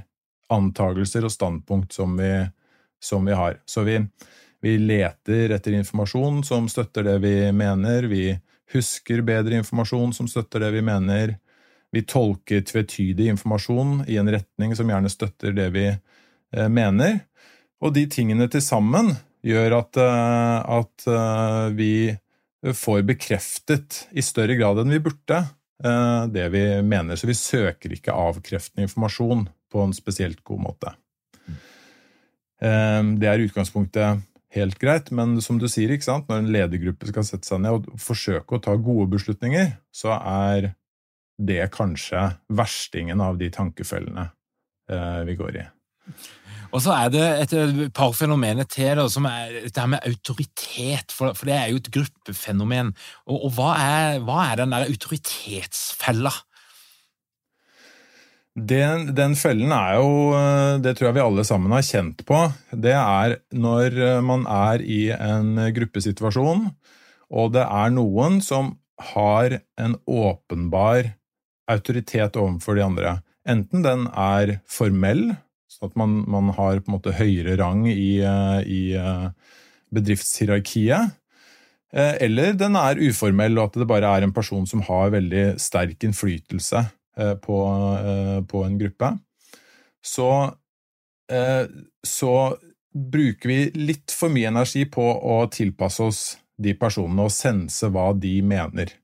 antagelser 0.51 1.27
og 1.27 1.33
standpunkt 1.35 1.95
som 1.95 2.17
vi, 2.19 2.31
som 3.03 3.27
vi 3.27 3.37
har. 3.37 3.59
Så 3.67 3.85
vi, 3.87 3.99
vi 4.63 4.77
leter 4.79 5.55
etter 5.55 5.77
informasjon 5.79 6.43
som 6.47 6.69
støtter 6.71 7.07
det 7.07 7.19
vi 7.25 7.35
mener, 7.57 8.09
vi 8.11 8.35
husker 8.75 9.25
bedre 9.27 9.61
informasjon 9.61 10.15
som 10.15 10.29
støtter 10.31 10.67
det 10.67 10.75
vi 10.77 10.85
mener, 10.87 11.37
vi 11.91 12.03
tolker 12.07 12.63
tvetydig 12.63 13.27
informasjon 13.33 14.05
i 14.09 14.19
en 14.21 14.31
retning 14.31 14.75
som 14.79 14.91
gjerne 14.91 15.11
støtter 15.11 15.55
det 15.57 15.69
vi 15.75 15.87
eh, 15.91 16.69
mener. 16.71 17.25
Og 17.83 17.95
de 17.97 18.07
tingene 18.11 18.47
til 18.53 18.63
sammen 18.63 19.15
gjør 19.47 19.81
at, 19.81 19.99
eh, 19.99 20.59
at 20.79 21.07
eh, 21.11 21.67
vi 21.75 21.93
får 22.77 23.03
bekreftet 23.09 24.05
i 24.13 24.23
større 24.23 24.55
grad 24.59 24.83
enn 24.83 24.93
vi 24.93 25.03
burde 25.03 25.47
det 25.81 26.43
vi 26.53 26.61
mener. 26.85 27.17
Så 27.17 27.25
vi 27.25 27.33
søker 27.33 27.95
ikke 27.95 28.13
avkreftende 28.13 28.85
informasjon 28.85 29.47
på 29.73 29.81
en 29.81 29.95
spesielt 29.97 30.43
god 30.45 30.59
måte. 30.61 30.91
Det 32.61 33.31
er 33.31 33.45
utgangspunktet 33.47 34.21
helt 34.53 34.77
greit, 34.77 35.09
men 35.09 35.39
som 35.41 35.57
du 35.57 35.65
sier, 35.73 35.95
når 35.97 36.37
en 36.37 36.51
ledergruppe 36.53 37.09
skal 37.09 37.25
sette 37.25 37.49
seg 37.49 37.63
ned 37.65 37.79
og 37.79 37.97
forsøke 37.97 38.59
å 38.59 38.61
ta 38.61 38.75
gode 38.77 39.09
beslutninger, 39.15 39.73
så 39.89 40.19
er 40.21 40.75
det 41.41 41.61
er 41.65 41.73
kanskje 41.73 42.27
verstingen 42.53 43.23
av 43.25 43.41
de 43.41 43.49
tankefellene 43.55 44.29
vi 45.25 45.37
går 45.39 45.57
i. 45.61 45.63
Og 46.71 46.83
så 46.85 46.93
er 46.95 47.09
det 47.11 47.25
et 47.43 47.55
par 47.95 48.13
fenomener 48.15 48.67
til, 48.71 48.93
da, 48.99 49.07
som 49.11 49.27
er 49.27 49.57
dette 49.67 49.87
med 49.91 50.07
autoritet, 50.07 51.15
for, 51.15 51.35
for, 51.35 51.49
det 51.51 51.57
er 51.57 51.73
jo 51.73 51.81
et 51.81 51.91
gruppefenomen. 51.97 52.93
Og, 53.27 53.49
og 53.49 53.57
hva, 53.57 53.73
er, 53.79 54.21
hva, 54.27 54.45
er, 54.47 54.61
den 54.63 54.75
der 54.75 54.87
autoritetsfella? 54.87 56.33
Den, 58.55 59.11
den, 59.17 59.37
fellen 59.39 59.73
er 59.75 59.99
jo, 59.99 60.15
det 60.83 60.97
tror 60.99 61.09
jeg 61.09 61.19
vi 61.19 61.25
alle 61.25 61.47
sammen 61.47 61.75
har 61.75 61.87
kjent 61.87 62.25
på, 62.29 62.43
det 62.75 62.97
er 62.99 63.39
når 63.55 63.99
man 64.27 64.43
er 64.51 64.83
i 64.83 65.05
en 65.15 65.55
gruppesituasjon, 65.75 66.67
og 67.31 67.55
det 67.55 67.63
er 67.63 67.95
noen 67.95 68.41
som 68.45 68.75
har 69.15 69.55
en 69.81 69.95
åpenbar 70.05 71.15
autoritet 71.71 72.39
overfor 72.41 72.79
de 72.79 72.85
andre. 72.85 73.15
Enten 73.49 73.85
den 73.85 74.07
er 74.13 74.59
formell, 74.69 75.31
sånn 75.71 75.91
at 75.91 75.97
man, 75.99 76.21
man 76.31 76.53
har 76.57 76.83
på 76.83 76.91
en 76.91 76.97
måte 76.99 77.17
høyere 77.17 77.57
rang 77.61 77.87
i, 77.89 78.21
eh, 78.27 78.61
i 78.67 78.83
eh, 78.99 79.27
bedriftshierarkiet, 79.95 81.17
eh, 81.95 82.15
eller 82.27 82.57
den 82.59 82.79
er 82.79 83.01
uformell, 83.01 83.59
og 83.59 83.71
at 83.71 83.81
det 83.83 83.89
bare 83.91 84.13
er 84.17 84.27
en 84.27 84.37
person 84.37 84.67
som 84.69 84.85
har 84.87 85.15
veldig 85.17 85.45
sterk 85.63 86.07
innflytelse 86.07 86.87
på, 87.43 87.57
på 88.49 88.61
en 88.65 88.77
gruppe. 88.81 89.09
Så, 90.01 90.29
så 92.07 92.35
bruker 92.95 93.51
vi 93.51 93.59
litt 93.77 94.15
for 94.15 94.33
mye 94.33 94.49
energi 94.49 94.87
på 94.89 95.05
å 95.05 95.43
tilpasse 95.53 96.07
oss 96.07 96.23
de 96.57 96.73
personene 96.79 97.27
og 97.27 97.35
sense 97.35 97.91
hva 97.93 98.07
de 98.17 98.39
mener. 98.47 98.95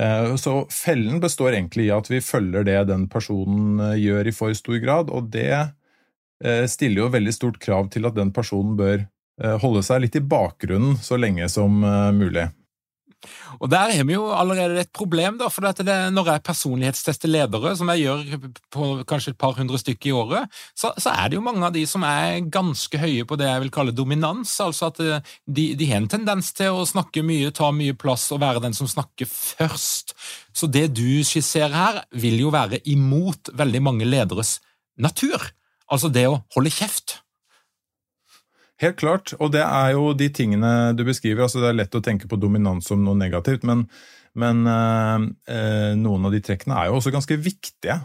Eh, 0.00 0.36
så 0.36 0.66
fellen 0.70 1.20
består 1.20 1.54
egentlig 1.54 1.88
i 1.88 1.94
at 1.94 2.10
vi 2.10 2.20
følger 2.20 2.66
det 2.68 2.78
den 2.90 3.06
personen 3.08 3.80
eh, 3.80 3.98
gjør 4.02 4.28
i 4.28 4.34
for 4.36 4.56
stor 4.56 4.78
grad, 4.82 5.10
og 5.10 5.30
det 5.32 5.52
eh, 5.56 6.64
stiller 6.68 7.06
jo 7.06 7.12
veldig 7.14 7.34
stort 7.34 7.58
krav 7.62 7.88
til 7.94 8.08
at 8.08 8.16
den 8.18 8.32
personen 8.36 8.76
bør 8.78 9.06
holde 9.60 9.82
seg 9.84 9.98
litt 10.00 10.14
i 10.16 10.22
bakgrunnen 10.24 10.94
så 11.04 11.18
lenge 11.20 11.44
som 11.52 11.82
mulig. 12.16 12.46
Og 13.60 13.70
Der 13.70 13.90
har 13.96 14.04
vi 14.04 14.14
jo 14.14 14.26
allerede 14.30 14.80
et 14.80 14.92
problem, 14.94 15.38
da, 15.38 15.48
for 15.48 15.64
det, 15.64 15.96
når 16.12 16.30
jeg 16.30 16.42
personlighetstester 16.46 17.30
ledere, 17.30 17.74
som 17.76 17.88
jeg 17.92 18.04
gjør 18.04 18.50
på 18.72 18.88
kanskje 19.08 19.32
et 19.32 19.38
par 19.38 19.56
hundre 19.56 19.80
stykker 19.80 20.10
i 20.10 20.14
året, 20.14 20.52
så, 20.76 20.92
så, 20.98 21.10
er 21.10 21.28
det 21.28 21.38
jo 21.38 21.44
mange 21.44 21.64
av 21.66 21.74
de 21.74 21.84
som 21.88 22.04
er 22.06 22.44
ganske 22.52 23.00
høye 23.00 23.26
på 23.26 23.38
det 23.40 23.48
jeg 23.48 23.64
vil 23.64 23.74
kalle 23.74 23.96
dominans. 23.96 24.52
altså 24.60 24.90
at 24.92 25.00
eh, 25.00 25.34
de, 25.46 25.68
de 25.78 25.90
har 25.90 26.02
en 26.02 26.08
tendens 26.08 26.52
til 26.56 26.76
å 26.76 26.86
snakke 26.86 27.24
mye, 27.26 27.50
ta 27.50 27.72
mye 27.74 27.96
plass 27.96 28.28
og 28.34 28.42
være 28.44 28.62
den 28.66 28.76
som 28.76 28.90
snakker 28.90 29.28
først. 29.30 30.14
Så 30.56 30.70
det 30.70 30.88
du 30.96 31.24
skisserer 31.24 31.74
her, 31.74 32.02
vil 32.12 32.38
jo 32.40 32.54
være 32.54 32.82
imot 32.84 33.52
veldig 33.56 33.82
mange 33.82 34.08
lederes 34.08 34.58
natur. 34.96 35.50
Altså 35.92 36.10
det 36.12 36.26
å 36.28 36.40
holde 36.56 36.72
kjeft. 36.74 37.20
Helt 38.82 38.98
klart, 39.00 39.32
og 39.40 39.54
det 39.54 39.62
er 39.64 39.94
jo 39.96 40.10
de 40.12 40.28
tingene 40.28 40.92
du 40.96 41.04
beskriver. 41.08 41.46
altså 41.46 41.62
Det 41.62 41.70
er 41.70 41.78
lett 41.80 41.96
å 41.96 42.04
tenke 42.04 42.28
på 42.28 42.38
dominans 42.40 42.88
som 42.90 43.00
noe 43.04 43.16
negativt, 43.16 43.64
men, 43.64 43.86
men 44.36 44.66
øh, 44.68 45.30
øh, 45.48 45.94
noen 45.96 46.28
av 46.28 46.36
de 46.36 46.42
trekkene 46.44 46.76
er 46.76 46.90
jo 46.90 46.98
også 47.00 47.14
ganske 47.14 47.40
viktige 47.40 48.00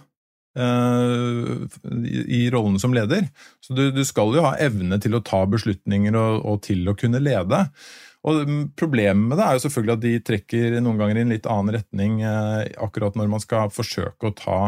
Eh, 0.51 1.67
i, 2.03 2.17
i 2.27 2.49
rollene 2.51 2.79
som 2.79 2.93
leder. 2.93 3.27
Så 3.63 3.73
du, 3.73 3.85
du, 3.95 4.03
skal 4.07 4.35
jo 4.35 4.43
ha 4.43 4.57
evne 4.59 4.99
til 4.99 5.15
å 5.15 5.23
ta 5.23 5.45
beslutninger 5.47 6.15
og, 6.19 6.41
og, 6.43 6.57
til 6.67 6.83
å 6.91 6.95
kunne 6.99 7.21
lede. 7.23 7.63
Og 8.27 8.41
Problemet 8.77 9.31
med 9.31 9.39
det 9.39 9.45
er 9.45 9.55
jo 9.55 9.63
selvfølgelig 9.63 9.95
at 9.95 10.03
de 10.03 10.13
trekker 10.27 10.75
noen 10.83 10.99
ganger 10.99 11.17
i 11.17 11.23
en 11.23 11.31
litt 11.33 11.47
annen 11.49 11.73
retning 11.73 12.19
akkurat 12.21 13.15
når 13.17 13.31
man 13.31 13.41
skal 13.41 13.71
forsøke 13.73 14.29
å 14.29 14.35
ta 14.37 14.59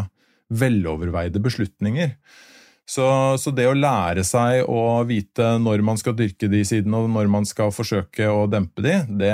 veloverveide 0.49 1.41
beslutninger. 1.43 2.15
Så, 2.83 3.05
så, 3.39 3.51
det 3.55 3.63
å 3.69 3.75
lære 3.77 4.25
seg 4.27 4.67
å 4.67 5.03
vite 5.07 5.53
når 5.63 5.83
man 5.87 5.99
skal 5.99 6.17
dyrke 6.19 6.49
de 6.51 6.63
sidene, 6.67 6.99
og 6.99 7.13
når 7.13 7.29
man 7.31 7.47
skal 7.47 7.71
forsøke 7.71 8.27
å 8.27 8.43
dempe 8.51 8.83
de, 8.83 8.97
det 9.21 9.33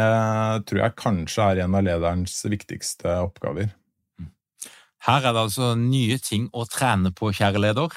tror 0.69 0.83
jeg 0.83 0.97
kanskje 1.01 1.47
er 1.47 1.63
en 1.65 1.77
av 1.79 1.87
lederens 1.87 2.37
viktigste 2.45 3.17
oppgaver. 3.25 3.73
Her 5.07 5.23
er 5.23 5.35
det 5.35 5.43
altså 5.45 5.71
nye 5.79 6.17
ting 6.21 6.47
å 6.51 6.65
trene 6.69 7.11
på, 7.15 7.31
kjære 7.35 7.61
leder, 7.63 7.95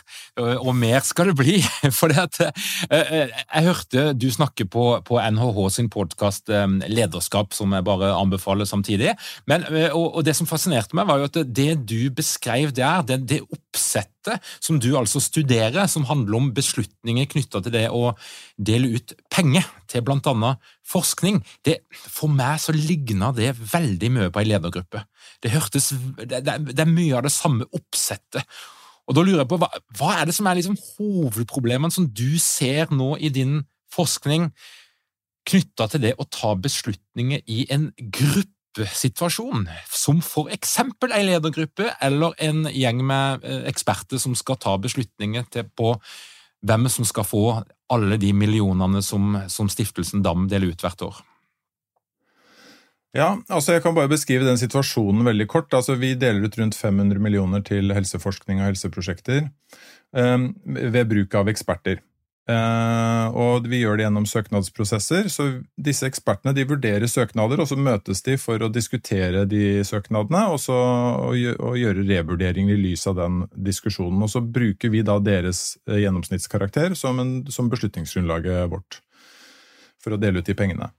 og 0.62 0.72
mer 0.78 1.02
skal 1.06 1.32
det 1.32 1.36
bli. 1.40 1.58
For 1.98 2.12
det 2.12 2.22
at, 2.22 2.62
jeg 2.92 3.66
hørte 3.66 4.04
du 4.14 4.28
snakke 4.32 4.66
på, 4.70 4.86
på 5.06 5.18
NHH 5.18 5.60
sin 5.76 5.90
podkast 5.92 6.52
Lederskap, 6.86 7.56
som 7.56 7.74
jeg 7.74 7.86
bare 7.86 8.12
anbefaler 8.14 8.68
samtidig. 8.68 9.16
Men, 9.50 9.66
og, 9.90 10.06
og, 10.18 10.22
det 10.26 10.36
som 10.38 10.48
fascinerte 10.48 10.96
meg, 10.98 11.08
var 11.10 11.20
jo 11.20 11.30
at 11.30 11.40
det 11.46 11.72
du 11.90 12.10
beskrev 12.14 12.74
der, 12.76 13.02
det, 13.08 13.22
det 13.28 13.42
oppsettet 13.48 14.38
som 14.62 14.78
du 14.78 14.92
altså 14.98 15.20
studerer, 15.22 15.86
som 15.90 16.06
handler 16.06 16.38
om 16.38 16.52
beslutninger 16.54 17.26
knytta 17.32 17.62
til 17.64 17.74
det 17.74 17.88
å 17.90 18.12
dele 18.54 18.94
ut 18.94 19.16
penger 19.32 19.66
til 19.90 20.04
blant 20.06 20.26
annet 20.30 20.72
forskning, 20.92 21.40
det, 21.66 21.80
for 21.90 22.32
meg 22.32 22.60
så 22.62 22.74
ligna 22.76 23.32
det 23.36 23.54
veldig 23.56 24.12
mye 24.12 24.32
på 24.32 24.42
ei 24.42 24.50
ledergruppe. 24.50 25.04
Det, 25.42 25.52
hørtes, 25.54 25.90
det, 26.20 26.42
det, 26.44 26.78
er 26.78 26.90
mye 26.90 27.16
av 27.18 27.26
det 27.26 27.34
samme 27.34 27.68
oppsettet. 27.72 28.44
Og 29.08 29.16
da 29.16 29.24
lurer 29.24 29.42
jeg 29.42 29.50
på, 29.50 29.58
Hva, 29.58 29.68
hva 29.98 30.14
er 30.20 30.28
det 30.28 30.36
som 30.36 30.46
er 30.46 30.60
liksom 30.60 30.78
hovedproblemene 30.94 31.94
som 31.94 32.06
du 32.06 32.38
ser 32.40 32.92
nå 32.94 33.16
i 33.18 33.32
din 33.34 33.62
forskning 33.92 34.50
knytta 35.48 35.88
til 35.90 36.04
det 36.04 36.16
å 36.20 36.28
ta 36.30 36.54
beslutninger 36.54 37.42
i 37.50 37.64
en 37.74 37.88
gruppesituasjon, 37.98 39.66
som 39.90 40.22
for 40.24 40.52
eksempel 40.54 41.14
ei 41.14 41.24
ledergruppe 41.26 41.90
eller 42.02 42.36
en 42.46 42.68
gjeng 42.70 43.02
med 43.06 43.42
eh, 43.42 43.64
eksperter 43.70 44.22
som 44.22 44.36
skal 44.38 44.60
ta 44.62 44.76
beslutninger 44.80 45.48
på 45.76 45.96
hvem 46.62 46.86
som 46.94 47.06
skal 47.08 47.26
få 47.26 47.44
alle 47.92 48.18
de 48.20 48.32
millionene 48.36 49.02
som, 49.04 49.36
som 49.52 49.68
Stiftelsen 49.70 50.24
Dam 50.24 50.48
deler 50.50 50.72
ut 50.72 50.84
hvert 50.84 51.04
år? 51.04 51.20
Ja, 53.12 53.34
altså 53.52 53.74
Jeg 53.74 53.82
kan 53.84 53.96
bare 53.96 54.08
beskrive 54.08 54.46
den 54.46 54.60
situasjonen 54.60 55.26
veldig 55.26 55.46
kort. 55.50 55.74
Altså 55.76 55.98
Vi 56.00 56.14
deler 56.16 56.46
ut 56.46 56.56
rundt 56.58 56.78
500 56.78 57.20
millioner 57.20 57.60
til 57.64 57.92
helseforskning 57.92 58.62
og 58.62 58.70
helseprosjekter 58.70 59.50
um, 60.16 60.48
ved 60.64 61.10
bruk 61.10 61.36
av 61.36 61.52
eksperter. 61.52 62.00
Uh, 62.50 63.30
og 63.38 63.68
vi 63.70 63.78
gjør 63.84 64.00
det 64.00 64.06
gjennom 64.08 64.24
søknadsprosesser. 64.26 65.28
Så 65.30 65.46
disse 65.78 66.08
ekspertene 66.08 66.54
de 66.56 66.64
vurderer 66.66 67.06
søknader, 67.10 67.62
og 67.62 67.68
så 67.70 67.78
møtes 67.78 68.24
de 68.26 68.34
for 68.40 68.62
å 68.62 68.70
diskutere 68.72 69.44
de 69.46 69.84
søknadene 69.86 70.48
og, 70.50 70.58
så, 70.62 70.74
og, 70.74 71.76
gjøre 71.78 72.06
revurderinger 72.08 72.74
i 72.74 72.82
lys 72.88 73.06
av 73.10 73.20
den 73.20 73.44
diskusjonen. 73.54 74.24
Og 74.26 74.32
så 74.34 74.42
bruker 74.42 74.90
vi 74.90 75.04
da 75.06 75.20
deres 75.22 75.76
uh, 75.86 75.98
gjennomsnittskarakter 76.00 76.98
som, 76.98 77.22
en, 77.22 77.36
som 77.52 77.70
beslutningsgrunnlaget 77.70 78.66
vårt 78.74 79.02
for 80.02 80.16
å 80.16 80.18
dele 80.18 80.42
ut 80.42 80.48
de 80.48 80.58
pengene. 80.58 80.90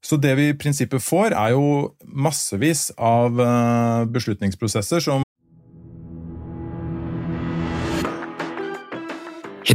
Så 0.00 0.16
det 0.16 0.32
vi 0.38 0.48
i 0.48 0.56
prinsippet 0.56 1.04
får, 1.04 1.34
er 1.36 1.52
jo 1.52 1.90
massevis 2.00 2.88
av 2.96 3.36
uh, 3.36 4.08
beslutningsprosesser 4.08 5.04
som 5.04 5.26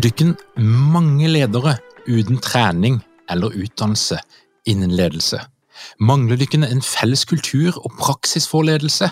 Dere 0.05 0.35
mange 0.61 1.25
ledere 1.25 1.79
uten 2.05 2.37
trening 2.37 2.99
eller 3.31 3.55
utdannelse 3.57 4.19
innen 4.69 4.91
ledelse? 4.93 5.39
Mangler 5.97 6.37
dere 6.37 6.67
en 6.69 6.83
felles 6.85 7.23
kultur 7.25 7.79
og 7.79 7.95
praksis 7.97 8.45
for 8.45 8.67
ledelse? 8.67 9.09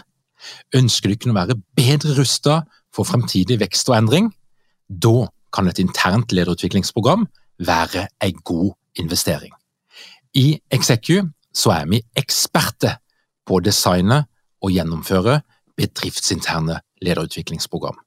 Ønsker 0.77 1.15
dere 1.15 1.33
å 1.33 1.37
være 1.39 1.57
bedre 1.73 2.13
rustet 2.19 2.69
for 2.93 3.09
fremtidig 3.09 3.57
vekst 3.63 3.89
og 3.89 3.97
endring? 3.97 4.29
Da 4.85 5.31
kan 5.49 5.71
et 5.71 5.81
internt 5.81 6.29
lederutviklingsprogram 6.29 7.25
være 7.57 8.05
en 8.21 8.45
god 8.45 8.75
investering. 9.01 9.57
I 10.37 10.59
Execu 10.69 11.23
så 11.57 11.73
er 11.79 11.89
vi 11.89 12.03
eksperter 12.21 12.99
på 13.49 13.57
å 13.57 13.65
designe 13.65 14.27
og 14.61 14.77
gjennomføre 14.77 15.41
bedriftsinterne 15.73 16.83
lederutviklingsprogram. 17.01 17.97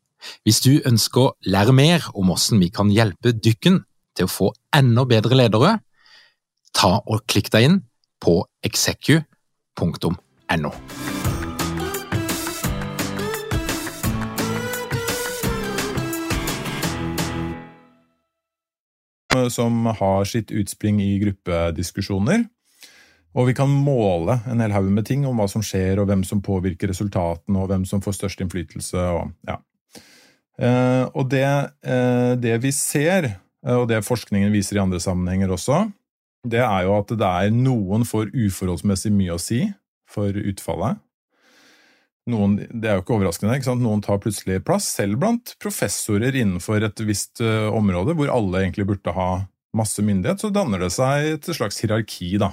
Hvis 0.47 0.63
du 0.65 0.79
ønsker 0.87 1.21
å 1.23 1.35
lære 1.47 1.75
mer 1.77 2.07
om 2.15 2.31
hvordan 2.31 2.63
vi 2.63 2.71
kan 2.75 2.93
hjelpe 2.93 3.35
dykken 3.35 3.83
til 4.17 4.29
å 4.29 4.33
få 4.33 4.53
enda 4.77 5.05
bedre 5.09 5.39
ledere, 5.39 5.79
ta 6.77 6.99
og 7.05 7.25
klikk 7.31 7.51
deg 7.55 7.69
inn 7.69 7.79
på 8.23 8.41
execu.no. 8.67 9.23
Som 19.53 19.85
har 19.87 20.25
sitt 20.25 20.51
utspring 20.51 21.01
i 21.05 21.19
gruppediskusjoner. 21.21 22.47
Og 23.37 23.51
vi 23.51 23.55
kan 23.57 23.69
måle 23.69 24.39
en 24.49 24.63
hel 24.65 24.73
haug 24.73 24.89
med 24.89 25.05
ting 25.09 25.27
om 25.29 25.37
hva 25.37 25.45
som 25.51 25.61
skjer, 25.65 26.01
og 26.01 26.09
hvem 26.09 26.23
som 26.25 26.41
påvirker 26.41 26.89
resultatene, 26.89 27.61
og 27.61 27.69
hvem 27.69 27.85
som 27.89 28.01
får 28.01 28.17
størst 28.17 28.41
innflytelse. 28.41 28.97
og 28.97 29.35
ja, 29.45 29.59
og 31.13 31.29
det, 31.33 31.47
eh, 31.85 32.33
det, 32.41 32.57
vi 32.65 32.73
ser, 32.73 33.29
eh, 33.67 33.77
og 33.77 33.89
det 33.91 34.05
forskningen 34.07 34.53
viser 34.55 34.79
i 34.79 34.85
andre 34.85 35.01
sammenhenger 35.03 35.53
også, 35.53 35.85
det 36.47 36.63
er 36.63 36.87
jo 36.87 36.95
at 36.97 37.11
det 37.13 37.27
er 37.27 37.53
noen 37.53 38.07
får 38.07 38.31
uforholdsmessig 38.33 39.13
mye 39.13 39.35
å 39.35 39.43
si 39.43 39.67
for 40.09 40.31
utfallet. 40.33 41.03
noen, 42.31 42.57
Det 42.71 42.89
er 42.89 42.97
jo 42.97 43.03
ikke 43.03 43.17
overraskende. 43.19 43.57
Ikke 43.59 43.69
sant? 43.69 43.83
Noen 43.83 44.03
tar 44.03 44.23
plutselig 44.23 44.63
plass, 44.65 44.87
selv 44.95 45.19
blant 45.19 45.57
professorer 45.63 46.35
innenfor 46.35 46.83
et 46.87 47.03
visst 47.07 47.43
område, 47.43 48.15
hvor 48.15 48.31
alle 48.31 48.63
egentlig 48.63 48.87
burde 48.87 49.15
ha 49.15 49.47
masse 49.75 50.03
myndighet. 50.03 50.41
Så 50.41 50.53
danner 50.55 50.83
det 50.83 50.93
seg 50.95 51.35
et 51.35 51.51
slags 51.51 51.79
hierarki, 51.83 52.39
da. 52.39 52.53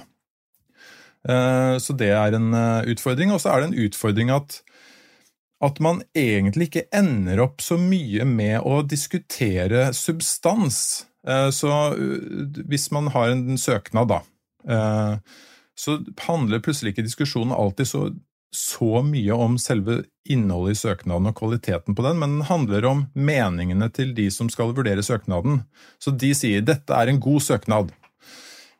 Så 1.78 1.94
det 1.98 2.10
er 2.14 2.34
en 2.34 2.50
utfordring. 2.90 3.30
Og 3.34 3.42
så 3.42 3.54
er 3.54 3.62
det 3.62 3.70
en 3.70 3.82
utfordring 3.86 4.34
at, 4.34 4.60
at 5.64 5.80
man 5.84 6.02
egentlig 6.16 6.68
ikke 6.68 6.86
ender 6.94 7.40
opp 7.44 7.64
så 7.64 7.78
mye 7.80 8.26
med 8.28 8.60
å 8.62 8.82
diskutere 8.86 9.88
substans. 9.96 11.06
Så 11.24 11.72
hvis 12.68 12.90
man 12.92 13.08
har 13.14 13.32
en 13.32 13.56
søknad, 13.56 14.12
da, 14.12 14.20
så 15.72 15.96
handler 16.26 16.60
plutselig 16.64 16.92
ikke 16.92 17.06
diskusjonen 17.06 17.56
alltid 17.56 17.88
så 17.88 18.02
så 18.54 19.02
mye 19.02 19.34
om 19.34 19.56
selve 19.58 20.04
innholdet 20.30 20.76
i 20.76 20.80
søknaden 20.84 21.26
og 21.26 21.36
kvaliteten 21.40 21.96
på 21.96 22.04
den, 22.06 22.20
men 22.20 22.36
den 22.36 22.46
handler 22.46 22.86
om 22.86 23.00
meningene 23.16 23.88
til 23.90 24.12
de 24.14 24.28
som 24.30 24.50
skal 24.52 24.70
vurdere 24.76 25.02
søknaden. 25.02 25.64
Så 25.98 26.14
de 26.14 26.30
sier 26.38 26.62
'dette 26.62 26.94
er 26.94 27.10
en 27.10 27.20
god 27.20 27.42
søknad', 27.42 27.90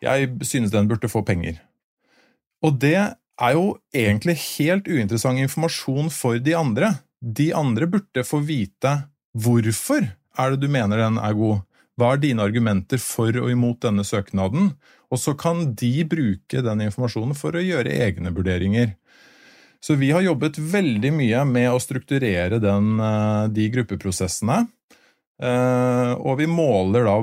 jeg 0.00 0.30
synes 0.42 0.70
den 0.70 0.88
burde 0.88 1.10
få 1.10 1.24
penger. 1.26 1.58
Og 2.62 2.78
det 2.80 3.16
er 3.42 3.56
jo 3.56 3.66
egentlig 3.94 4.36
helt 4.58 4.88
uinteressant 4.88 5.42
informasjon 5.42 6.10
for 6.14 6.38
de 6.38 6.54
andre. 6.58 6.92
De 7.20 7.50
andre 7.56 7.88
burde 7.90 8.26
få 8.26 8.42
vite 8.46 8.96
hvorfor 9.34 10.06
er 10.38 10.52
det 10.52 10.62
du 10.62 10.68
mener 10.70 11.02
den 11.02 11.18
er 11.18 11.34
god. 11.38 11.62
Hva 11.98 12.14
er 12.14 12.22
dine 12.22 12.42
argumenter 12.42 12.98
for 12.98 13.34
og 13.38 13.50
imot 13.52 13.84
denne 13.84 14.04
søknaden? 14.06 14.72
Og 15.14 15.20
så 15.22 15.36
kan 15.38 15.68
de 15.78 15.92
bruke 16.10 16.62
den 16.66 16.82
informasjonen 16.88 17.36
for 17.38 17.54
å 17.54 17.62
gjøre 17.62 17.94
egne 18.06 18.32
vurderinger. 18.34 18.96
Så 19.84 19.98
vi 20.00 20.10
har 20.14 20.24
jobbet 20.24 20.58
veldig 20.58 21.12
mye 21.14 21.44
med 21.46 21.68
å 21.70 21.82
strukturere 21.82 22.58
den, 22.62 22.98
eh, 22.98 23.46
de 23.52 23.68
gruppeprosessene. 23.70 24.66
Eh, 25.42 26.12
og 26.14 26.38
vi 26.38 26.46
måler 26.46 27.04
da 27.04 27.18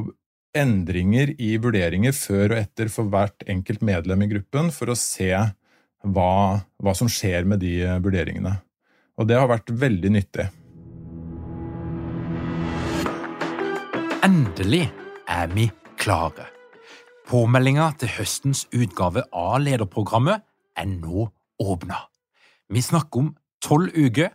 endringer 0.61 1.33
i 1.39 1.55
vurderinger 1.57 2.13
før 2.13 2.51
og 2.51 2.57
etter 2.59 2.91
for 2.91 3.07
hvert 3.11 3.43
enkelt 3.47 3.81
medlem 3.81 4.23
i 4.23 4.27
gruppen 4.27 4.71
for 4.71 4.91
å 4.91 4.99
se 4.99 5.31
hva, 6.03 6.61
hva 6.81 6.93
som 6.97 7.09
skjer 7.11 7.45
med 7.47 7.61
de 7.63 7.77
eh, 7.85 7.99
vurderingene. 8.01 8.55
Og 9.19 9.27
det 9.29 9.37
har 9.37 9.49
vært 9.51 9.69
veldig 9.69 10.11
nyttig. 10.15 10.47
Endelig 14.25 14.85
er 15.29 15.51
vi 15.53 15.67
klare. 16.01 16.47
Påmeldinga 17.29 17.91
til 18.01 18.11
høstens 18.17 18.65
utgave 18.75 19.23
av 19.31 19.61
lederprogrammet 19.63 20.43
er 20.77 20.87
nå 20.89 21.27
åpna. 21.61 21.99
Vi 22.71 22.81
snakker 22.83 23.23
om 23.23 23.29
tolv 23.63 23.93
uker, 23.95 24.31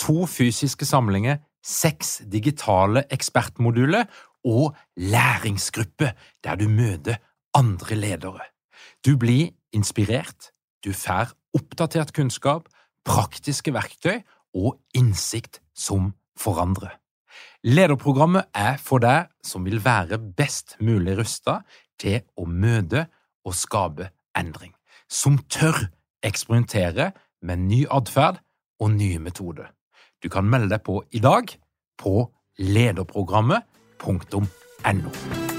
to 0.00 0.26
fysiske 0.28 0.86
samlinger, 0.88 1.40
seks 1.64 2.20
digitale 2.32 3.04
ekspertmoduler 3.12 4.06
og 4.48 4.76
læringsgruppe 4.96 6.12
der 6.44 6.56
du 6.56 6.68
møter 6.68 7.20
andre 7.56 7.98
ledere. 7.98 8.46
Du 9.04 9.16
blir 9.20 9.50
inspirert, 9.72 10.50
du 10.84 10.92
får 10.96 11.32
oppdatert 11.56 12.12
kunnskap, 12.16 12.68
praktiske 13.04 13.72
verktøy 13.74 14.22
og 14.56 14.78
innsikt 14.96 15.60
som 15.74 16.14
forandrer. 16.38 17.00
Lederprogrammet 17.64 18.44
er 18.56 18.76
for 18.80 18.98
deg 19.04 19.28
som 19.44 19.64
vil 19.68 19.84
være 19.84 20.18
best 20.18 20.76
mulig 20.80 21.18
rusta 21.18 21.60
til 22.00 22.20
å 22.40 22.46
møte 22.48 23.06
og 23.44 23.54
skape 23.56 24.10
endring, 24.36 24.72
som 25.08 25.38
tør 25.52 25.88
eksperimentere 26.24 27.12
med 27.44 27.58
ny 27.68 27.86
atferd 27.90 28.40
og 28.80 28.90
nye 28.96 29.18
metoder. 29.20 29.70
Du 30.22 30.28
kan 30.32 30.48
melde 30.48 30.68
deg 30.74 30.82
på 30.84 31.04
i 31.12 31.18
dag 31.20 31.58
på 32.00 32.32
lederprogrammet.no. 32.60 35.49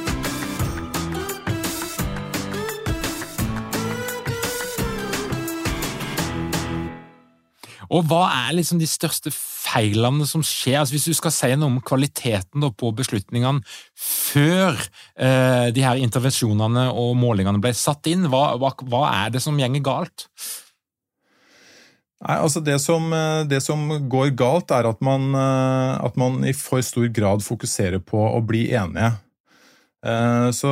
Og 7.91 8.08
hva 8.08 8.23
er 8.45 8.56
liksom 8.56 8.80
de 8.80 8.88
største 8.88 9.34
feilene 9.36 10.25
som 10.27 10.43
skjer? 10.45 10.80
Altså 10.80 10.95
hvis 10.95 11.10
du 11.12 11.17
skal 11.17 11.34
si 11.36 11.51
noe 11.58 11.73
om 11.73 11.82
kvaliteten 11.84 12.63
på 12.80 12.91
beslutningene 12.95 13.65
før 13.99 14.80
eh, 14.80 15.67
de 15.75 15.84
her 15.84 15.99
intervensjonene 15.99 16.88
og 16.95 17.17
målingene 17.19 17.60
ble 17.63 17.73
satt 17.75 18.08
inn, 18.12 18.30
hva, 18.32 18.54
hva, 18.62 18.71
hva 18.88 19.06
er 19.25 19.36
det 19.36 19.43
som 19.43 19.60
gjenger 19.60 19.84
galt? 19.84 20.30
Nei, 22.21 22.38
altså 22.38 22.62
det 22.62 22.77
som, 22.84 23.10
eh, 23.17 23.43
det 23.49 23.63
som, 23.65 23.82
går 24.10 24.32
galt, 24.38 24.71
er 24.71 24.88
at 24.88 25.01
man, 25.01 25.34
eh, 25.36 26.06
at 26.06 26.17
man, 26.21 26.43
i 26.45 26.54
for 26.54 26.84
stor 26.86 27.10
grad 27.10 27.43
fokuserer 27.43 27.99
på 27.99 28.21
å 28.30 28.39
bli 28.45 28.67
enige. 28.77 29.15
Eh, 30.05 30.51
så, 30.57 30.71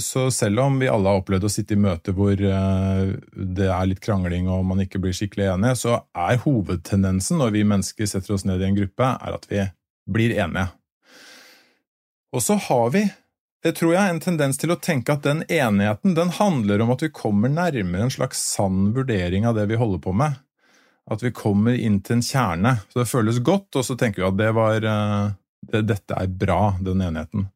så, 0.00 0.30
selv 0.32 0.60
om 0.64 0.78
vi 0.80 0.88
alle 0.88 1.10
har 1.10 1.20
opplevd 1.20 1.44
å 1.44 1.52
sitte 1.52 1.76
i 1.76 1.80
møter 1.80 2.16
hvor 2.16 2.36
det 2.36 3.68
er 3.68 3.88
litt 3.88 4.00
krangling 4.00 4.48
og 4.48 4.64
man 4.70 4.80
ikke 4.84 5.02
blir 5.02 5.16
skikkelig 5.16 5.50
enige, 5.54 5.78
så 5.82 5.98
er 6.16 6.40
hovedtendensen 6.44 7.42
når 7.42 7.56
vi 7.58 7.66
mennesker 7.68 8.08
setter 8.08 8.36
oss 8.36 8.46
ned 8.48 8.62
i 8.62 8.70
en 8.70 8.78
gruppe, 8.78 9.10
er 9.12 9.36
at 9.36 9.50
vi 9.50 9.66
blir 10.08 10.36
enige. 10.40 10.70
Og 12.32 12.42
så 12.42 12.56
har 12.56 12.90
vi, 12.94 13.02
det 13.62 13.74
tror 13.76 13.92
jeg, 13.94 14.08
en 14.08 14.22
tendens 14.24 14.58
til 14.58 14.72
å 14.72 14.80
tenke 14.80 15.14
at 15.14 15.24
den 15.26 15.44
enigheten 15.52 16.16
den 16.16 16.32
handler 16.38 16.82
om 16.82 16.94
at 16.94 17.04
vi 17.04 17.12
kommer 17.12 17.52
nærmere 17.52 18.08
en 18.08 18.14
slags 18.14 18.40
sann 18.54 18.94
vurdering 18.96 19.46
av 19.46 19.58
det 19.58 19.68
vi 19.70 19.78
holder 19.80 20.00
på 20.02 20.14
med. 20.16 20.40
At 21.10 21.22
vi 21.22 21.34
kommer 21.34 21.76
inn 21.76 22.00
til 22.00 22.18
en 22.18 22.24
kjerne. 22.24 22.76
Så 22.88 23.02
det 23.02 23.10
føles 23.10 23.42
godt, 23.44 23.68
og 23.76 23.84
så 23.84 23.98
tenker 24.00 24.22
vi 24.22 24.28
at 24.30 24.38
det 24.38 24.50
var, 24.56 24.86
eh, 24.86 25.34
det, 25.74 25.84
dette 25.90 26.16
er 26.16 26.30
bra, 26.40 26.60
den 26.80 27.04
enigheten. 27.04 27.50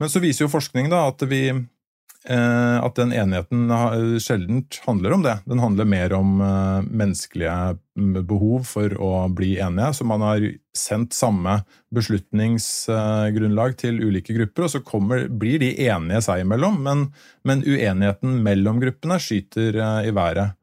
Men 0.00 0.10
så 0.12 0.22
viser 0.22 0.46
jo 0.46 0.52
forskning 0.52 0.88
da 0.92 1.04
at, 1.10 1.22
vi, 1.28 1.42
eh, 1.52 2.76
at 2.80 2.96
den 2.96 3.12
enigheten 3.12 3.68
sjelden 4.22 4.62
handler 4.86 5.16
om 5.16 5.24
det. 5.26 5.36
Den 5.50 5.60
handler 5.60 5.88
mer 5.88 6.14
om 6.16 6.40
eh, 6.44 6.88
menneskelige 6.88 7.56
mm, 8.00 8.20
behov 8.28 8.64
for 8.70 8.96
å 8.96 9.12
bli 9.36 9.54
enige. 9.60 9.92
Så 9.98 10.08
man 10.08 10.24
har 10.24 10.46
sendt 10.76 11.16
samme 11.16 11.58
beslutningsgrunnlag 11.92 13.76
til 13.80 14.00
ulike 14.00 14.36
grupper, 14.38 14.66
og 14.66 14.72
så 14.72 14.80
kommer, 14.86 15.28
blir 15.28 15.60
de 15.60 15.74
enige 15.90 16.24
seg 16.30 16.46
imellom, 16.46 16.80
men, 16.86 17.10
men 17.44 17.66
uenigheten 17.66 18.40
mellom 18.46 18.80
gruppene 18.80 19.20
skyter 19.20 19.76
i 20.06 20.16
været. 20.16 20.56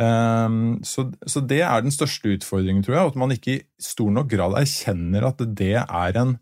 Ehm, 0.00 0.80
så, 0.86 1.08
så, 1.26 1.42
det 1.44 1.60
er 1.66 1.82
den 1.82 1.94
største 1.94 2.36
utfordringen, 2.36 2.84
tror 2.84 2.96
jeg. 2.96 3.10
At 3.12 3.18
man 3.20 3.34
ikke 3.34 3.56
i 3.58 3.64
stor 3.82 4.12
nok 4.14 4.30
grad 4.30 4.56
erkjenner 4.60 5.26
at 5.28 5.42
det 5.58 5.76
er 5.82 6.20
en, 6.20 6.36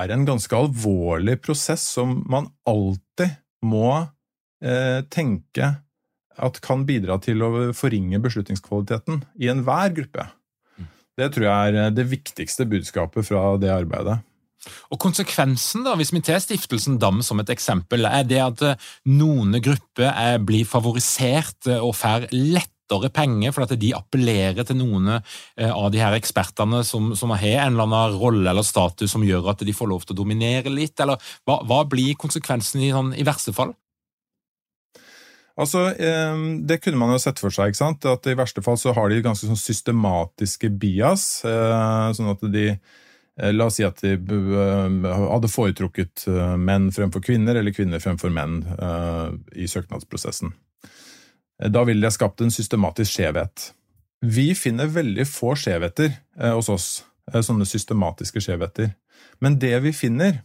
er 0.00 0.12
en 0.14 0.26
ganske 0.26 0.56
alvorlig 0.56 1.38
prosess 1.44 1.84
som 1.96 2.20
man 2.30 2.50
alltid 2.68 3.38
må 3.64 3.90
eh, 4.64 5.00
tenke 5.12 5.70
at 6.34 6.60
kan 6.64 6.82
bidra 6.86 7.20
til 7.22 7.44
å 7.46 7.50
forringe 7.76 8.18
beslutningskvaliteten 8.22 9.22
i 9.38 9.50
enhver 9.52 9.94
gruppe. 9.94 10.26
Mm. 10.78 10.88
Det 11.20 11.30
tror 11.34 11.46
jeg 11.46 11.74
er 11.84 11.94
det 11.94 12.08
viktigste 12.10 12.66
budskapet 12.68 13.28
fra 13.30 13.52
det 13.62 13.70
arbeidet. 13.70 14.18
Og 14.92 15.00
Konsekvensen, 15.00 15.84
da, 15.86 15.94
hvis 15.98 16.12
vi 16.14 16.22
tar 16.24 16.40
Stiftelsen 16.42 16.98
Dam 17.02 17.20
som 17.24 17.40
et 17.42 17.52
eksempel, 17.52 18.06
er 18.08 18.24
det 18.28 18.40
at 18.42 18.64
eh, 18.64 18.90
noen 19.12 19.58
grupper 19.64 20.10
eh, 20.10 20.38
blir 20.40 20.68
favorisert 20.68 21.68
eh, 21.70 21.80
og 21.80 21.96
får 21.98 22.30
lettere 22.84 23.10
penger 23.14 23.54
fordi 23.54 23.78
de 23.80 23.92
appellerer 23.96 24.66
til 24.66 24.76
noen 24.76 25.08
av 25.16 25.86
de 25.92 26.02
her 26.02 26.16
ekspertene 26.18 26.82
som, 26.84 27.14
som, 27.16 27.32
har 27.32 27.64
en 27.64 27.72
eller 27.72 27.86
annen 27.86 28.18
rolle 28.20 28.50
eller 28.50 28.66
status 28.66 29.10
som 29.10 29.24
gjør 29.24 29.50
at 29.52 29.64
de 29.64 29.72
får 29.72 29.88
lov 29.88 30.04
til 30.04 30.14
å 30.14 30.20
dominere 30.20 30.72
litt, 30.72 30.98
eller 31.00 31.16
hva, 31.46 31.62
hva 31.64 31.84
blir 31.88 32.14
konsekvensen 32.20 32.82
i, 32.84 32.92
sånn, 32.92 33.14
i 33.16 33.24
verste 33.24 33.54
fall? 33.56 33.72
Altså, 35.56 35.92
Det 35.94 36.80
kunne 36.82 36.98
man 36.98 37.14
jo 37.14 37.20
sett 37.22 37.38
for 37.38 37.54
seg. 37.54 37.70
ikke 37.70 37.78
sant? 37.78 38.04
At 38.10 38.26
I 38.26 38.34
verste 38.34 38.62
fall 38.64 38.76
så 38.80 38.92
har 38.92 39.08
de 39.08 39.22
ganske 39.22 39.46
sånn 39.46 39.60
systematiske 39.60 40.72
bias. 40.82 41.44
sånn 41.46 42.32
at 42.32 42.42
de 42.52 42.72
Eh, 43.40 43.52
la 43.52 43.66
oss 43.66 43.80
si 43.80 43.86
at 43.86 43.98
de 44.02 44.14
eh, 44.14 45.08
hadde 45.10 45.50
foretrukket 45.50 46.26
eh, 46.30 46.54
menn 46.60 46.90
fremfor 46.94 47.24
kvinner, 47.24 47.58
eller 47.58 47.74
kvinner 47.74 48.02
fremfor 48.02 48.30
menn 48.34 48.60
i 49.54 49.66
søknadsprosessen. 49.70 50.54
Da 51.58 51.84
ville 51.86 52.02
det 52.06 52.14
skapt 52.16 52.42
en 52.42 52.50
systematisk 52.50 53.18
skjevhet. 53.18 53.70
Vi 54.24 54.48
finner 54.58 54.90
veldig 54.90 55.26
få 55.28 55.52
skjevheter 55.58 56.16
hos 56.56 56.70
oss, 56.72 56.86
sånne 57.30 57.66
systematiske 57.68 58.42
skjevheter. 58.42 58.94
Men 59.38 59.60
det 59.62 59.76
vi 59.84 59.92
finner, 59.94 60.40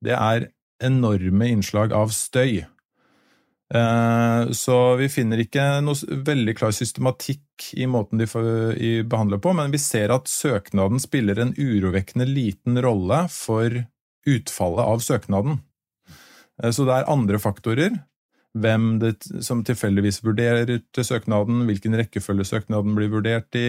det 0.00 0.16
er 0.16 0.48
enorme 0.82 1.48
innslag 1.50 1.92
av 1.96 2.12
støy. 2.14 2.64
Eh, 3.74 4.50
så 4.54 4.76
vi 5.00 5.08
finner 5.10 5.42
ikke 5.42 5.64
noe 5.82 6.18
veldig 6.26 6.54
klar 6.58 6.74
systematikk 6.76 7.72
i 7.74 7.88
måten 7.90 8.20
de 8.20 8.28
behandler 8.28 9.40
på, 9.42 9.54
men 9.58 9.72
vi 9.74 9.80
ser 9.82 10.14
at 10.14 10.30
søknaden 10.30 11.02
spiller 11.02 11.40
en 11.42 11.54
urovekkende 11.56 12.28
liten 12.30 12.78
rolle 12.82 13.24
for 13.32 13.82
utfallet 14.26 14.84
av 14.84 15.02
søknaden. 15.02 15.58
Eh, 16.62 16.70
så 16.70 16.86
det 16.86 17.00
er 17.00 17.10
andre 17.10 17.42
faktorer, 17.42 17.98
hvem 18.56 18.96
det, 19.02 19.14
som 19.44 19.62
tilfeldigvis 19.66 20.22
vurderer 20.24 20.78
til 20.94 21.06
søknaden, 21.06 21.64
hvilken 21.68 21.96
rekkefølge 22.00 22.48
søknaden 22.48 22.96
blir 22.96 23.12
vurdert 23.12 23.58
i, 23.58 23.68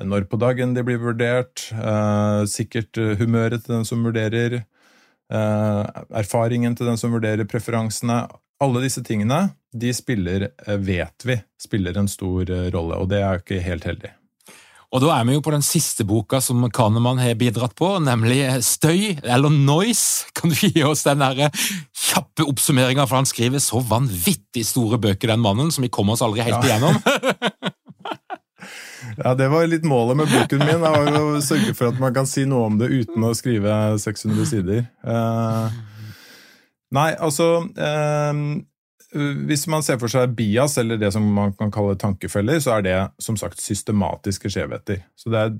når 0.00 0.26
på 0.30 0.38
dagen 0.40 0.74
de 0.74 0.84
blir 0.86 1.00
vurdert, 1.02 1.66
eh, 1.74 2.42
sikkert 2.48 2.98
humøret 3.20 3.64
til 3.64 3.76
den 3.78 3.88
som 3.88 4.04
vurderer, 4.06 4.62
eh, 5.30 6.04
erfaringen 6.22 6.76
til 6.76 6.88
den 6.90 7.00
som 7.00 7.12
vurderer 7.12 7.48
preferansene. 7.48 8.22
Alle 8.60 8.82
disse 8.84 9.02
tingene 9.04 9.50
de 9.72 9.92
spiller, 9.94 10.48
eh, 10.66 10.76
vet 10.76 11.24
vi, 11.24 11.40
spiller 11.60 11.98
en 11.98 12.08
stor 12.08 12.50
eh, 12.50 12.70
rolle, 12.74 12.98
og 12.98 13.08
det 13.12 13.22
er 13.22 13.42
ikke 13.42 13.60
helt 13.62 13.86
heldig. 13.86 14.10
Og 14.90 15.04
da 15.04 15.12
er 15.14 15.26
vi 15.28 15.36
jo 15.36 15.42
på 15.44 15.52
den 15.54 15.62
siste 15.62 16.02
boka 16.06 16.40
som 16.42 16.64
Kahneman 16.74 17.20
har 17.22 17.36
bidratt 17.38 17.76
på, 17.78 17.92
nemlig 18.02 18.42
Støy, 18.66 19.20
eller 19.22 19.52
Noise. 19.54 20.26
Kan 20.34 20.50
du 20.50 20.58
gi 20.58 20.82
oss 20.82 21.04
den 21.06 21.22
der 21.22 21.52
kjappe 21.94 22.46
oppsummeringa, 22.48 23.06
for 23.06 23.20
han 23.20 23.28
skriver 23.28 23.62
så 23.62 23.78
vanvittig 23.86 24.64
store 24.66 24.98
bøker, 24.98 25.30
den 25.30 25.44
mannen, 25.44 25.70
som 25.70 25.86
vi 25.86 25.92
kommer 25.94 26.16
oss 26.16 26.24
aldri 26.26 26.42
helt 26.48 26.66
igjennom. 26.66 26.98
ja, 29.24 29.34
det 29.34 29.48
var 29.48 29.68
litt 29.68 29.86
målet 29.86 30.20
med 30.20 30.30
boken 30.30 30.64
min, 30.64 30.82
det 30.82 30.92
var 30.92 31.20
å 31.20 31.42
sørge 31.44 31.74
for 31.76 31.90
at 31.90 32.00
man 32.02 32.14
kan 32.16 32.28
si 32.28 32.46
noe 32.48 32.68
om 32.70 32.80
det 32.80 32.90
uten 32.90 33.24
å 33.26 33.34
skrive 33.36 33.76
600 34.00 34.48
sider. 34.48 34.82
Uh, 35.06 35.70
nei, 36.94 37.12
altså 37.16 37.52
uh, 37.64 38.42
hvis 39.10 39.66
man 39.70 39.82
ser 39.82 39.98
for 39.98 40.12
seg 40.12 40.36
bias, 40.38 40.76
eller 40.78 40.98
det 41.00 41.10
som 41.14 41.24
man 41.34 41.54
kan 41.58 41.72
kalle 41.74 41.96
tankefeller, 41.98 42.60
så 42.62 42.76
er 42.76 42.86
det 42.86 42.98
som 43.22 43.38
sagt 43.38 43.62
systematiske 43.62 44.52
skjevheter. 44.52 45.02
Så 45.18 45.32
det 45.32 45.40
er 45.40 45.54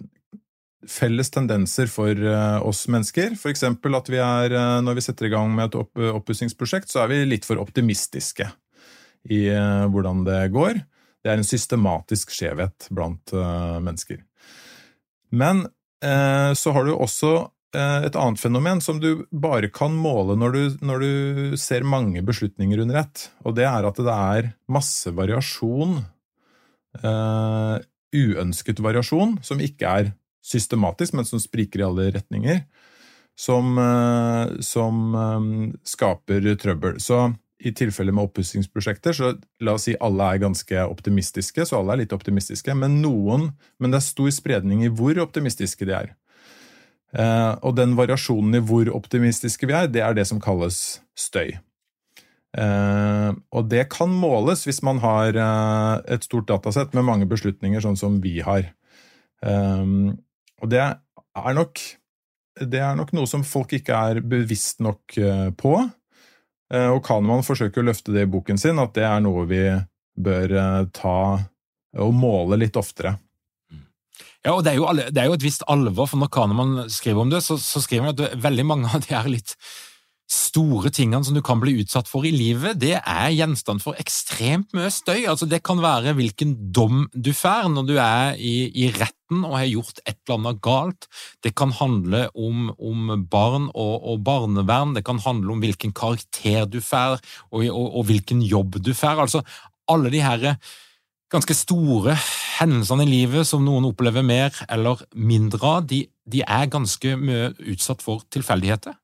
felles 0.88 1.30
tendenser 1.32 1.90
for 1.92 2.14
eh, 2.14 2.58
oss 2.66 2.86
mennesker. 2.90 3.34
F.eks. 3.36 3.64
at 3.66 4.10
vi 4.10 4.20
er, 4.22 4.54
eh, 4.54 4.78
når 4.84 4.96
vi 4.96 5.04
setter 5.04 5.28
i 5.28 5.32
gang 5.32 5.52
med 5.54 5.70
et 5.70 6.06
oppussingsprosjekt, 6.14 6.90
så 6.90 7.04
er 7.04 7.12
vi 7.12 7.24
litt 7.28 7.48
for 7.48 7.60
optimistiske 7.60 8.48
i 9.30 9.42
eh, 9.52 9.84
hvordan 9.92 10.24
det 10.28 10.40
går. 10.54 10.80
Det 11.20 11.32
er 11.32 11.40
en 11.40 11.46
systematisk 11.46 12.32
skjevhet 12.32 12.88
blant 12.96 13.34
mennesker. 13.84 14.22
Men 15.36 15.66
så 16.00 16.72
har 16.72 16.86
du 16.86 16.94
også 16.94 17.50
et 17.78 18.16
annet 18.18 18.40
fenomen 18.40 18.80
som 18.82 18.98
du 18.98 19.26
bare 19.30 19.68
kan 19.70 19.94
måle 19.94 20.34
når 20.38 20.54
du, 20.56 20.62
når 20.82 21.04
du, 21.04 21.12
ser 21.60 21.86
mange 21.86 22.22
beslutninger 22.26 22.82
under 22.82 23.02
ett, 23.04 23.28
og 23.46 23.54
det 23.58 23.66
er 23.68 23.86
at 23.86 24.00
det 24.02 24.16
er 24.16 24.48
masse 24.70 25.12
variasjon, 25.14 26.00
uh, 27.04 27.76
uønsket 28.10 28.82
variasjon, 28.82 29.38
som 29.46 29.62
ikke 29.62 29.92
er 30.00 30.12
systematisk, 30.42 31.14
men 31.14 31.28
som 31.28 31.42
spriker 31.42 31.82
i 31.82 31.86
alle 31.86 32.08
retninger, 32.16 32.64
som, 33.38 33.76
uh, 33.78 34.56
som 34.64 35.14
um, 35.14 35.52
skaper 35.86 36.50
trøbbel. 36.60 36.98
Så 37.02 37.28
i 37.60 37.72
tilfelle 37.76 38.12
med 38.16 38.30
oppussingsprosjekter, 38.30 39.12
så 39.16 39.34
la 39.60 39.74
oss 39.76 39.86
si 39.88 39.96
alle 40.00 40.30
er 40.32 40.42
ganske 40.46 40.84
optimistiske, 40.88 41.66
så 41.68 41.80
alle 41.80 41.94
er 41.94 42.02
litt 42.04 42.14
optimistiske, 42.16 42.74
men 42.76 43.00
noen, 43.02 43.50
men 43.78 43.92
det 43.92 44.00
er 44.00 44.06
stor 44.06 44.30
spredning 44.32 44.84
i 44.86 44.92
hvor 44.92 45.20
optimistiske 45.20 45.88
de 45.88 45.96
er. 45.98 46.14
Eh, 47.10 47.52
og 47.66 47.74
den 47.74 47.96
variasjonen 47.98 48.60
i 48.60 48.62
hvor 48.62 48.90
optimistiske 48.94 49.66
vi 49.66 49.74
er, 49.74 49.90
det 49.90 50.02
er 50.04 50.14
det 50.14 50.26
som 50.30 50.40
kalles 50.42 51.00
støy. 51.18 51.56
Eh, 52.58 53.30
og 53.30 53.70
det 53.70 53.88
kan 53.92 54.10
måles 54.14 54.64
hvis 54.66 54.82
man 54.86 55.02
har 55.02 55.34
eh, 55.34 55.94
et 56.14 56.26
stort 56.26 56.48
datasett 56.50 56.94
med 56.94 57.08
mange 57.08 57.30
beslutninger, 57.30 57.82
sånn 57.82 57.98
som 57.98 58.20
vi 58.22 58.38
har. 58.46 58.70
Og 59.40 60.66
det 60.68 60.80
er 60.84 61.54
nok, 61.56 61.80
det 62.60 62.82
er 62.84 62.98
nok 62.98 63.14
noe 63.16 63.28
som 63.30 63.46
folk 63.46 63.72
ikke 63.72 63.96
er 63.96 64.20
bevisst 64.20 64.82
nok 64.84 65.16
på. 65.56 65.72
Og 66.76 66.98
Kahneman 67.06 67.46
forsøker 67.46 67.80
å 67.80 67.86
løfte 67.88 68.12
det 68.12 68.26
i 68.26 68.28
boken 68.28 68.60
sin, 68.60 68.76
at 68.82 68.92
det 68.98 69.06
er 69.08 69.24
noe 69.24 69.46
vi 69.48 69.62
bør 70.20 70.52
ta 70.92 71.16
og 72.04 72.12
måle 72.12 72.60
litt 72.60 72.76
oftere. 72.76 73.14
Ja, 74.46 74.54
og 74.54 74.64
det 74.64 74.72
er, 74.72 74.80
jo, 74.80 74.88
det 74.96 75.20
er, 75.20 75.28
jo, 75.28 75.36
et 75.36 75.44
visst 75.44 75.66
alvor, 75.68 76.08
for 76.08 76.20
når 76.20 76.30
Kanemann 76.32 76.90
skriver 76.92 77.26
om 77.26 77.32
det, 77.32 77.42
så, 77.44 77.58
så 77.60 77.82
skriver 77.84 78.08
han 78.08 78.14
at 78.16 78.40
veldig 78.40 78.64
mange 78.64 78.88
av 78.88 79.02
de 79.04 79.12
her 79.12 79.28
litt 79.28 79.52
store 80.30 80.92
tingene 80.94 81.26
som 81.26 81.34
du 81.34 81.42
kan 81.42 81.58
bli 81.58 81.74
utsatt 81.82 82.08
for 82.08 82.24
i 82.26 82.30
livet, 82.32 82.78
det 82.78 82.94
er 83.00 83.32
gjenstand 83.34 83.82
for 83.82 83.98
ekstremt 83.98 84.70
mye 84.76 84.90
støy. 84.94 85.24
Altså, 85.28 85.48
det 85.50 85.62
kan 85.66 85.82
være 85.82 86.14
hvilken 86.16 86.54
dom 86.74 87.08
du 87.12 87.32
får 87.34 87.70
når 87.74 87.88
du 87.88 87.94
er 87.98 88.38
i, 88.38 88.70
i 88.70 88.90
retten 88.94 89.42
og 89.42 89.56
har 89.58 89.66
gjort 89.68 90.02
et 90.04 90.14
eller 90.14 90.38
annet 90.38 90.60
galt. 90.62 91.08
Det 91.42 91.52
kan 91.58 91.74
handle 91.74 92.28
om, 92.38 92.70
om 92.78 93.10
barn 93.30 93.68
og, 93.74 93.96
og, 93.98 94.22
barnevern, 94.26 94.94
det 94.94 95.04
kan 95.08 95.22
handle 95.24 95.56
om 95.56 95.64
hvilken 95.64 95.94
karakter 95.96 96.70
du 96.70 96.78
får, 96.84 97.18
og, 97.50 97.66
og, 97.66 97.88
og 98.00 98.06
hvilken 98.08 98.44
jobb 98.46 98.78
du 98.78 98.94
får. 98.94 99.26
Altså, 99.26 99.42
alle 99.90 100.14
de 100.14 100.22
her 100.22 100.54
ganske 101.30 101.54
store 101.54 102.16
hendelsene 102.58 103.06
i 103.06 103.10
livet 103.10 103.48
som 103.48 103.62
noen 103.64 103.86
opplever 103.88 104.24
mer 104.26 104.54
eller 104.68 105.02
mindre 105.14 105.62
av, 105.66 105.86
de, 105.88 106.04
de 106.26 106.42
er 106.42 106.70
ganske 106.72 107.14
mye 107.20 107.52
utsatt 107.72 108.02
for 108.04 108.24
tilfeldigheter. 108.34 108.96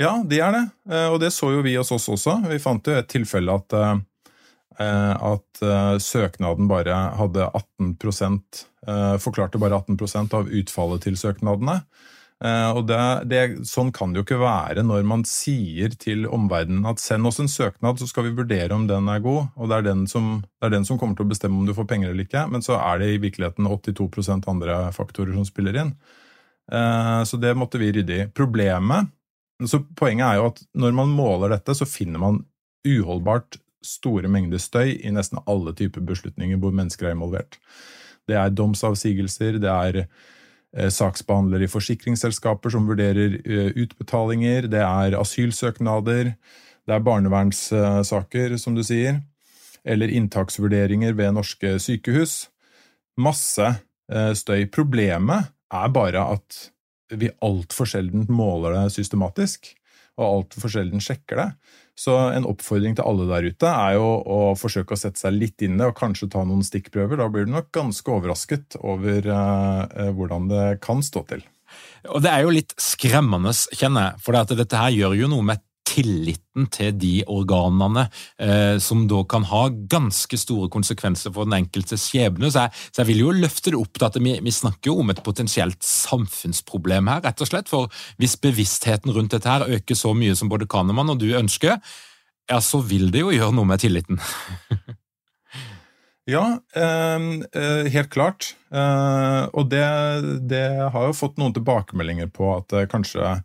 Ja, 0.00 0.14
de 0.24 0.38
er 0.40 0.54
det, 0.56 0.62
eh, 0.88 1.08
og 1.12 1.18
det 1.20 1.32
så 1.36 1.50
jo 1.52 1.64
vi 1.64 1.76
hos 1.76 1.92
oss 1.92 2.08
også. 2.08 2.38
Vi 2.48 2.60
fant 2.62 2.86
jo 2.88 2.96
et 2.96 3.10
tilfelle 3.10 3.52
at, 3.52 3.74
eh, 3.76 5.12
at 5.12 5.62
eh, 5.66 5.96
søknaden 6.00 6.70
bare 6.70 7.04
hadde 7.20 7.52
18% 7.52 8.66
Forklarte 9.20 9.58
bare 9.60 9.76
18% 9.76 10.32
av 10.32 10.46
utfallet 10.56 11.02
til 11.04 11.16
søknadene. 11.20 11.74
Eh, 12.40 12.70
og 12.72 12.86
det, 12.88 12.98
det, 13.28 13.40
Sånn 13.68 13.90
kan 13.92 14.12
det 14.12 14.20
jo 14.20 14.24
ikke 14.24 14.40
være 14.40 14.84
når 14.86 15.04
man 15.04 15.26
sier 15.28 15.92
til 16.00 16.24
omverdenen 16.24 16.88
at 16.88 17.02
send 17.02 17.28
oss 17.28 17.40
en 17.42 17.50
søknad, 17.52 18.00
så 18.00 18.08
skal 18.08 18.28
vi 18.28 18.36
vurdere 18.38 18.72
om 18.76 18.86
den 18.88 19.10
er 19.12 19.20
god, 19.24 19.50
og 19.60 19.68
det 19.68 19.76
er 19.76 19.88
den 19.90 20.06
som, 20.08 20.38
er 20.64 20.72
den 20.72 20.86
som 20.88 20.96
kommer 21.00 21.18
til 21.18 21.28
å 21.28 21.32
bestemme 21.34 21.60
om 21.60 21.68
du 21.68 21.76
får 21.76 21.88
penger 21.90 22.14
eller 22.14 22.24
ikke. 22.24 22.46
Men 22.52 22.64
så 22.64 22.78
er 22.80 23.02
det 23.02 23.12
i 23.12 23.22
virkeligheten 23.26 23.68
82% 23.68 24.48
andre 24.52 24.82
faktorer 24.96 25.36
som 25.36 25.48
spiller 25.48 25.82
inn. 25.82 25.94
Eh, 26.72 27.20
så 27.28 27.40
det 27.40 27.56
måtte 27.58 27.80
vi 27.82 27.92
rydde 27.92 28.16
i. 28.16 28.28
Problemet, 28.32 29.12
så 29.68 29.82
Poenget 29.98 30.30
er 30.30 30.40
jo 30.40 30.48
at 30.54 30.62
når 30.80 30.96
man 30.96 31.12
måler 31.12 31.52
dette, 31.52 31.76
så 31.76 31.88
finner 31.88 32.22
man 32.22 32.44
uholdbart 32.88 33.60
store 33.84 34.28
mengder 34.32 34.60
støy 34.60 34.94
i 34.96 35.12
nesten 35.12 35.40
alle 35.48 35.72
typer 35.76 36.04
beslutninger 36.04 36.60
hvor 36.60 36.72
mennesker 36.72 37.08
er 37.08 37.16
involvert. 37.16 37.58
Det 38.28 38.36
er 38.36 38.52
domsavsigelser, 38.52 39.58
det 39.60 39.68
er 39.72 40.06
Eh, 40.76 40.90
saksbehandler 40.94 41.64
i 41.64 41.70
forsikringsselskaper 41.70 42.70
som 42.70 42.86
vurderer 42.86 43.40
eh, 43.42 43.72
utbetalinger, 43.74 44.68
det 44.70 44.84
er 44.84 45.16
asylsøknader, 45.18 46.34
det 46.86 46.94
er 46.94 47.06
barnevernssaker, 47.06 48.54
som 48.58 48.76
du 48.78 48.84
sier, 48.86 49.18
eller 49.82 50.12
inntaksvurderinger 50.14 51.16
ved 51.18 51.34
norske 51.34 51.74
sykehus. 51.82 52.44
Masse 53.18 53.66
eh, 53.66 54.30
støy. 54.38 54.68
Problemet 54.70 55.50
er 55.74 55.90
bare 55.94 56.22
at 56.36 56.60
vi 57.18 57.32
altfor 57.42 57.90
sjelden 57.90 58.28
måler 58.30 58.76
det 58.76 58.94
systematisk, 58.94 59.72
og 60.20 60.26
altfor 60.28 60.70
sjelden 60.70 61.02
sjekker 61.02 61.42
det. 61.42 61.48
Så 62.00 62.16
en 62.32 62.46
oppfordring 62.48 62.94
til 62.96 63.04
alle 63.04 63.26
der 63.28 63.50
ute 63.52 63.68
er 63.68 63.98
jo 63.98 64.08
å 64.24 64.40
forsøke 64.56 64.96
å 64.96 65.00
sette 65.00 65.20
seg 65.20 65.36
litt 65.36 65.60
inn 65.66 65.76
i 65.76 65.82
det 65.82 65.90
og 65.90 65.98
kanskje 65.98 66.30
ta 66.32 66.46
noen 66.48 66.64
stikkprøver. 66.64 67.20
Da 67.20 67.28
blir 67.32 67.44
du 67.44 67.52
nok 67.52 67.68
ganske 67.76 68.14
overrasket 68.14 68.78
over 68.80 69.26
uh, 69.28 70.08
hvordan 70.16 70.48
det 70.48 70.66
kan 70.84 71.04
stå 71.04 71.26
til. 71.34 71.44
Og 72.08 72.22
Det 72.24 72.30
er 72.32 72.46
jo 72.46 72.54
litt 72.54 72.72
skremmende, 72.80 73.52
kjenner 73.76 74.08
jeg, 74.08 74.22
for 74.24 74.56
dette 74.56 74.80
her 74.80 74.96
gjør 74.96 75.18
jo 75.20 75.28
noe 75.30 75.46
med 75.52 75.60
tilliten 75.90 76.68
til 76.72 76.94
de 76.98 77.12
organene, 77.30 78.06
eh, 78.38 78.76
som 78.82 79.06
da 79.10 79.22
kan 79.28 79.46
ha 79.50 79.62
ganske 79.70 80.38
store 80.38 80.70
konsekvenser 80.72 81.34
for 81.34 81.48
den 81.48 81.58
enkelte 81.60 81.98
skjebne. 82.00 82.50
Så 82.50 82.68
så 82.70 83.02
jeg 83.02 83.10
vil 83.10 83.24
jo 83.24 83.34
løfte 83.34 83.72
det 83.72 83.80
opp 83.80 83.98
til 83.98 84.06
at 84.06 84.20
vi, 84.20 84.36
vi, 84.44 84.54
snakker 84.54 84.94
om 84.94 85.10
et 85.10 85.22
potensielt 85.24 85.82
samfunnsproblem 85.86 87.10
her, 87.10 87.24
rett 87.26 87.42
og 87.42 87.50
slett. 87.50 87.70
For 87.72 87.90
hvis 88.20 88.38
bevisstheten 88.40 89.14
rundt 89.16 89.34
dette 89.34 89.50
her 89.50 89.66
øker 89.66 89.98
så 89.98 90.14
mye 90.14 90.36
som 90.38 90.52
både 90.52 90.68
Kahneman 90.70 91.14
og 91.14 91.20
du 91.22 91.30
ønsker, 91.38 91.80
ja, 92.50 92.58
så 92.60 92.82
vil 92.82 93.10
det 93.14 93.22
jo 93.24 93.34
gjøre 93.34 93.54
noe 93.56 93.68
med 93.68 93.82
tilliten. 93.82 94.20
Ja, 96.30 96.60
ehm, 96.76 97.42
eh, 97.52 97.88
helt 97.90 98.10
klart. 98.10 98.54
Eh, 98.70 99.44
og 99.50 99.70
det, 99.72 99.86
det, 100.50 100.66
har 100.92 101.08
jo 101.08 101.16
fått 101.16 101.40
noen 101.40 101.54
tilbakemeldinger 101.56 102.30
på 102.30 102.52
at 102.58 102.74
eh, 102.76 102.86
kanskje 102.90 103.40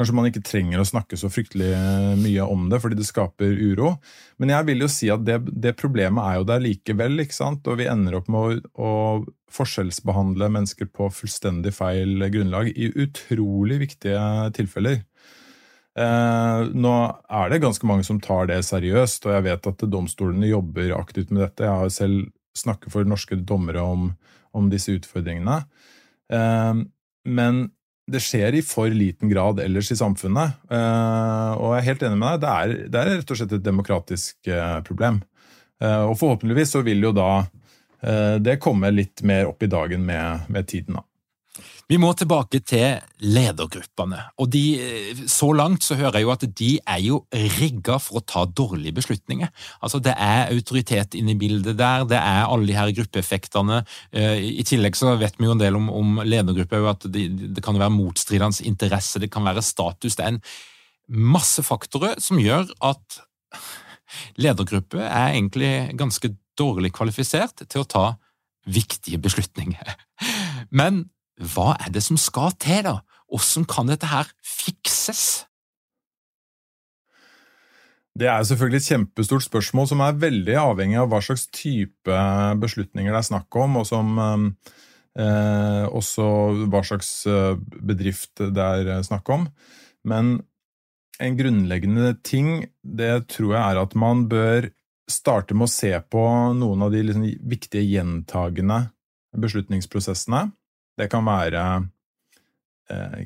Kanskje 0.00 0.14
man 0.16 0.30
ikke 0.30 0.40
trenger 0.40 0.80
å 0.80 0.86
snakke 0.88 1.18
så 1.20 1.28
fryktelig 1.28 1.74
eh, 1.76 2.12
mye 2.16 2.44
om 2.48 2.70
det 2.72 2.78
fordi 2.80 2.96
det 2.96 3.04
skaper 3.04 3.50
uro. 3.52 3.90
Men 4.40 4.54
jeg 4.54 4.64
vil 4.70 4.84
jo 4.86 4.86
si 4.88 5.10
at 5.12 5.26
det, 5.26 5.34
det 5.52 5.74
problemet 5.76 6.24
er 6.24 6.38
jo 6.38 6.46
der 6.48 6.62
likevel, 6.64 7.20
ikke 7.20 7.36
sant? 7.36 7.68
og 7.68 7.76
vi 7.76 7.88
ender 7.90 8.16
opp 8.16 8.30
med 8.32 8.62
å, 8.80 8.80
å 8.80 8.92
forskjellsbehandle 9.52 10.48
mennesker 10.54 10.88
på 10.88 11.10
fullstendig 11.12 11.74
feil 11.76 12.16
grunnlag 12.32 12.70
i 12.72 12.88
utrolig 13.04 13.76
viktige 13.82 14.22
tilfeller. 14.56 15.02
Eh, 16.00 16.62
nå 16.72 16.94
er 17.28 17.52
det 17.52 17.60
ganske 17.60 17.90
mange 17.90 18.06
som 18.08 18.22
tar 18.24 18.48
det 18.48 18.62
seriøst, 18.70 19.26
og 19.28 19.34
jeg 19.36 19.46
vet 19.50 19.68
at 19.68 19.84
domstolene 19.92 20.48
jobber 20.48 20.94
aktivt 20.96 21.34
med 21.34 21.44
dette. 21.44 21.66
Jeg 21.68 21.82
har 21.82 21.92
selv 21.92 22.30
snakket 22.56 22.96
for 22.96 23.04
norske 23.04 23.36
dommere 23.36 23.84
om, 23.84 24.08
om 24.56 24.72
disse 24.72 24.96
utfordringene. 24.96 25.60
Eh, 26.32 26.80
men 27.28 27.60
det 28.10 28.22
skjer 28.24 28.56
i 28.58 28.62
for 28.66 28.92
liten 28.92 29.30
grad 29.30 29.60
ellers 29.62 29.90
i 29.92 29.98
samfunnet. 29.98 30.58
Eh, 30.70 31.50
og 31.56 31.74
jeg 31.74 31.80
er 31.80 31.88
helt 31.88 32.04
enig 32.08 32.20
med 32.20 32.42
deg, 32.42 32.42
det 32.42 32.50
er, 32.50 32.90
det 32.90 33.00
er 33.00 33.12
rett 33.20 33.32
og 33.34 33.40
slett 33.40 33.56
et 33.56 33.66
demokratisk 33.66 34.50
eh, 34.50 34.78
problem. 34.86 35.22
Eh, 35.82 36.02
og 36.04 36.16
forhåpentligvis 36.20 36.76
så 36.76 36.84
vil 36.86 37.10
jo 37.10 37.16
da 37.16 37.32
det 38.40 38.54
komme 38.64 38.88
litt 38.94 39.20
mer 39.28 39.50
opp 39.50 39.60
i 39.60 39.68
dagen 39.68 40.06
med, 40.08 40.46
med 40.48 40.64
tiden. 40.70 40.96
da. 40.96 41.02
Vi 41.90 41.98
må 41.98 42.12
tilbake 42.14 42.60
til 42.62 43.00
ledergruppene. 43.18 44.20
og 44.38 44.50
de, 44.52 45.24
Så 45.26 45.50
langt 45.52 45.82
så 45.82 45.96
hører 45.98 46.20
jeg 46.20 46.22
jo 46.22 46.30
at 46.30 46.44
de 46.60 46.70
er 46.86 47.00
jo 47.02 47.16
rigga 47.32 47.98
for 47.98 48.20
å 48.20 48.24
ta 48.24 48.44
dårlige 48.46 48.94
beslutninger. 48.94 49.50
Altså 49.82 49.98
Det 49.98 50.14
er 50.14 50.52
autoritet 50.54 51.16
inne 51.18 51.34
i 51.34 51.40
bildet 51.40 51.76
der, 51.76 52.04
det 52.04 52.16
er 52.16 52.46
alle 52.46 52.66
de 52.66 52.78
her 52.78 52.92
gruppeeffektene. 52.94 53.82
Eh, 54.12 54.38
I 54.60 54.62
tillegg 54.62 54.94
så 54.94 55.16
vet 55.18 55.34
vi 55.38 55.50
jo 55.50 55.56
en 55.56 55.64
del 55.64 55.74
om, 55.74 55.90
om 55.90 56.22
ledergrupper, 56.22 56.86
at 56.94 57.10
det, 57.10 57.26
det 57.56 57.64
kan 57.64 57.74
være 57.74 57.90
motstridende 57.90 58.62
interesse, 58.70 59.18
det 59.18 59.32
kan 59.32 59.42
være 59.42 59.62
status. 59.62 60.14
Det 60.14 60.24
er 60.24 60.36
en 60.36 60.42
masse 61.10 61.62
faktorer 61.66 62.22
som 62.22 62.38
gjør 62.38 62.70
at 62.86 63.20
ledergrupper 64.38 65.02
er 65.02 65.34
egentlig 65.34 65.98
ganske 65.98 66.36
dårlig 66.54 66.94
kvalifisert 66.94 67.66
til 67.66 67.82
å 67.82 67.88
ta 67.98 68.10
viktige 68.70 69.18
beslutninger. 69.18 69.96
Men 70.78 71.08
hva 71.40 71.74
er 71.80 71.92
det 71.94 72.02
som 72.04 72.18
skal 72.20 72.52
til, 72.60 72.84
da? 72.86 73.00
Hvordan 73.30 73.66
kan 73.70 73.88
dette 73.90 74.10
her 74.10 74.28
fikses? 74.44 75.46
Det 78.18 78.26
er 78.28 78.42
selvfølgelig 78.44 78.80
et 78.82 78.90
kjempestort 78.90 79.46
spørsmål 79.46 79.86
som 79.88 80.02
er 80.04 80.18
veldig 80.18 80.56
avhengig 80.60 80.98
av 81.00 81.08
hva 81.12 81.20
slags 81.24 81.46
type 81.54 82.20
beslutninger 82.60 83.14
det 83.14 83.20
er 83.20 83.28
snakk 83.28 83.56
om, 83.62 83.78
og 83.80 83.86
som 83.88 84.18
eh, 84.18 85.84
også 85.86 86.26
hva 86.72 86.82
slags 86.84 87.12
eh, 87.30 87.54
bedrift 87.78 88.42
det 88.42 88.66
er 88.66 89.06
snakk 89.06 89.30
om. 89.32 89.46
Men 90.04 90.40
en 91.20 91.38
grunnleggende 91.38 92.16
ting, 92.26 92.66
det 92.82 93.28
tror 93.30 93.54
jeg 93.54 93.62
er 93.62 93.82
at 93.84 93.96
man 93.98 94.26
bør 94.28 94.68
starte 95.10 95.56
med 95.56 95.68
å 95.68 95.72
se 95.72 95.92
på 96.10 96.24
noen 96.58 96.86
av 96.86 96.94
de 96.94 97.02
liksom, 97.06 97.26
viktige 97.50 97.86
gjentagende 97.86 98.88
beslutningsprosessene. 99.38 100.48
Det 101.00 101.08
kan 101.08 101.24
være 101.24 101.64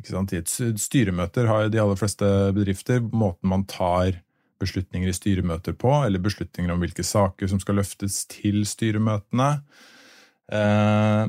sant, 0.07 0.35
I 0.35 0.43
et 0.43 0.81
styremøter 0.81 1.49
har 1.49 1.71
de 1.73 1.81
aller 1.81 1.99
fleste 1.99 2.27
bedrifter 2.55 3.01
måten 3.01 3.51
man 3.51 3.65
tar 3.69 4.21
beslutninger 4.63 5.11
i 5.11 5.17
styremøter 5.17 5.77
på, 5.77 5.93
eller 6.05 6.23
beslutninger 6.23 6.73
om 6.73 6.83
hvilke 6.83 7.05
saker 7.05 7.51
som 7.51 7.61
skal 7.63 7.81
løftes 7.81 8.23
til 8.31 8.63
styremøtene. 8.69 9.51
Eh, 10.53 11.25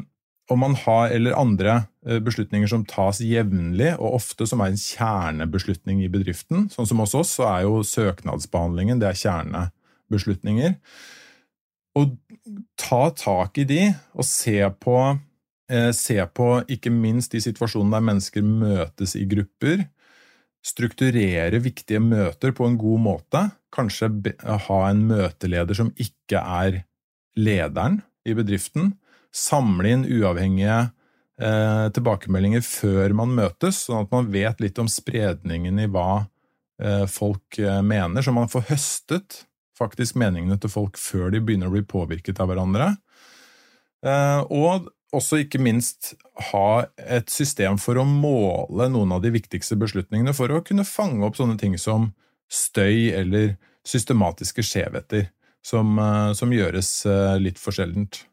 og 0.51 0.59
man 0.61 0.75
har, 0.83 1.09
eller 1.15 1.37
andre 1.39 1.75
eh, 2.05 2.21
beslutninger 2.23 2.69
som 2.69 2.85
tas 2.87 3.21
jevnlig, 3.23 3.95
og 3.97 4.19
ofte 4.19 4.47
som 4.49 4.61
er 4.61 4.73
en 4.73 4.81
kjernebeslutning 4.81 6.03
i 6.05 6.11
bedriften. 6.11 6.69
Sånn 6.73 6.89
som 6.89 7.01
hos 7.01 7.15
oss, 7.17 7.35
så 7.39 7.49
er 7.49 7.65
jo 7.65 7.81
søknadsbehandlingen 7.87 9.01
det 9.01 9.09
er 9.09 9.21
kjernebeslutninger. 9.23 10.77
Å 11.95 12.03
ta 12.77 13.05
tak 13.15 13.57
i 13.57 13.65
de 13.67 13.81
og 14.13 14.27
se 14.27 14.59
på 14.83 14.99
Eh, 15.05 15.34
se 15.97 16.19
på 16.37 16.47
ikke 16.69 16.91
minst 16.93 17.33
de 17.33 17.39
situasjonene 17.41 17.97
der 17.97 18.03
mennesker 18.05 18.43
møtes 18.45 19.15
i 19.17 19.23
grupper. 19.25 19.87
Strukturere 20.65 21.57
viktige 21.61 22.01
møter 22.01 22.53
på 22.53 22.67
en 22.69 22.77
god 22.77 23.01
måte. 23.01 23.41
Kanskje 23.73 24.09
ha 24.67 24.79
en 24.89 25.01
møteleder 25.09 25.77
som 25.77 25.89
ikke 25.97 26.41
er 26.41 26.83
lederen 27.37 27.99
i 28.25 28.33
bedriften. 28.37 28.95
Samle 29.35 29.91
inn 29.93 30.05
uavhengige 30.07 30.77
eh, 31.41 31.87
tilbakemeldinger 31.95 32.63
før 32.65 33.15
man 33.19 33.35
møtes, 33.37 33.83
sånn 33.85 34.05
at 34.05 34.15
man 34.15 34.31
vet 34.33 34.63
litt 34.63 34.79
om 34.81 34.89
spredningen 34.91 35.83
i 35.83 35.89
hva 35.91 36.25
eh, 36.81 37.05
folk 37.11 37.59
eh, 37.59 37.81
mener, 37.85 38.25
så 38.25 38.33
man 38.35 38.51
får 38.51 38.69
høstet 38.71 39.43
faktisk 39.75 40.15
meningene 40.17 40.57
til 40.61 40.71
folk 40.71 40.97
før 40.99 41.33
de 41.33 41.43
begynner 41.43 41.69
å 41.69 41.75
bli 41.75 41.83
påvirket 41.85 42.39
av 42.39 42.49
hverandre. 42.49 42.93
Eh, 44.05 44.41
og 44.55 44.89
også 45.15 45.41
ikke 45.43 45.61
minst 45.63 46.13
ha 46.51 46.85
et 46.99 47.31
system 47.31 47.79
for 47.81 47.99
å 47.99 48.05
måle 48.07 48.89
noen 48.91 49.15
av 49.15 49.23
de 49.23 49.31
viktigste 49.33 49.77
beslutningene, 49.79 50.35
for 50.35 50.51
å 50.51 50.63
kunne 50.65 50.87
fange 50.87 51.25
opp 51.25 51.39
sånne 51.39 51.57
ting 51.61 51.77
som 51.81 52.11
støy 52.51 53.11
eller 53.15 53.55
systematiske 53.85 54.63
skjevheter, 54.65 55.29
som, 55.65 55.97
eh, 55.99 56.31
som 56.33 56.53
gjøres 56.53 56.89
eh, 57.09 57.35
litt 57.41 57.61
for 57.61 57.75
sjeldent. 57.75 58.23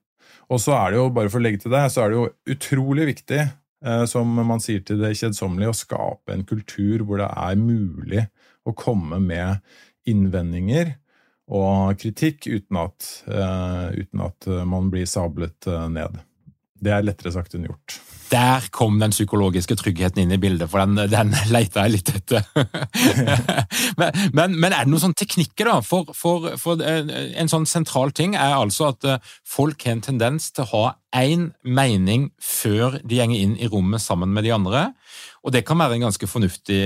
Og 0.52 0.60
så 0.60 0.74
er 0.76 0.92
det 0.92 1.00
jo, 1.00 1.10
bare 1.14 1.32
for 1.32 1.40
å 1.40 1.44
legge 1.46 1.62
til 1.64 1.72
det, 1.72 1.84
så 1.92 2.04
er 2.04 2.12
det 2.12 2.18
jo 2.18 2.56
utrolig 2.56 3.08
viktig, 3.12 3.42
eh, 3.84 4.04
som 4.10 4.32
man 4.36 4.60
sier 4.60 4.82
til 4.84 5.00
det 5.00 5.14
kjedsommelige, 5.20 5.72
å 5.72 5.80
skape 5.82 6.34
en 6.34 6.44
kultur 6.48 7.06
hvor 7.06 7.22
det 7.22 7.30
er 7.30 7.60
mulig 7.60 8.26
å 8.68 8.74
komme 8.76 9.20
med 9.22 9.62
innvendinger 10.08 10.96
og 11.52 11.98
kritikk 12.00 12.46
uten 12.46 12.78
at, 12.80 13.06
uten 13.26 14.22
at 14.24 14.46
man 14.66 14.86
blir 14.92 15.04
sablet 15.10 15.66
ned. 15.90 16.20
Det 16.82 16.90
er 16.90 17.04
lettere 17.06 17.30
sagt 17.34 17.54
enn 17.54 17.68
gjort. 17.68 18.00
Der 18.32 18.64
kom 18.72 18.96
den 18.98 19.12
psykologiske 19.12 19.76
tryggheten 19.76 20.22
inn 20.22 20.32
i 20.32 20.40
bildet, 20.40 20.70
for 20.72 20.80
den, 20.80 20.96
den 21.12 21.34
leita 21.52 21.84
jeg 21.84 21.92
litt 21.98 22.10
etter. 22.16 22.46
men, 24.00 24.16
men, 24.32 24.56
men, 24.56 24.72
er 24.72 24.86
det 24.86 24.90
noen 24.90 25.02
sånne 25.04 25.20
teknikker, 25.20 25.68
da? 25.68 25.76
For, 25.84 26.10
for, 26.16 26.48
for, 26.60 26.80
eh, 26.80 27.12
en 27.38 27.52
sånn 27.52 27.68
sentral 27.68 28.14
ting 28.16 28.34
er 28.34 28.56
altså 28.56 28.88
at 28.94 29.06
eh, 29.06 29.20
folk 29.44 29.84
har 29.84 29.98
en 29.98 30.04
tendens 30.08 30.48
til 30.50 30.64
å 30.64 30.70
ha 30.72 30.84
én 31.20 31.50
mening 31.62 32.30
før 32.40 32.98
de 33.04 33.20
gjenger 33.20 33.44
inn 33.44 33.56
i 33.60 33.70
rommet 33.70 34.02
sammen 34.02 34.32
med 34.32 34.48
de 34.48 34.56
andre. 34.56 34.88
Og 35.44 35.52
det 35.54 35.66
kan 35.68 35.78
være 35.82 36.00
en 36.00 36.08
ganske 36.08 36.30
fornuftig 36.30 36.82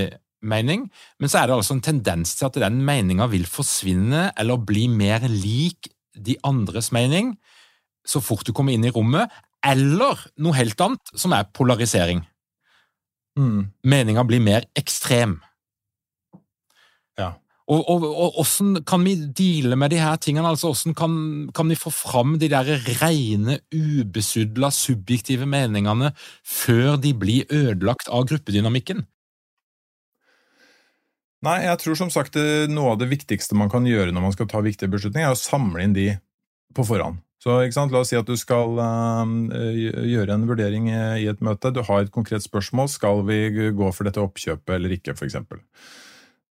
mening, 0.46 0.88
men 1.22 1.30
så 1.30 1.40
er 1.40 1.48
det 1.48 1.60
altså 1.60 1.78
en 1.78 1.86
tendens 1.86 2.34
til 2.36 2.50
at 2.50 2.58
den 2.66 2.82
meninga 2.84 3.30
vil 3.32 3.46
forsvinne 3.48 4.32
eller 4.36 4.66
bli 4.66 4.90
mer 4.92 5.24
lik 5.30 5.88
de 6.16 6.36
andres 6.44 6.90
mening 6.92 7.36
så 8.06 8.22
fort 8.22 8.46
du 8.46 8.54
kommer 8.54 8.74
inn 8.74 8.86
i 8.86 8.92
rommet, 8.94 9.30
eller 9.66 10.20
noe 10.42 10.56
helt 10.56 10.80
annet, 10.82 11.12
som 11.18 11.34
er 11.36 11.48
polarisering. 11.56 12.22
Mm. 13.36 13.66
Meninga 13.84 14.24
blir 14.28 14.40
mer 14.44 14.66
ekstrem. 14.78 15.38
Ja. 17.18 17.34
Og, 17.66 17.82
og, 17.90 18.04
og, 18.06 18.36
hvordan 18.46 18.84
kan 18.86 19.02
vi 19.02 19.16
deale 19.26 19.76
med 19.76 19.90
de 19.90 19.98
her 19.98 20.16
tingene? 20.22 20.52
Altså, 20.52 20.70
hvordan 20.70 20.94
kan, 20.94 21.16
kan 21.56 21.68
vi 21.68 21.78
få 21.78 21.90
fram 21.90 22.36
de 22.38 22.48
der 22.52 22.68
rene, 23.00 23.58
ubesudla, 23.74 24.70
subjektive 24.70 25.48
meningene 25.50 26.12
før 26.46 26.94
de 27.02 27.12
blir 27.18 27.50
ødelagt 27.50 28.08
av 28.08 28.28
gruppedynamikken? 28.30 29.02
Nei, 31.46 31.58
jeg 31.66 31.78
tror 31.82 31.98
som 31.98 32.10
sagt 32.10 32.38
noe 32.70 32.94
av 32.94 33.02
det 33.02 33.10
viktigste 33.10 33.58
man 33.58 33.70
kan 33.70 33.84
gjøre 33.86 34.14
når 34.14 34.24
man 34.24 34.34
skal 34.34 34.48
ta 34.50 34.62
viktige 34.64 34.90
beslutninger, 34.94 35.28
er 35.28 35.36
å 35.36 35.38
samle 35.38 35.84
inn 35.84 35.94
de 35.94 36.08
på 36.74 36.86
forhånd. 36.86 37.20
Så 37.46 37.60
La 37.62 38.00
oss 38.00 38.10
si 38.10 38.16
at 38.18 38.26
du 38.26 38.34
skal 38.34 38.74
uh, 38.74 39.24
gjøre 40.02 40.34
en 40.34 40.46
vurdering 40.48 40.88
i 40.90 41.28
et 41.30 41.42
møte. 41.44 41.70
Du 41.70 41.78
har 41.86 42.02
et 42.02 42.10
konkret 42.10 42.42
spørsmål. 42.42 42.88
Skal 42.90 43.22
vi 43.28 43.70
gå 43.70 43.90
for 43.94 44.08
dette 44.08 44.18
oppkjøpet 44.18 44.72
eller 44.74 44.96
ikke, 44.96 45.14
f.eks. 45.14 45.38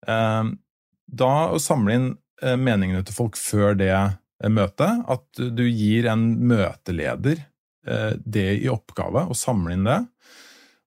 Uh, 0.08 0.54
da 1.06 1.34
å 1.52 1.60
samle 1.60 1.98
inn 2.00 2.08
uh, 2.46 2.56
meningene 2.56 3.04
til 3.04 3.18
folk 3.18 3.36
før 3.36 3.76
det 3.76 3.92
møtet, 4.52 5.04
at 5.08 5.44
du 5.56 5.64
gir 5.68 6.08
en 6.12 6.26
møteleder 6.48 7.40
eh, 7.88 8.12
det 8.20 8.50
i 8.62 8.72
oppgave 8.72 9.26
å 9.30 9.38
samle 9.38 9.76
inn 9.76 9.88
det. 9.88 10.02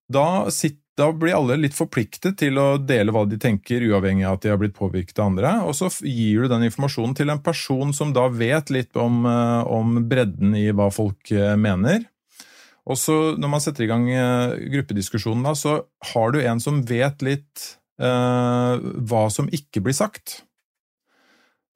Da 0.08 0.48
sitter 0.52 0.84
da 0.98 1.08
blir 1.14 1.36
alle 1.36 1.56
litt 1.60 1.76
forpliktet 1.76 2.40
til 2.40 2.58
å 2.58 2.66
dele 2.82 3.14
hva 3.14 3.22
de 3.28 3.38
tenker, 3.40 3.84
uavhengig 3.86 4.26
av 4.26 4.38
at 4.38 4.44
de 4.44 4.52
har 4.52 4.60
blitt 4.60 4.76
påvirket 4.76 5.20
av 5.20 5.30
andre. 5.30 5.52
Og 5.68 5.76
så 5.78 5.90
gir 6.02 6.44
du 6.44 6.50
den 6.50 6.66
informasjonen 6.66 7.14
til 7.18 7.30
en 7.32 7.42
person 7.44 7.94
som 7.94 8.12
da 8.16 8.26
vet 8.32 8.72
litt 8.74 8.98
om, 8.98 9.22
eh, 9.30 9.62
om 9.78 10.00
bredden 10.10 10.56
i 10.58 10.68
hva 10.74 10.90
folk 10.94 11.30
eh, 11.30 11.54
mener. 11.56 12.08
Og 12.88 12.96
så 12.96 13.36
Når 13.36 13.50
man 13.52 13.62
setter 13.62 13.84
i 13.84 13.90
gang 13.90 14.08
eh, 14.10 14.56
gruppediskusjonen, 14.72 15.44
da, 15.44 15.54
så 15.54 15.82
har 16.14 16.32
du 16.32 16.40
en 16.40 16.60
som 16.60 16.82
vet 16.88 17.22
litt 17.22 17.66
eh, 18.00 18.74
hva 18.80 19.24
som 19.30 19.50
ikke 19.52 19.84
blir 19.84 19.96
sagt. 19.96 20.42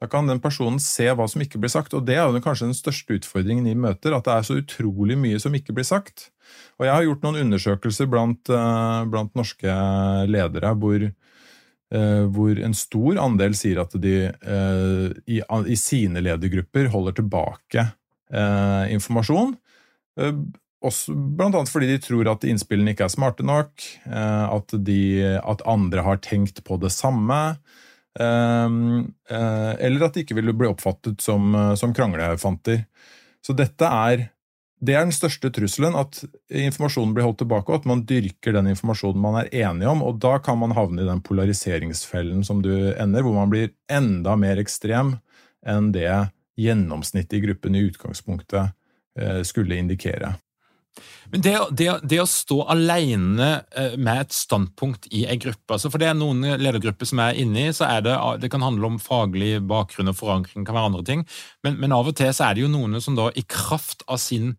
Da 0.03 0.09
kan 0.11 0.27
den 0.27 0.41
personen 0.43 0.81
se 0.83 1.05
hva 1.15 1.29
som 1.31 1.45
ikke 1.45 1.61
blir 1.63 1.71
sagt, 1.71 1.93
og 1.95 2.03
det 2.09 2.17
er 2.19 2.27
jo 2.27 2.41
kanskje 2.43 2.67
den 2.67 2.75
største 2.75 3.21
utfordringen 3.21 3.69
i 3.71 3.77
møter, 3.79 4.17
at 4.17 4.27
det 4.27 4.33
er 4.35 4.47
så 4.49 4.57
utrolig 4.59 5.15
mye 5.15 5.39
som 5.39 5.55
ikke 5.55 5.77
blir 5.77 5.87
sagt. 5.87 6.33
Og 6.81 6.89
jeg 6.89 6.95
har 6.97 7.05
gjort 7.07 7.23
noen 7.23 7.39
undersøkelser 7.45 8.09
blant, 8.11 8.51
eh, 8.51 9.03
blant 9.13 9.31
norske 9.39 9.77
ledere 10.27 10.73
hvor, 10.81 11.05
eh, 11.07 12.25
hvor, 12.35 12.59
en 12.67 12.75
stor 12.75 13.21
andel 13.23 13.55
sier 13.55 13.79
at 13.85 13.95
de 14.03 14.17
eh, 14.27 15.07
i, 15.31 15.39
i 15.39 15.79
sine 15.79 16.25
ledergrupper 16.27 16.91
holder 16.91 17.21
tilbake 17.21 17.87
informasjon. 18.33 19.51
Også, 20.83 21.13
blant 21.13 21.53
annet 21.53 21.69
fordi 21.69 21.91
de 21.91 21.99
tror 22.01 22.31
at 22.33 22.47
innspillene 22.49 22.95
ikke 22.95 23.05
er 23.05 23.13
smarte 23.13 23.45
nok, 23.45 23.85
at, 24.09 24.73
de, 24.89 25.03
at 25.37 25.61
andre 25.69 26.07
har 26.07 26.23
tenkt 26.25 26.63
på 26.65 26.79
det 26.81 26.89
samme. 26.97 27.43
Ehm, 28.21 29.15
eh, 29.31 29.73
eller 29.87 30.07
at 30.07 30.15
de 30.15 30.25
ikke 30.25 30.37
ville 30.37 30.55
bli 30.57 30.69
oppfattet 30.69 31.21
som, 31.25 31.55
eh, 31.55 31.75
som 31.81 31.95
kranglefanter. 31.95 32.85
Så 33.45 33.57
dette 33.57 33.89
er 33.89 34.29
det 34.83 34.97
er 34.99 35.05
den 35.07 35.15
største 35.15 35.47
trusselen, 35.55 35.95
at 35.95 36.25
informasjonen 36.51 37.13
blir 37.15 37.23
holdt 37.23 37.39
tilbake, 37.45 37.71
og 37.71 37.83
at 37.83 37.85
man 37.87 38.03
dyrker 38.03 38.57
den 38.57 38.73
informasjonen 38.73 39.23
man 39.23 39.37
er 39.39 39.51
enig 39.55 39.87
om. 39.87 40.03
og 40.03 40.19
Da 40.19 40.41
kan 40.43 40.59
man 40.59 40.75
havne 40.75 41.05
i 41.05 41.07
den 41.07 41.23
polariseringsfellen 41.23 42.43
som 42.45 42.63
du 42.63 42.91
ender, 42.91 43.23
hvor 43.23 43.37
man 43.37 43.53
blir 43.53 43.71
enda 43.89 44.35
mer 44.35 44.59
ekstrem 44.59 45.21
enn 45.65 45.93
det 45.95 46.11
gjennomsnittet 46.59 47.39
i 47.39 47.45
gruppen 47.47 47.77
i 47.79 47.85
utgangspunktet 47.87 48.75
eh, 49.19 49.43
skulle 49.47 49.79
indikere. 49.79 50.35
Men 51.33 51.45
det, 51.45 51.55
det, 51.79 51.89
det, 52.05 52.19
å 52.21 52.29
stå 52.29 52.59
alene 52.75 53.51
eh, 53.77 53.95
med 53.97 54.27
et 54.27 54.35
standpunkt 54.37 55.09
i 55.15 55.25
en 55.25 55.41
gruppe 55.41 55.77
altså 55.77 55.89
For 55.93 56.03
det 56.03 56.11
er 56.11 56.19
noen 56.19 56.45
ledergrupper 56.61 57.09
som 57.09 57.23
er 57.25 57.39
inne 57.41 57.69
i, 57.69 57.75
så 57.77 57.89
er 57.89 58.05
det, 58.05 58.17
det 58.43 58.51
kan 58.53 58.65
handle 58.65 58.91
om 58.91 58.99
faglig 59.01 59.55
bakgrunn 59.69 60.13
og 60.13 60.19
forankring, 60.19 60.67
kan 60.69 60.77
være 60.77 60.93
andre 60.93 61.07
ting. 61.09 61.25
Men, 61.65 61.79
men, 61.81 61.97
av 61.97 62.11
og 62.11 62.19
til 62.19 62.33
så 62.35 62.51
er 62.51 62.59
det 62.59 62.67
jo 62.67 62.73
noen 62.73 63.01
som 63.01 63.17
da 63.17 63.31
i 63.33 63.47
kraft 63.49 64.05
av 64.11 64.21
sin 64.21 64.53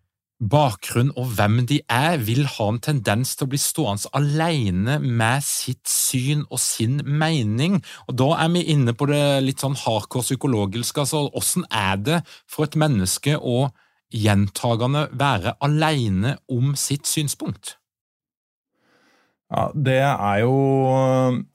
bakgrunn 0.43 1.11
og 1.19 1.29
hvem 1.37 1.61
de 1.69 1.79
er, 1.91 2.17
vil 2.25 2.43
ha 2.55 2.67
en 2.71 2.81
tendens 2.83 3.35
til 3.37 3.47
å 3.47 3.51
bli 3.53 3.59
stående 3.61 4.11
alene 4.17 4.97
med 5.03 5.45
sitt 5.45 5.85
syn 5.89 6.43
og 6.49 6.59
sin 6.61 6.99
mening. 7.05 7.79
Og 8.09 8.17
Da 8.19 8.29
er 8.43 8.51
vi 8.55 8.65
inne 8.73 8.95
på 8.97 9.07
det 9.11 9.43
litt 9.45 9.63
sånn 9.63 9.77
hardcore 9.77 10.25
psykologiske. 10.25 10.99
altså 10.99 11.29
Hvordan 11.29 11.65
er 11.69 11.95
det 11.97 12.19
for 12.47 12.65
et 12.65 12.75
menneske 12.75 13.37
å 13.37 13.69
gjentagende 14.13 15.07
være 15.17 15.55
alene 15.63 16.37
om 16.51 16.73
sitt 16.79 17.09
synspunkt? 17.09 17.77
Ja, 19.53 19.67
det 19.75 19.99
er 20.01 20.39
jo, 20.41 20.55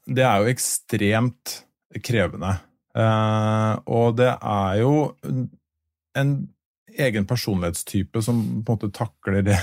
det 0.07 0.23
er 0.27 0.43
jo 0.43 0.53
ekstremt 0.53 1.57
krevende. 2.05 2.59
Eh, 2.99 3.73
og 3.91 4.19
det 4.19 4.31
er 4.37 4.79
jo 4.83 4.93
en 6.19 6.37
egen 6.99 7.27
personlighetstype 7.31 8.23
som 8.23 8.41
på 8.67 8.75
en 8.75 8.79
måte 8.79 8.91
takler 8.95 9.43
det. 9.47 9.59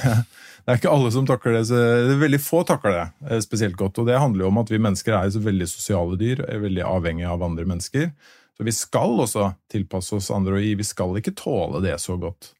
Det 0.65 0.73
er 0.73 0.79
ikke 0.79 0.89
alle 0.89 1.11
som 1.13 1.27
takler 1.29 1.59
det, 1.59 1.65
det 1.69 2.13
er 2.15 2.21
veldig 2.23 2.39
få 2.41 2.63
takler 2.65 2.95
det 2.95 3.03
eh, 3.29 3.41
spesielt 3.43 3.77
godt. 3.77 3.99
Og 4.01 4.07
det 4.09 4.17
handler 4.17 4.45
jo 4.45 4.49
om 4.49 4.63
at 4.63 4.71
vi 4.73 4.81
mennesker 4.81 5.13
er 5.13 5.29
så 5.29 5.43
veldig 5.43 5.67
sosiale 5.69 6.17
dyr, 6.17 6.41
er 6.47 6.63
veldig 6.63 6.81
avhengige 6.87 7.29
av 7.29 7.43
andre 7.45 7.67
mennesker. 7.69 8.07
Så 8.55 8.65
vi 8.65 8.73
skal 8.73 9.19
også 9.19 9.51
tilpasse 9.71 10.15
oss 10.17 10.31
andre, 10.33 10.57
og 10.57 10.79
vi 10.79 10.87
skal 10.87 11.19
ikke 11.19 11.35
tåle 11.37 11.83
det 11.83 11.99
så 12.01 12.15
godt. 12.17 12.53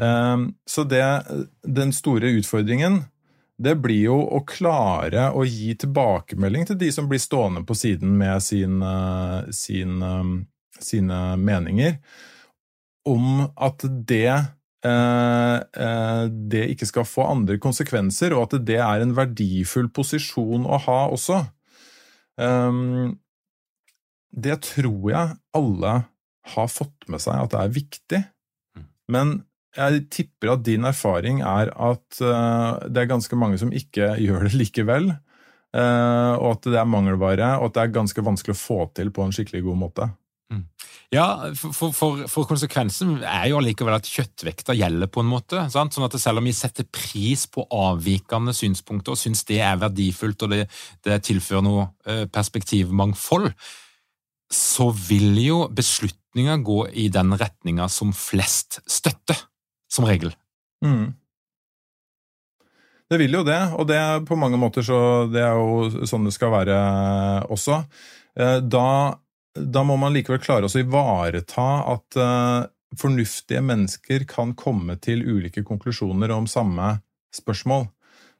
Ehm, 0.00 0.54
så 0.66 0.84
det, 0.88 1.04
den 1.62 1.92
store 1.92 2.32
utfordringen 2.38 3.02
det 3.62 3.74
blir 3.82 4.08
jo 4.08 4.16
å 4.34 4.40
klare 4.48 5.28
å 5.36 5.44
gi 5.46 5.74
tilbakemelding 5.78 6.66
til 6.66 6.78
de 6.80 6.88
som 6.94 7.08
blir 7.10 7.20
stående 7.22 7.62
på 7.66 7.76
siden 7.78 8.16
med 8.18 8.42
sin, 8.42 8.80
eh, 8.82 9.50
sin, 9.54 10.00
ehm, 10.02 10.34
sine 10.80 11.36
meninger, 11.36 11.98
om 13.06 13.48
at 13.56 13.84
det 13.84 14.32
eh, 14.82 15.56
eh, 15.78 16.24
det 16.26 16.64
ikke 16.72 16.88
skal 16.88 17.06
få 17.06 17.28
andre 17.30 17.58
konsekvenser, 17.62 18.34
og 18.34 18.48
at 18.48 18.64
det 18.66 18.80
er 18.82 19.02
en 19.04 19.14
verdifull 19.14 19.92
posisjon 19.94 20.66
å 20.66 20.80
ha 20.88 21.00
også. 21.12 21.44
Ehm, 22.42 23.18
det 24.32 24.58
tror 24.66 25.10
jeg 25.12 25.36
alle 25.54 25.94
har 26.56 26.68
fått 26.72 27.06
med 27.06 27.22
seg 27.22 27.44
at 27.44 27.52
det 27.52 27.60
er 27.60 27.76
viktig. 27.76 28.22
Mm. 28.74 28.86
Men 29.14 29.34
jeg 29.76 30.06
tipper 30.12 30.52
at 30.52 30.64
din 30.66 30.84
erfaring 30.84 31.40
er 31.40 31.70
at 31.72 32.20
uh, 32.20 32.80
det 32.92 33.04
er 33.04 33.12
ganske 33.12 33.36
mange 33.38 33.60
som 33.60 33.72
ikke 33.72 34.14
gjør 34.26 34.48
det 34.48 34.56
likevel. 34.58 35.12
Uh, 35.72 36.36
og 36.36 36.58
at 36.58 36.66
det 36.68 36.76
er 36.76 36.88
mangelvare, 36.88 37.54
og 37.58 37.70
at 37.70 37.78
det 37.78 37.84
er 37.86 37.94
ganske 37.94 38.24
vanskelig 38.24 38.52
å 38.52 38.60
få 38.60 38.82
til 38.96 39.08
på 39.14 39.24
en 39.24 39.32
skikkelig 39.32 39.62
god 39.64 39.78
måte. 39.86 40.08
Mm. 40.52 40.66
Ja, 41.12 41.26
for, 41.56 41.94
for, 41.96 42.24
for, 42.28 42.44
konsekvensen 42.48 43.22
er 43.24 43.46
jo 43.48 43.56
allikevel 43.56 43.96
at 43.96 44.08
kjøttvekta 44.08 44.76
gjelder 44.76 45.08
på 45.12 45.22
en 45.24 45.30
måte. 45.30 45.62
Sant? 45.72 45.96
Sånn 45.96 46.04
at 46.04 46.16
Selv 46.20 46.42
om 46.42 46.48
vi 46.48 46.52
setter 46.56 46.84
pris 46.88 47.46
på 47.48 47.64
avvikende 47.72 48.52
synspunkter 48.56 49.14
og 49.14 49.20
syns 49.20 49.46
det 49.48 49.62
er 49.64 49.80
verdifullt 49.80 50.44
og 50.44 50.52
det, 50.52 50.66
det 51.08 51.22
tilfører 51.24 51.64
noe 51.64 51.86
uh, 52.04 52.26
perspektivmangfold, 52.32 53.48
så 54.52 54.90
vil 54.92 55.40
jo 55.40 55.62
beslutninger 55.72 56.60
gå 56.68 56.78
i 57.00 57.08
den 57.12 57.32
retninga 57.40 57.88
som 57.92 58.12
flest 58.12 58.82
støtter 58.84 59.40
som 59.92 60.08
regel. 60.08 60.32
Mm. 60.84 61.12
Det 63.12 63.18
vil 63.20 63.34
jo 63.36 63.44
det, 63.44 63.60
og 63.76 63.84
det 63.90 63.98
er 64.00 64.22
på 64.24 64.38
mange 64.40 64.56
måter 64.56 64.84
så 64.86 64.98
det 65.28 65.42
er 65.44 65.58
jo 65.58 66.06
sånn 66.08 66.24
det 66.24 66.32
skal 66.32 66.54
være 66.54 66.76
også. 67.52 67.82
Eh, 68.40 68.58
da, 68.64 68.86
da 69.52 69.82
må 69.84 69.98
man 70.00 70.14
likevel 70.16 70.40
klare 70.40 70.70
å 70.70 70.80
ivareta 70.80 71.66
at 71.92 72.16
uh, 72.16 72.62
fornuftige 72.96 73.60
mennesker 73.64 74.24
kan 74.28 74.54
komme 74.56 74.96
til 75.04 75.24
ulike 75.28 75.64
konklusjoner 75.66 76.32
om 76.32 76.48
samme 76.48 76.94
spørsmål. 77.36 77.90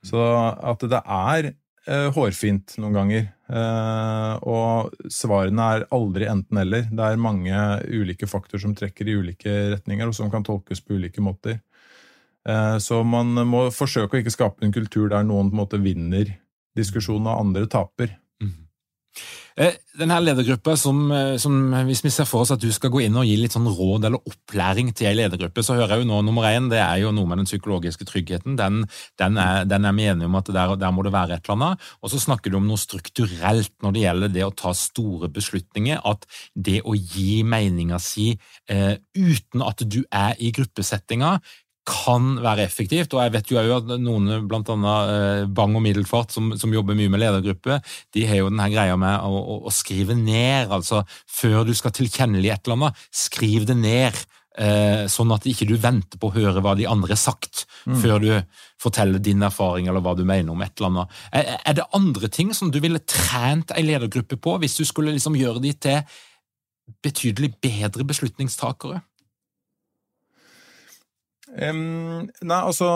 Så 0.02 0.18
at 0.18 0.82
det 0.88 1.02
er 1.04 1.52
hårfint 1.88 2.76
noen 2.78 2.94
ganger. 2.94 3.24
Uh, 3.52 4.38
og 4.48 5.10
svarene 5.12 5.64
er 5.74 5.84
aldri 5.92 6.28
enten-eller. 6.30 6.86
Det 6.88 7.04
er 7.04 7.20
mange 7.20 7.64
ulike 7.90 8.28
faktorer 8.30 8.62
som 8.64 8.76
trekker 8.78 9.10
i 9.10 9.16
ulike 9.18 9.56
retninger, 9.74 10.08
og 10.08 10.16
som 10.16 10.30
kan 10.32 10.46
tolkes 10.46 10.80
på 10.80 10.96
ulike 10.96 11.24
måter. 11.24 11.58
Uh, 12.48 12.78
så 12.82 13.02
man 13.06 13.34
må 13.48 13.66
forsøke 13.74 14.16
å 14.16 14.22
ikke 14.22 14.34
skape 14.34 14.64
en 14.66 14.74
kultur 14.74 15.10
der 15.12 15.26
noen 15.26 15.50
på 15.50 15.58
en 15.58 15.62
måte 15.64 15.82
vinner 15.82 16.32
diskusjonen, 16.78 17.28
og 17.28 17.44
andre 17.44 17.68
taper. 17.68 18.16
Eh, 19.56 19.74
denne 20.00 20.16
ledergruppa 20.22 20.76
som, 20.80 21.10
eh, 21.12 21.36
som, 21.36 21.52
Hvis 21.84 22.02
vi 22.04 22.10
ser 22.10 22.24
for 22.24 22.40
oss 22.40 22.50
at 22.50 22.60
du 22.60 22.70
skal 22.72 22.90
gå 22.90 23.02
inn 23.04 23.16
og 23.16 23.26
gi 23.26 23.36
litt 23.36 23.52
sånn 23.52 23.68
råd 23.68 24.06
eller 24.08 24.24
opplæring 24.24 24.94
til 24.96 25.08
ei 25.10 25.14
ledergruppe, 25.14 25.62
så 25.62 25.76
hører 25.76 25.98
jeg 25.98 26.04
jo 26.04 26.08
nå 26.08 26.22
nummer 26.24 26.48
én 26.48 26.70
det 26.70 26.80
er 26.80 27.02
jo 27.02 27.12
noe 27.12 27.28
med 27.28 27.42
den 27.42 27.46
psykologiske 27.50 28.06
tryggheten. 28.08 28.56
Den, 28.56 28.86
den, 29.20 29.36
er, 29.36 29.64
den 29.68 29.84
er, 29.84 29.92
vi 29.92 30.08
enige 30.08 30.30
om 30.30 30.38
at 30.40 30.48
der, 30.48 30.76
der, 30.76 30.90
må 30.90 31.04
det 31.04 31.12
være 31.12 31.36
et 31.36 31.44
eller 31.44 31.58
annet. 31.58 31.80
Og 32.02 32.10
så 32.10 32.20
snakker 32.20 32.50
du 32.50 32.56
om 32.56 32.66
noe 32.66 32.80
strukturelt 32.80 33.74
når 33.82 33.92
det 33.92 34.06
gjelder 34.06 34.32
det 34.32 34.46
å 34.46 34.54
ta 34.56 34.72
store 34.72 35.28
beslutninger. 35.28 36.00
At 36.00 36.24
det 36.54 36.80
å 36.84 36.96
gi 36.96 37.42
meninga 37.44 38.00
si 38.00 38.32
eh, 38.68 38.96
uten 39.12 39.62
at 39.62 39.84
du 39.84 40.00
er 40.08 40.40
i 40.40 40.52
gruppesettinga, 40.56 41.38
kan 41.88 42.36
være 42.42 42.66
effektivt. 42.66 43.14
og 43.14 43.24
jeg 43.24 43.32
vet 43.34 43.50
jo 43.50 43.62
at 43.76 43.88
Noen, 43.98 44.46
bl.a. 44.48 44.92
Eh, 45.14 45.46
Bang 45.50 45.74
og 45.76 45.82
Middelfart, 45.82 46.30
som, 46.34 46.52
som, 46.58 46.72
jobber 46.72 46.94
mye 46.98 47.10
med 47.10 47.22
ledergrupper, 47.22 47.82
de 48.14 48.26
har 48.28 48.42
jo 48.42 48.50
denne 48.52 48.68
greia 48.70 48.98
med 49.00 49.18
å, 49.26 49.40
å, 49.40 49.56
å, 49.66 49.72
skrive 49.74 50.14
ned. 50.18 50.70
altså 50.70 51.02
Før 51.26 51.66
du 51.66 51.74
skal 51.74 51.94
tilkjennelig 51.96 52.54
et 52.54 52.66
eller 52.66 52.78
annet, 52.78 53.02
skriv 53.10 53.66
det 53.70 53.78
ned. 53.80 54.22
Eh, 54.52 55.06
sånn 55.08 55.32
at 55.32 55.46
ikke 55.48 55.64
du 55.64 55.78
venter 55.80 56.20
på 56.20 56.28
å 56.28 56.34
høre 56.34 56.60
hva 56.60 56.74
de 56.76 56.84
andre 56.84 57.14
har 57.14 57.20
sagt, 57.20 57.64
mm. 57.88 57.94
før 58.02 58.18
du 58.20 58.32
forteller 58.82 59.22
din 59.22 59.40
erfaring 59.42 59.88
eller 59.88 60.04
hva 60.04 60.12
du 60.18 60.26
mener 60.28 60.52
om 60.52 60.60
et 60.60 60.74
eller 60.76 60.90
annet. 60.90 61.22
Er, 61.32 61.54
er 61.72 61.78
det 61.78 61.88
andre 61.96 62.28
ting 62.28 62.52
som 62.54 62.70
du 62.70 62.76
ville 62.84 63.00
trent 63.00 63.72
ei 63.72 63.86
ledergruppe 63.86 64.36
på, 64.36 64.58
hvis 64.60 64.76
du 64.76 64.84
skulle 64.84 65.14
liksom 65.16 65.38
gjøre 65.40 65.64
de 65.64 65.72
til 65.72 66.20
betydelig 67.02 67.54
bedre 67.64 68.04
beslutningstakere? 68.04 69.00
Um, 71.52 72.30
nei, 72.48 72.58
altså 72.64 72.86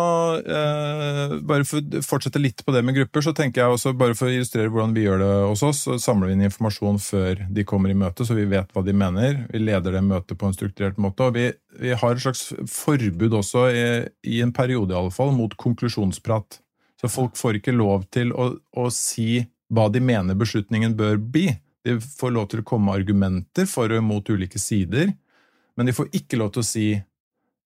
uh, 0.40 1.34
Bare 1.44 1.66
for 1.68 1.76
å 1.76 2.00
fortsette 2.00 2.40
litt 2.40 2.62
på 2.64 2.72
det 2.72 2.80
med 2.88 2.96
grupper, 2.96 3.20
så 3.26 3.34
tenker 3.36 3.60
jeg 3.60 3.74
også, 3.74 3.92
bare 4.00 4.16
for 4.16 4.30
å 4.30 4.32
illustrere 4.32 4.70
hvordan 4.72 4.94
vi 4.96 5.02
gjør 5.04 5.20
det 5.20 5.32
hos 5.50 5.64
oss, 5.66 5.82
så 5.84 5.98
samler 6.00 6.30
vi 6.30 6.36
inn 6.38 6.46
informasjon 6.46 7.00
før 7.04 7.42
de 7.52 7.64
kommer 7.68 7.92
i 7.92 7.98
møte, 7.98 8.24
så 8.24 8.36
vi 8.38 8.46
vet 8.48 8.70
hva 8.72 8.84
de 8.86 8.94
mener. 8.96 9.42
Vi 9.52 9.60
leder 9.60 9.98
det 9.98 10.04
møtet 10.06 10.40
på 10.40 10.48
en 10.48 10.56
strukturert 10.56 10.96
måte. 11.02 11.28
Og 11.28 11.36
vi, 11.36 11.50
vi 11.82 11.92
har 11.92 12.14
et 12.16 12.24
slags 12.24 12.46
forbud 12.72 13.36
også, 13.42 13.66
i, 13.68 13.84
i 14.24 14.40
en 14.44 14.54
periode 14.56 14.96
i 14.96 14.98
alle 15.02 15.12
fall, 15.12 15.34
mot 15.36 15.52
konklusjonsprat. 15.60 16.62
Så 16.96 17.12
folk 17.12 17.36
får 17.36 17.58
ikke 17.58 17.76
lov 17.76 18.06
til 18.14 18.32
å, 18.32 18.54
å 18.56 18.86
si 18.94 19.44
hva 19.68 19.90
de 19.92 20.00
mener 20.00 20.38
beslutningen 20.38 20.96
bør 20.96 21.20
bli. 21.20 21.50
De 21.84 21.98
får 22.00 22.32
lov 22.32 22.48
til 22.50 22.62
å 22.62 22.66
komme 22.66 22.88
med 22.88 23.02
argumenter 23.02 23.68
for 23.68 23.92
og 23.92 24.02
mot 24.06 24.32
ulike 24.32 24.58
sider, 24.62 25.12
men 25.76 25.90
de 25.90 25.92
får 25.92 26.08
ikke 26.16 26.40
lov 26.40 26.54
til 26.54 26.64
å 26.64 26.66
si 26.66 26.86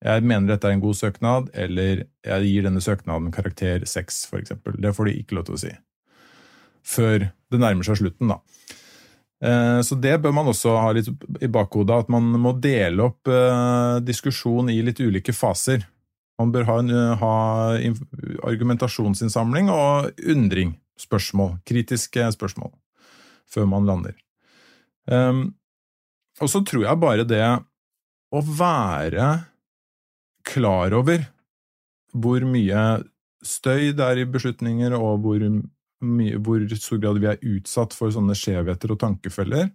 jeg 0.00 0.24
mener 0.24 0.48
dette 0.48 0.68
er 0.68 0.76
en 0.76 0.82
god 0.82 0.96
søknad, 0.96 1.50
eller 1.52 2.06
jeg 2.24 2.48
gir 2.48 2.64
denne 2.64 2.80
søknaden 2.80 3.28
karakter 3.34 3.84
6, 3.84 4.20
f.eks. 4.30 4.54
Det 4.80 4.94
får 4.96 5.10
de 5.10 5.16
ikke 5.20 5.36
lov 5.36 5.48
til 5.48 5.58
å 5.58 5.60
si. 5.60 5.72
Før 6.88 7.26
det 7.28 7.60
nærmer 7.60 7.84
seg 7.84 8.00
slutten, 8.00 8.32
da. 8.32 8.38
Eh, 9.44 9.80
så 9.84 9.96
det 10.00 10.18
bør 10.24 10.32
man 10.36 10.48
også 10.52 10.72
ha 10.80 10.94
litt 10.96 11.08
i 11.40 11.50
bakhodet, 11.52 12.06
at 12.06 12.12
man 12.12 12.28
må 12.40 12.54
dele 12.56 13.10
opp 13.10 13.28
eh, 13.28 14.00
diskusjon 14.04 14.72
i 14.72 14.80
litt 14.84 15.00
ulike 15.04 15.36
faser. 15.36 15.84
Man 16.40 16.52
bør 16.54 16.64
ha, 16.70 16.78
en, 16.80 16.92
ha 17.20 17.34
argumentasjonsinnsamling 18.48 19.68
og 19.72 20.24
undring, 20.32 20.78
spørsmål, 21.00 21.58
kritiske 21.68 22.24
spørsmål, 22.36 22.72
før 23.52 23.68
man 23.68 23.88
lander. 23.88 24.16
Eh, 25.12 25.44
og 26.40 26.48
så 26.48 26.64
tror 26.64 26.88
jeg 26.88 27.04
bare 27.04 27.28
det 27.28 27.44
å 28.30 28.40
være 28.40 29.28
klar 30.46 30.94
over 30.96 31.26
hvor 32.10 32.44
mye 32.46 32.80
støy 33.46 33.92
det 33.96 34.04
er 34.04 34.20
i 34.20 34.28
beslutninger, 34.28 34.94
og 34.96 35.22
hvor, 35.24 35.44
mye, 36.04 36.40
hvor 36.42 36.64
stor 36.74 37.00
grad 37.02 37.20
vi 37.22 37.28
er 37.30 37.44
utsatt 37.54 37.94
for 37.96 38.12
sånne 38.12 38.36
skjevheter 38.36 38.92
og 38.92 39.00
tankefeller, 39.00 39.70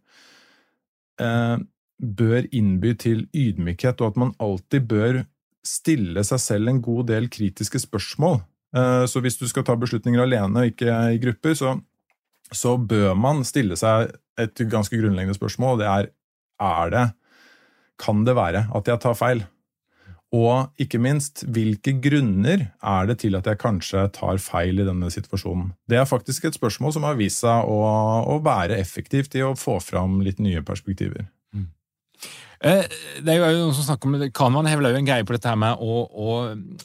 eh, 1.21 1.55
bør 1.95 2.49
innby 2.51 2.91
til 2.99 3.23
ydmykhet, 3.31 4.01
og 4.01 4.11
at 4.11 4.19
man 4.19 4.35
alltid 4.43 4.89
bør 4.89 5.23
stille 5.65 6.21
seg 6.27 6.41
selv 6.43 6.69
en 6.69 6.83
god 6.83 7.07
del 7.09 7.29
kritiske 7.31 7.81
spørsmål. 7.87 8.41
Eh, 8.75 9.05
så 9.09 9.23
hvis 9.23 9.39
du 9.39 9.47
skal 9.49 9.65
ta 9.65 9.77
beslutninger 9.79 10.21
alene 10.21 10.61
og 10.61 10.73
ikke 10.73 10.99
i 11.15 11.21
grupper, 11.23 11.55
så, 11.57 11.77
så 12.51 12.75
bør 12.77 13.15
man 13.17 13.45
stille 13.47 13.79
seg 13.79 14.11
et 14.37 14.67
ganske 14.69 14.99
grunnleggende 14.99 15.37
spørsmål, 15.37 15.77
og 15.77 15.81
det 15.81 15.89
er 15.89 16.13
er 16.61 16.89
det 16.89 17.05
Kan 17.99 18.25
det 18.25 18.35
være 18.35 18.67
at 18.75 18.87
jeg 18.87 18.99
tar 18.99 19.15
feil? 19.15 19.45
Og 20.35 20.81
ikke 20.81 20.99
minst, 20.99 21.45
hvilke 21.53 21.93
grunner 22.03 22.67
er 22.67 23.07
det 23.09 23.19
til 23.21 23.37
at 23.37 23.47
jeg 23.47 23.61
kanskje 23.61 24.07
tar 24.15 24.39
feil 24.41 24.81
i 24.81 24.87
denne 24.87 25.11
situasjonen? 25.13 25.69
Det 25.87 25.99
er 26.01 26.09
faktisk 26.09 26.47
et 26.49 26.57
spørsmål 26.57 26.95
som 26.95 27.07
har 27.07 27.19
vist 27.19 27.43
seg 27.45 27.69
å, 27.69 27.79
å 28.33 28.39
være 28.43 28.79
effektivt 28.81 29.37
i 29.39 29.45
å 29.45 29.53
få 29.59 29.77
fram 29.83 30.19
litt 30.25 30.41
nye 30.43 30.63
perspektiver. 30.65 31.29
Mm. 31.55 31.69
Eh, 32.67 32.97
det 33.23 33.35
er 33.35 33.41
jo 33.43 33.67
noen 33.67 33.77
som 33.77 33.87
snakker 33.87 34.11
om. 34.11 34.27
Kahneman 34.35 34.71
hevler 34.71 34.95
jo 34.95 35.01
en 35.03 35.07
greie 35.07 35.27
på 35.27 35.37
dette 35.37 35.51
her 35.51 35.59
med 35.61 35.79
å, 35.79 36.03
å 36.03 36.37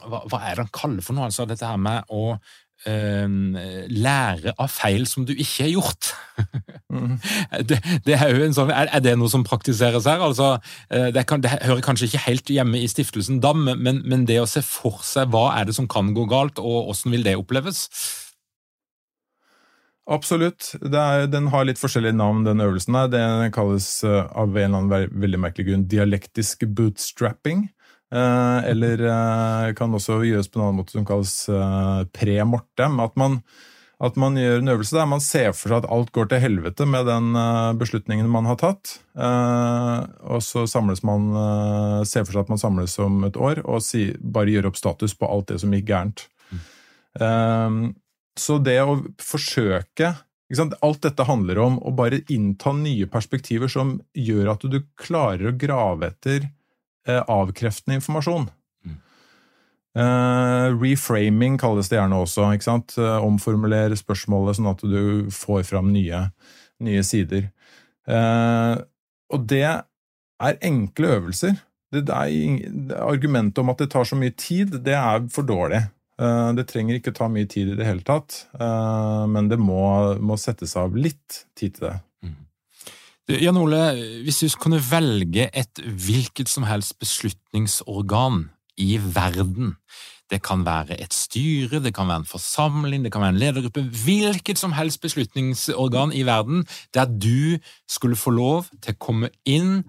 hva, 0.04 0.22
hva, 0.28 0.42
er 0.44 0.54
det 0.54 0.66
han 0.66 0.74
kaller 0.76 1.06
for 1.06 1.18
noe? 1.18 1.30
Altså 1.30 1.48
dette 1.48 1.66
her 1.66 1.80
med 1.80 2.12
å 2.12 2.36
lære 2.88 4.54
av 4.56 4.70
feil 4.72 5.06
som 5.06 5.26
du 5.28 5.34
ikke 5.34 5.66
har 5.66 5.72
gjort. 5.74 6.12
Mm. 6.90 7.18
det, 7.68 7.78
det, 8.06 8.16
er 8.16 8.32
jo 8.32 8.44
en 8.44 8.56
sånn, 8.56 8.72
er, 8.72 8.88
er, 8.90 9.02
det 9.04 9.16
noe 9.18 9.30
som 9.30 9.44
praktiseres 9.46 10.08
her? 10.08 10.22
Altså, 10.24 10.54
eh, 10.90 11.10
det, 11.14 11.26
kan, 11.28 11.42
det, 11.44 11.52
hører 11.66 11.84
kanskje 11.84 12.08
ikke 12.08 12.24
helt 12.26 12.52
hjemme 12.52 12.80
i 12.80 12.88
stiftelsen 12.90 13.42
DAM, 13.44 13.68
men, 13.76 14.02
men, 14.04 14.26
det 14.28 14.40
å 14.42 14.48
se 14.48 14.62
for 14.64 15.02
seg 15.06 15.30
hva 15.32 15.50
er 15.58 15.68
det 15.68 15.76
som 15.76 15.88
kan 15.90 16.14
gå 16.16 16.26
galt, 16.30 16.60
og 16.62 16.90
hvordan 16.90 17.16
vil 17.16 17.26
det 17.26 17.36
oppleves? 17.38 17.86
Absolutt. 20.10 20.72
Er, 20.82 21.28
den 21.30 21.50
har 21.52 21.68
litt 21.68 21.78
forskjellige 21.78 22.16
navn, 22.18 22.42
den 22.46 22.62
øvelsen. 22.64 22.96
her. 22.98 23.10
Det 23.12 23.52
kalles 23.54 23.92
eh, 24.04 24.24
av 24.26 24.50
en 24.50 24.56
eller 24.56 24.80
annen 24.80 25.20
veldig 25.22 25.42
merkelig 25.44 25.68
grunn 25.70 25.86
dialektisk 25.90 26.66
bootstrapping. 26.66 27.68
Eh, 28.10 28.70
eller 28.70 29.02
eh, 29.06 29.72
kan 29.78 29.92
også 29.94 30.18
gjøres 30.26 30.48
på 30.50 30.58
en 30.58 30.64
annen 30.66 30.80
måte 30.80 30.96
som 30.96 31.06
kalles 31.06 31.34
eh, 31.52 32.00
pre-mortem. 32.10 32.98
At, 33.02 33.14
at, 34.02 34.18
man 34.18 34.38
gjør 34.38 34.58
en 34.58 34.72
øvelse 34.74 34.96
der 34.98 35.06
man 35.10 35.22
ser 35.22 35.52
for 35.54 35.70
seg 35.70 35.84
at 35.84 35.90
alt 35.94 36.10
går 36.16 36.32
til 36.32 36.42
helvete 36.42 36.88
med 36.90 37.06
den 37.06 37.30
beslutningen 37.78 38.30
man 38.32 38.50
har 38.50 38.58
tatt. 38.60 38.96
Og 39.14 40.42
så 40.42 40.64
samles 40.70 41.04
man, 41.06 41.30
ser 42.08 42.24
for 42.24 42.34
seg 42.34 42.46
at 42.46 42.52
man 42.54 42.62
samles 42.62 42.98
om 43.02 43.22
et 43.28 43.38
år 43.38 43.62
og 43.62 43.84
bare 44.34 44.56
gjør 44.56 44.70
opp 44.70 44.80
status 44.80 45.14
på 45.14 45.28
alt 45.28 45.52
det 45.52 45.60
som 45.62 45.74
gikk 45.76 45.90
gærent. 45.92 46.24
Mm. 46.50 47.92
Så 48.38 48.58
det 48.64 48.80
å 48.82 49.02
forsøke 49.20 50.14
Alt 50.82 51.04
dette 51.04 51.22
handler 51.28 51.60
om 51.62 51.76
å 51.86 51.92
bare 51.94 52.24
innta 52.26 52.72
nye 52.74 53.06
perspektiver 53.06 53.70
som 53.70 53.92
gjør 54.18 54.48
at 54.56 54.64
du 54.66 54.80
klarer 54.98 55.52
å 55.52 55.54
grave 55.54 56.08
etter 56.10 56.48
avkreftende 57.08 57.96
informasjon. 58.00 58.48
Mm. 58.84 58.96
Uh, 59.98 60.66
reframing 60.80 61.58
kalles 61.60 61.90
det 61.90 61.98
gjerne 61.98 62.20
også. 62.24 62.50
ikke 62.54 62.68
sant? 62.68 62.96
Omformuler 62.98 63.26
omformulere 63.26 63.98
spørsmålet 63.98 64.58
sånn 64.58 64.72
at 64.72 64.84
du 64.84 65.30
får 65.34 65.64
fram 65.70 65.92
nye, 65.94 66.26
nye 66.84 67.06
sider. 67.06 67.48
Og 69.30 69.46
det 69.48 69.64
er 69.64 70.60
enkle 70.66 71.14
øvelser. 71.16 71.56
Det, 71.90 72.04
det 72.06 72.14
er, 72.14 73.00
argumentet 73.02 73.58
om 73.62 73.72
at 73.72 73.82
det 73.82 73.90
tar 73.92 74.06
så 74.06 74.18
mye 74.18 74.34
tid, 74.38 74.78
det 74.84 74.94
er 74.94 75.26
for 75.32 75.46
dårlig. 75.46 75.82
Det 76.56 76.66
trenger 76.68 76.98
ikke 76.98 77.14
ta 77.16 77.30
mye 77.32 77.48
tid 77.48 77.70
i 77.72 77.76
det 77.78 77.86
hele 77.86 78.04
tatt, 78.04 78.42
men 79.32 79.48
det 79.48 79.56
må, 79.56 79.80
må 80.20 80.36
settes 80.36 80.76
av 80.76 80.92
litt 80.92 81.44
tid 81.56 81.78
til 81.78 81.86
det. 81.86 81.94
Jan 83.38 83.58
Ole, 83.60 83.82
hvis 84.24 84.40
du 84.42 84.48
kunne 84.58 84.80
velge 84.82 85.46
et 85.54 85.82
hvilket 85.84 86.50
som 86.50 86.66
helst 86.66 86.98
beslutningsorgan 86.98 88.48
i 88.80 88.96
verden, 88.98 89.76
det 90.30 90.40
kan 90.46 90.64
være 90.66 91.00
et 91.02 91.14
styre, 91.14 91.80
det 91.82 91.92
kan 91.94 92.08
være 92.08 92.22
en 92.22 92.28
forsamling, 92.28 93.04
det 93.04 93.12
kan 93.12 93.22
være 93.22 93.34
en 93.34 93.40
ledergruppe, 93.42 93.82
hvilket 94.04 94.58
som 94.58 94.72
helst 94.72 95.00
beslutningsorgan 95.02 96.12
i 96.14 96.22
verden 96.26 96.66
der 96.94 97.04
du 97.10 97.58
skulle 97.88 98.16
få 98.16 98.30
lov 98.30 98.70
til 98.82 98.94
å 98.94 99.02
komme 99.02 99.32
inn, 99.44 99.82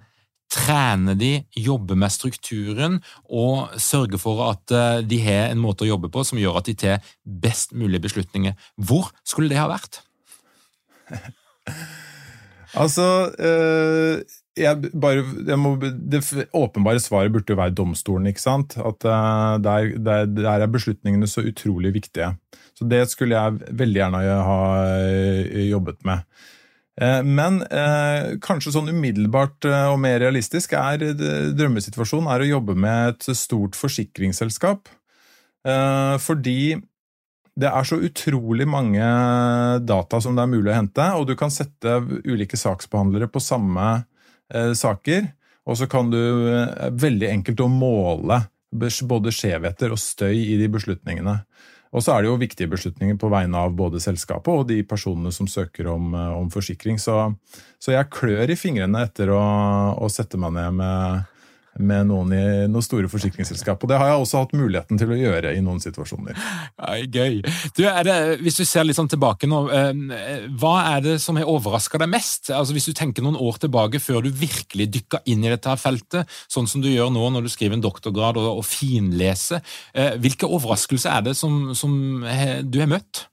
trene 0.51 1.15
de, 1.15 1.45
jobbe 1.55 1.95
med 1.95 2.11
strukturen 2.11 2.99
og 3.29 3.71
sørge 3.79 4.19
for 4.19 4.43
at 4.49 4.73
eh, 4.75 4.99
de 5.07 5.21
har 5.23 5.47
en 5.47 5.61
måte 5.63 5.85
å 5.85 5.91
jobbe 5.93 6.11
på 6.11 6.25
som 6.27 6.41
gjør 6.41 6.59
at 6.59 6.67
de 6.67 6.75
tar 6.75 7.13
best 7.23 7.71
mulige 7.71 8.03
beslutninger. 8.03 8.57
Hvor 8.75 9.13
skulle 9.23 9.53
det 9.53 9.61
ha 9.61 9.69
vært? 9.71 10.01
Altså 12.79 13.05
øh, 13.39 14.21
jeg 14.57 14.91
bare, 15.01 15.23
jeg 15.47 15.59
må, 15.59 15.75
Det 15.79 16.21
åpenbare 16.53 16.99
svaret 16.99 17.31
burde 17.31 17.53
jo 17.53 17.59
være 17.59 17.75
domstolen. 17.75 18.27
ikke 18.27 18.41
sant? 18.41 18.77
At 18.77 19.05
uh, 19.05 19.57
der, 19.63 19.97
der, 19.97 20.25
der, 20.25 20.49
er 20.49 20.67
beslutningene 20.67 21.27
så 21.27 21.41
utrolig 21.41 21.93
viktige. 21.93 22.35
Så 22.75 22.87
det 22.87 23.09
skulle 23.09 23.37
jeg 23.37 23.77
veldig 23.79 24.01
gjerne 24.01 24.23
ha 24.47 24.61
uh, 24.83 25.69
jobbet 25.69 26.03
med. 26.05 26.27
Men 27.01 27.23
men 27.23 27.55
kanskje 28.43 28.73
sånn 28.75 28.91
umiddelbart 28.91 29.65
og 29.65 29.95
mer 30.03 30.19
realistisk 30.21 30.75
er 30.77 30.99
drømmesituasjonen 31.55 32.27
er 32.29 32.43
å 32.43 32.49
jobbe 32.49 32.75
med 32.75 33.13
et 33.15 33.37
stort 33.39 33.79
forsikringsselskap. 33.79 34.91
fordi 36.19 36.75
det 37.59 37.67
er 37.67 37.87
så 37.87 37.99
utrolig 37.99 38.67
mange 38.69 39.03
data 39.83 40.21
som 40.23 40.37
det 40.37 40.45
er 40.45 40.51
mulig 40.53 40.71
å 40.71 40.77
hente, 40.77 41.07
og 41.19 41.27
du 41.27 41.35
kan 41.39 41.51
sette 41.51 41.99
ulike 42.23 42.59
saksbehandlere 42.59 43.27
på 43.31 43.43
samme 43.43 43.87
eh, 44.53 44.71
saker. 44.77 45.27
Og 45.67 45.77
så 45.77 45.87
kan 45.91 46.09
du 46.13 46.21
eh, 46.47 46.87
veldig 46.95 47.27
enkelt 47.29 47.63
å 47.63 47.69
måle 47.71 48.41
både 48.71 49.33
skjevheter 49.35 49.91
og 49.91 49.99
støy 49.99 50.37
i 50.37 50.55
de 50.61 50.69
beslutningene. 50.71 51.41
Og 51.91 52.03
så 52.05 52.13
er 52.13 52.23
det 52.23 52.29
jo 52.29 52.39
viktige 52.39 52.71
beslutninger 52.71 53.17
på 53.19 53.29
vegne 53.33 53.65
av 53.65 53.73
både 53.75 53.99
selskapet 53.99 54.61
og 54.61 54.69
de 54.69 54.79
personene 54.87 55.33
som 55.35 55.49
søker 55.51 55.89
om, 55.91 56.13
eh, 56.15 56.37
om 56.39 56.47
forsikring. 56.53 56.99
Så, 57.03 57.17
så, 57.75 57.91
jeg 57.97 58.11
klør 58.15 58.47
i 58.47 58.59
fingrene 58.59 59.03
etter 59.09 59.33
å, 59.35 59.43
å 59.99 60.07
sette 60.11 60.39
meg 60.39 60.55
ned 60.55 60.79
med 60.79 61.27
med 61.79 62.09
noen 62.09 62.33
i 62.35 62.43
noen 62.67 62.83
store 62.83 63.09
forsikringsselskap. 63.11 63.79
Og 63.79 63.91
det 63.91 63.99
har 63.99 64.11
jeg 64.11 64.23
også 64.23 64.43
hatt 64.43 64.55
muligheten 64.57 64.99
til 64.99 65.13
å 65.13 65.17
gjøre 65.17 65.53
i 65.55 65.61
noen 65.63 65.79
situasjoner. 65.83 66.35
Ja, 66.35 66.97
gøy. 66.99 67.39
Du, 67.77 67.83
det, 67.85 68.17
hvis 68.43 68.59
du 68.59 68.65
ser 68.67 68.85
litt 68.87 68.99
sånn 68.99 69.09
tilbake 69.11 69.47
nå, 69.49 69.61
eh, 69.71 70.47
hva 70.59 70.75
er 70.95 71.05
det 71.05 71.15
som 71.23 71.39
har 71.39 71.49
overraska 71.49 72.01
deg 72.01 72.11
mest? 72.11 72.51
Altså 72.51 72.75
Hvis 72.75 72.89
du 72.89 72.95
tenker 72.97 73.23
noen 73.23 73.39
år 73.39 73.61
tilbake, 73.63 74.01
før 74.03 74.25
du 74.25 74.31
virkelig 74.35 74.89
dykka 74.97 75.23
inn 75.31 75.45
i 75.45 75.51
dette 75.53 75.75
feltet, 75.79 76.29
sånn 76.51 76.67
som 76.69 76.83
du 76.83 76.89
gjør 76.91 77.11
nå 77.13 77.29
når 77.31 77.47
du 77.47 77.53
skriver 77.53 77.77
en 77.77 77.85
doktorgrad 77.85 78.39
og, 78.41 78.49
og 78.61 78.67
finleser, 78.67 79.63
eh, 79.95 80.17
hvilke 80.21 80.49
overraskelser 80.49 81.13
er 81.15 81.29
det 81.29 81.37
som, 81.39 81.71
som 81.77 82.25
du 82.67 82.81
har 82.81 82.91
møtt? 82.91 83.27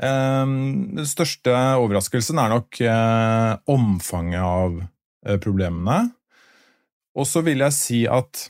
Um, 0.00 0.94
den 0.96 1.04
største 1.04 1.52
overraskelsen 1.76 2.38
er 2.40 2.54
nok 2.54 2.78
uh, 2.80 3.58
omfanget 3.68 4.40
av 4.40 4.78
Eh, 4.80 4.99
problemene. 5.42 6.10
Og 7.18 7.26
så 7.28 7.42
vil 7.46 7.62
jeg 7.64 7.76
si 7.76 8.00
at 8.10 8.46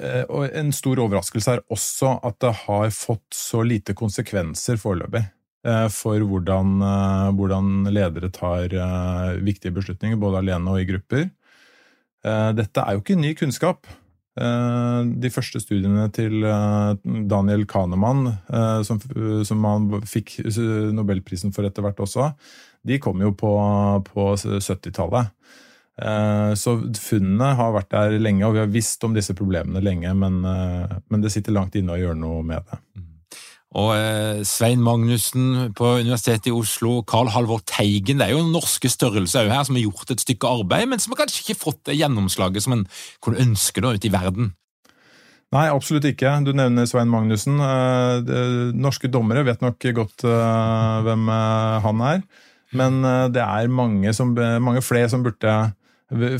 eh, 0.00 0.24
og 0.24 0.48
en 0.48 0.72
stor 0.74 1.00
overraskelse 1.04 1.56
er 1.56 1.64
også 1.74 2.18
at 2.24 2.38
det 2.44 2.52
har 2.64 2.92
fått 2.96 3.36
så 3.36 3.62
lite 3.66 3.96
konsekvenser 3.98 4.80
foreløpig 4.80 5.22
eh, 5.22 5.88
for 5.92 6.24
hvordan, 6.30 6.78
hvordan 7.36 7.90
ledere 7.92 8.32
tar 8.34 8.72
viktige 9.44 9.74
beslutninger, 9.76 10.20
både 10.20 10.40
alene 10.42 10.72
og 10.76 10.80
i 10.82 10.88
grupper. 10.88 11.28
Dette 12.24 12.80
er 12.80 12.96
jo 12.96 13.02
ikke 13.02 13.18
ny 13.20 13.34
kunnskap. 13.36 13.84
De 14.34 15.30
første 15.30 15.60
studiene 15.60 16.06
til 16.16 16.40
Daniel 17.28 17.66
Kahneman, 17.68 18.30
som, 18.88 19.02
som 19.44 19.66
han 19.68 19.90
fikk 20.08 20.38
nobelprisen 20.96 21.52
for 21.52 21.68
etter 21.68 21.84
hvert 21.84 22.00
også, 22.00 22.30
de 22.80 22.96
kom 22.96 23.20
jo 23.20 23.34
på, 23.36 23.52
på 24.08 24.24
70-tallet. 24.40 25.34
Eh, 25.94 26.52
så 26.58 26.74
funnene 26.98 27.52
har 27.54 27.74
vært 27.76 27.92
der 27.94 28.16
lenge, 28.18 28.42
og 28.46 28.56
vi 28.56 28.62
har 28.64 28.70
visst 28.72 29.04
om 29.06 29.14
disse 29.14 29.34
problemene 29.36 29.82
lenge, 29.84 30.10
men, 30.18 30.40
eh, 30.42 30.96
men 31.10 31.22
det 31.22 31.30
sitter 31.30 31.54
langt 31.54 31.76
inne 31.78 31.94
å 31.94 32.00
gjøre 32.00 32.18
noe 32.18 32.42
med 32.42 32.66
det. 32.66 32.78
Mm. 32.98 33.10
Og 33.74 33.90
eh, 33.94 34.40
Svein 34.46 34.82
Magnussen 34.82 35.70
på 35.74 35.96
Universitetet 36.02 36.50
i 36.50 36.54
Oslo, 36.54 37.00
Carl 37.10 37.32
Halvor 37.34 37.58
Teigen 37.66 38.20
Det 38.20 38.28
er 38.28 38.36
jo 38.36 38.44
norske 38.46 38.86
størrelser 38.86 39.50
her 39.50 39.64
som 39.66 39.74
har 39.74 39.82
gjort 39.82 40.12
et 40.14 40.22
stykke 40.22 40.50
arbeid, 40.60 40.90
men 40.90 41.02
som 41.02 41.14
har 41.14 41.24
kanskje 41.24 41.42
ikke 41.42 41.62
fått 41.62 41.80
det 41.90 41.98
gjennomslaget 41.98 42.66
som 42.66 42.76
en 42.76 42.84
kunne 43.22 43.42
ønske 43.42 43.82
da 43.82 43.94
ute 43.94 44.10
i 44.10 44.14
verden? 44.14 44.52
Nei, 45.54 45.68
absolutt 45.70 46.06
ikke. 46.06 46.32
Du 46.42 46.50
nevner 46.54 46.86
Svein 46.90 47.10
Magnussen. 47.10 47.60
Norske 48.74 49.06
dommere 49.06 49.44
vet 49.46 49.60
nok 49.62 49.86
godt 49.94 50.24
hvem 50.26 51.28
han 51.84 52.00
er. 52.02 52.24
Men 52.74 52.98
det 53.30 53.42
er 53.44 53.70
mange, 53.70 54.10
som, 54.18 54.32
mange 54.34 54.82
flere 54.82 55.12
som 55.12 55.22
burde 55.22 55.52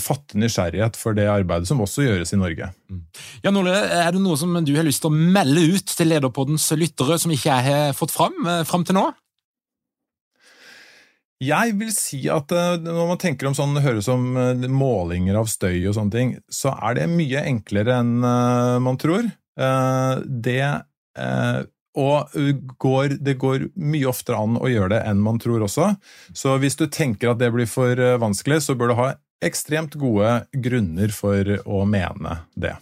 fatte 0.03 0.39
nysgjerrighet 0.41 0.99
for 0.99 1.17
det 1.17 1.27
arbeidet 1.31 1.69
som 1.69 1.83
også 1.85 2.07
gjøres 2.07 2.35
i 2.35 2.41
Norge. 2.41 2.71
Mm. 2.91 3.03
Jan 3.45 3.59
Ole, 3.61 3.75
Er 3.75 4.15
det 4.15 4.23
noe 4.23 4.39
som 4.41 4.55
du 4.65 4.73
har 4.77 4.87
lyst 4.87 5.03
til 5.05 5.13
å 5.13 5.33
melde 5.35 5.67
ut 5.75 5.93
til 5.97 6.11
Lederpoddens 6.11 6.71
lyttere 6.79 7.19
som 7.21 7.35
ikke 7.35 7.51
jeg 7.51 7.69
har 7.69 7.95
fått 7.97 8.15
fram, 8.15 8.37
eh, 8.47 8.65
fram 8.69 8.87
til 8.87 8.99
nå? 8.99 9.11
Jeg 11.45 11.75
vil 11.77 11.91
si 11.93 12.23
at 12.33 12.53
eh, 12.55 12.79
når 12.81 13.11
man 13.11 13.21
tenker 13.21 13.51
om 13.51 13.57
sånn, 13.57 13.77
høres 13.85 14.09
om 14.13 14.37
eh, 14.39 14.67
målinger 14.71 15.41
av 15.41 15.51
støy 15.51 15.83
og 15.83 15.97
sånne 15.99 16.15
ting, 16.15 16.35
så 16.49 16.77
er 16.79 17.01
det 17.01 17.11
mye 17.13 17.45
enklere 17.45 18.01
enn 18.01 18.19
man 18.21 19.01
tror. 19.01 19.31
Det 19.55 20.63
og 21.95 22.33
går, 22.83 23.13
det 23.23 23.37
går 23.39 23.69
mye 23.79 24.09
oftere 24.11 24.41
an 24.43 24.57
å 24.59 24.67
gjøre 24.67 24.97
det 24.97 25.03
enn 25.07 25.21
man 25.23 25.39
tror 25.39 25.63
også. 25.63 25.93
Så 26.35 26.57
hvis 26.59 26.75
du 26.75 26.89
tenker 26.91 27.31
at 27.31 27.39
det 27.39 27.53
blir 27.55 27.69
for 27.71 27.95
vanskelig, 28.19 28.65
så 28.67 28.75
bør 28.75 28.91
du 28.91 28.97
ha 28.99 29.13
ekstremt 29.43 29.97
gode 30.01 30.45
grunner 30.65 31.13
for 31.15 31.57
å 31.65 31.85
mene 31.89 32.43
det. 32.55 32.77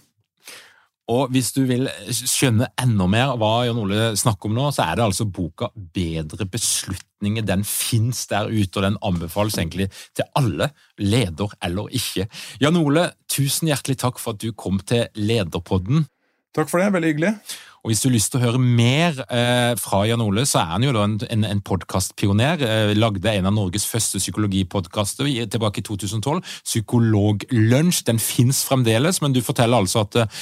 Og 1.11 1.33
hvis 1.35 1.51
du 1.53 1.65
vil 1.67 1.89
skjønne 2.15 2.69
enda 2.81 3.07
mer 3.11 3.33
hva 3.41 3.65
Jan 3.67 3.81
Ole 3.83 4.13
snakker 4.19 4.49
om 4.49 4.55
nå, 4.57 4.69
så 4.73 4.87
er 4.87 4.99
det 4.99 5.05
altså 5.09 5.27
boka 5.27 5.69
Bedre 5.75 6.47
beslutninger. 6.49 7.45
Den 7.45 7.67
fins 7.67 8.25
der 8.31 8.53
ute, 8.53 8.79
og 8.79 8.87
den 8.87 9.01
anbefales 9.03 9.59
egentlig 9.59 9.91
til 10.17 10.29
alle, 10.39 10.71
leder 11.03 11.53
eller 11.65 11.91
ikke. 11.99 12.29
Jan 12.63 12.79
Ole, 12.81 13.09
tusen 13.31 13.73
hjertelig 13.73 13.99
takk 14.05 14.23
for 14.23 14.37
at 14.37 14.45
du 14.45 14.55
kom 14.55 14.79
til 14.87 15.09
Lederpodden. 15.19 16.07
Takk 16.55 16.71
for 16.71 16.83
det, 16.83 16.93
veldig 16.95 17.13
hyggelig. 17.13 17.35
Og 17.83 17.91
Hvis 17.91 18.01
du 18.01 18.09
har 18.09 18.15
lyst 18.15 18.31
til 18.31 18.39
å 18.39 18.45
høre 18.45 18.59
mer 18.63 19.17
eh, 19.27 19.73
fra 19.75 20.05
Jan 20.07 20.23
Ole, 20.23 20.45
så 20.47 20.61
er 20.61 20.69
han 20.77 20.85
jo 20.87 20.93
da 20.95 21.03
en, 21.03 21.17
en, 21.35 21.47
en 21.49 21.63
podkastpioner. 21.67 22.63
Eh, 22.63 22.93
lagde 22.95 23.33
en 23.33 23.49
av 23.51 23.57
Norges 23.57 23.89
første 23.91 24.21
psykologipodkaster 24.23 25.27
tilbake 25.51 25.83
i 25.83 25.87
2012. 25.89 26.45
Psykologlunsj. 26.63 28.05
Den 28.07 28.23
fins 28.23 28.63
fremdeles, 28.69 29.19
men 29.25 29.35
du 29.35 29.43
forteller 29.43 29.83
altså 29.83 30.05
at 30.07 30.21
eh, 30.23 30.41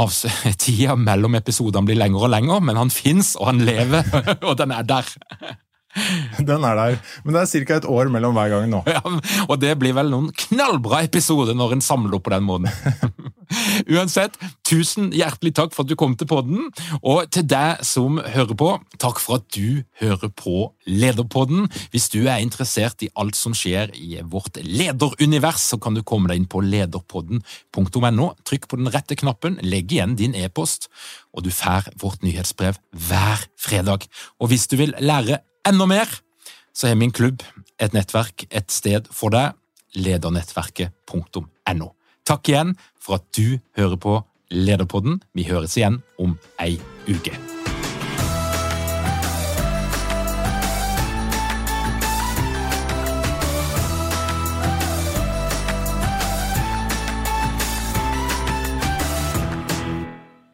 av 0.00 0.16
tida 0.64 0.96
mellom 0.96 1.36
episodene 1.36 1.84
blir 1.88 2.00
lengre 2.00 2.24
og 2.24 2.32
lengre, 2.32 2.60
men 2.64 2.80
han 2.80 2.92
fins, 2.92 3.34
og 3.36 3.50
han 3.52 3.64
lever, 3.68 4.08
og 4.48 4.56
den 4.60 4.72
er 4.72 4.88
der. 4.88 5.16
Den 6.48 6.64
er 6.64 6.76
der. 6.76 6.98
Men 7.24 7.34
det 7.34 7.42
er 7.42 7.64
ca. 7.66 7.78
et 7.78 7.88
år 7.88 8.10
mellom 8.12 8.36
hver 8.36 8.52
gang 8.52 8.68
nå. 8.70 8.82
Ja, 8.98 9.02
og 9.46 9.58
det 9.62 9.74
blir 9.80 9.94
vel 9.96 10.10
noen 10.12 10.30
knallbra 10.36 11.02
episoder 11.06 11.56
når 11.56 11.76
en 11.76 11.84
samler 11.84 12.18
opp 12.18 12.26
på 12.26 12.34
den 12.34 12.46
måten. 12.46 12.68
Uansett, 13.94 14.34
tusen 14.66 15.12
hjertelig 15.16 15.54
takk 15.56 15.72
for 15.72 15.86
at 15.86 15.90
du 15.90 15.96
kom 15.98 16.16
til 16.18 16.28
podden, 16.28 16.66
og 17.00 17.28
til 17.32 17.46
deg 17.48 17.84
som 17.86 18.18
hører 18.20 18.56
på, 18.58 18.70
takk 19.00 19.22
for 19.22 19.40
at 19.40 19.46
du 19.54 19.84
hører 20.02 20.32
på 20.36 20.68
Lederpodden. 20.88 21.68
Hvis 21.92 22.10
du 22.12 22.20
er 22.26 22.42
interessert 22.44 23.04
i 23.04 23.10
alt 23.18 23.38
som 23.38 23.56
skjer 23.56 23.94
i 23.96 24.18
vårt 24.28 24.60
lederunivers, 24.64 25.64
så 25.70 25.80
kan 25.80 25.96
du 25.96 26.04
komme 26.04 26.30
deg 26.30 26.42
inn 26.42 26.50
på 26.50 26.62
lederpodden.no. 26.64 28.30
Trykk 28.48 28.68
på 28.68 28.80
den 28.80 28.92
rette 28.92 29.16
knappen, 29.18 29.60
legg 29.64 29.92
igjen 29.94 30.16
din 30.18 30.36
e-post, 30.36 30.90
og 31.32 31.46
du 31.46 31.52
får 31.54 31.92
vårt 32.02 32.24
nyhetsbrev 32.26 32.80
hver 33.08 33.48
fredag. 33.60 34.08
Og 34.40 34.52
hvis 34.52 34.68
du 34.68 34.78
vil 34.80 34.96
lære 35.00 35.40
enda 35.68 35.86
mer, 35.88 36.08
så 36.72 36.88
er 36.88 36.98
min 36.98 37.12
klubb 37.12 37.42
et 37.82 37.94
nettverk 37.96 38.46
et 38.48 38.72
sted 38.72 39.08
for 39.12 39.34
deg. 39.34 39.56
Ledernettverket.no. 39.98 41.92
Takk 42.28 42.50
igjen 42.52 42.74
for 43.00 43.18
at 43.18 43.28
du 43.36 43.58
hører 43.76 43.96
på 44.00 44.18
Lederpodden. 44.52 45.20
Vi 45.36 45.48
høres 45.48 45.76
igjen 45.76 46.00
om 46.20 46.36
ei 46.60 46.78
uke. 47.08 47.36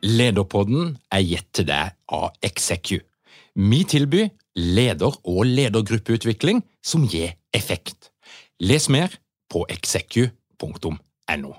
Lederpodden 0.04 0.96
er 1.10 1.22
gitt 1.24 1.50
til 1.56 1.66
deg 1.70 1.94
av 2.12 2.34
Execu. 2.44 2.98
Vi 3.54 3.84
tilbyr 3.88 4.28
leder- 4.56 5.20
og 5.24 5.44
ledergruppeutvikling 5.46 6.62
som 6.84 7.08
gir 7.08 7.34
effekt. 7.54 8.10
Les 8.60 8.88
mer 8.88 9.08
på 9.50 9.66
execu.no. 9.68 11.52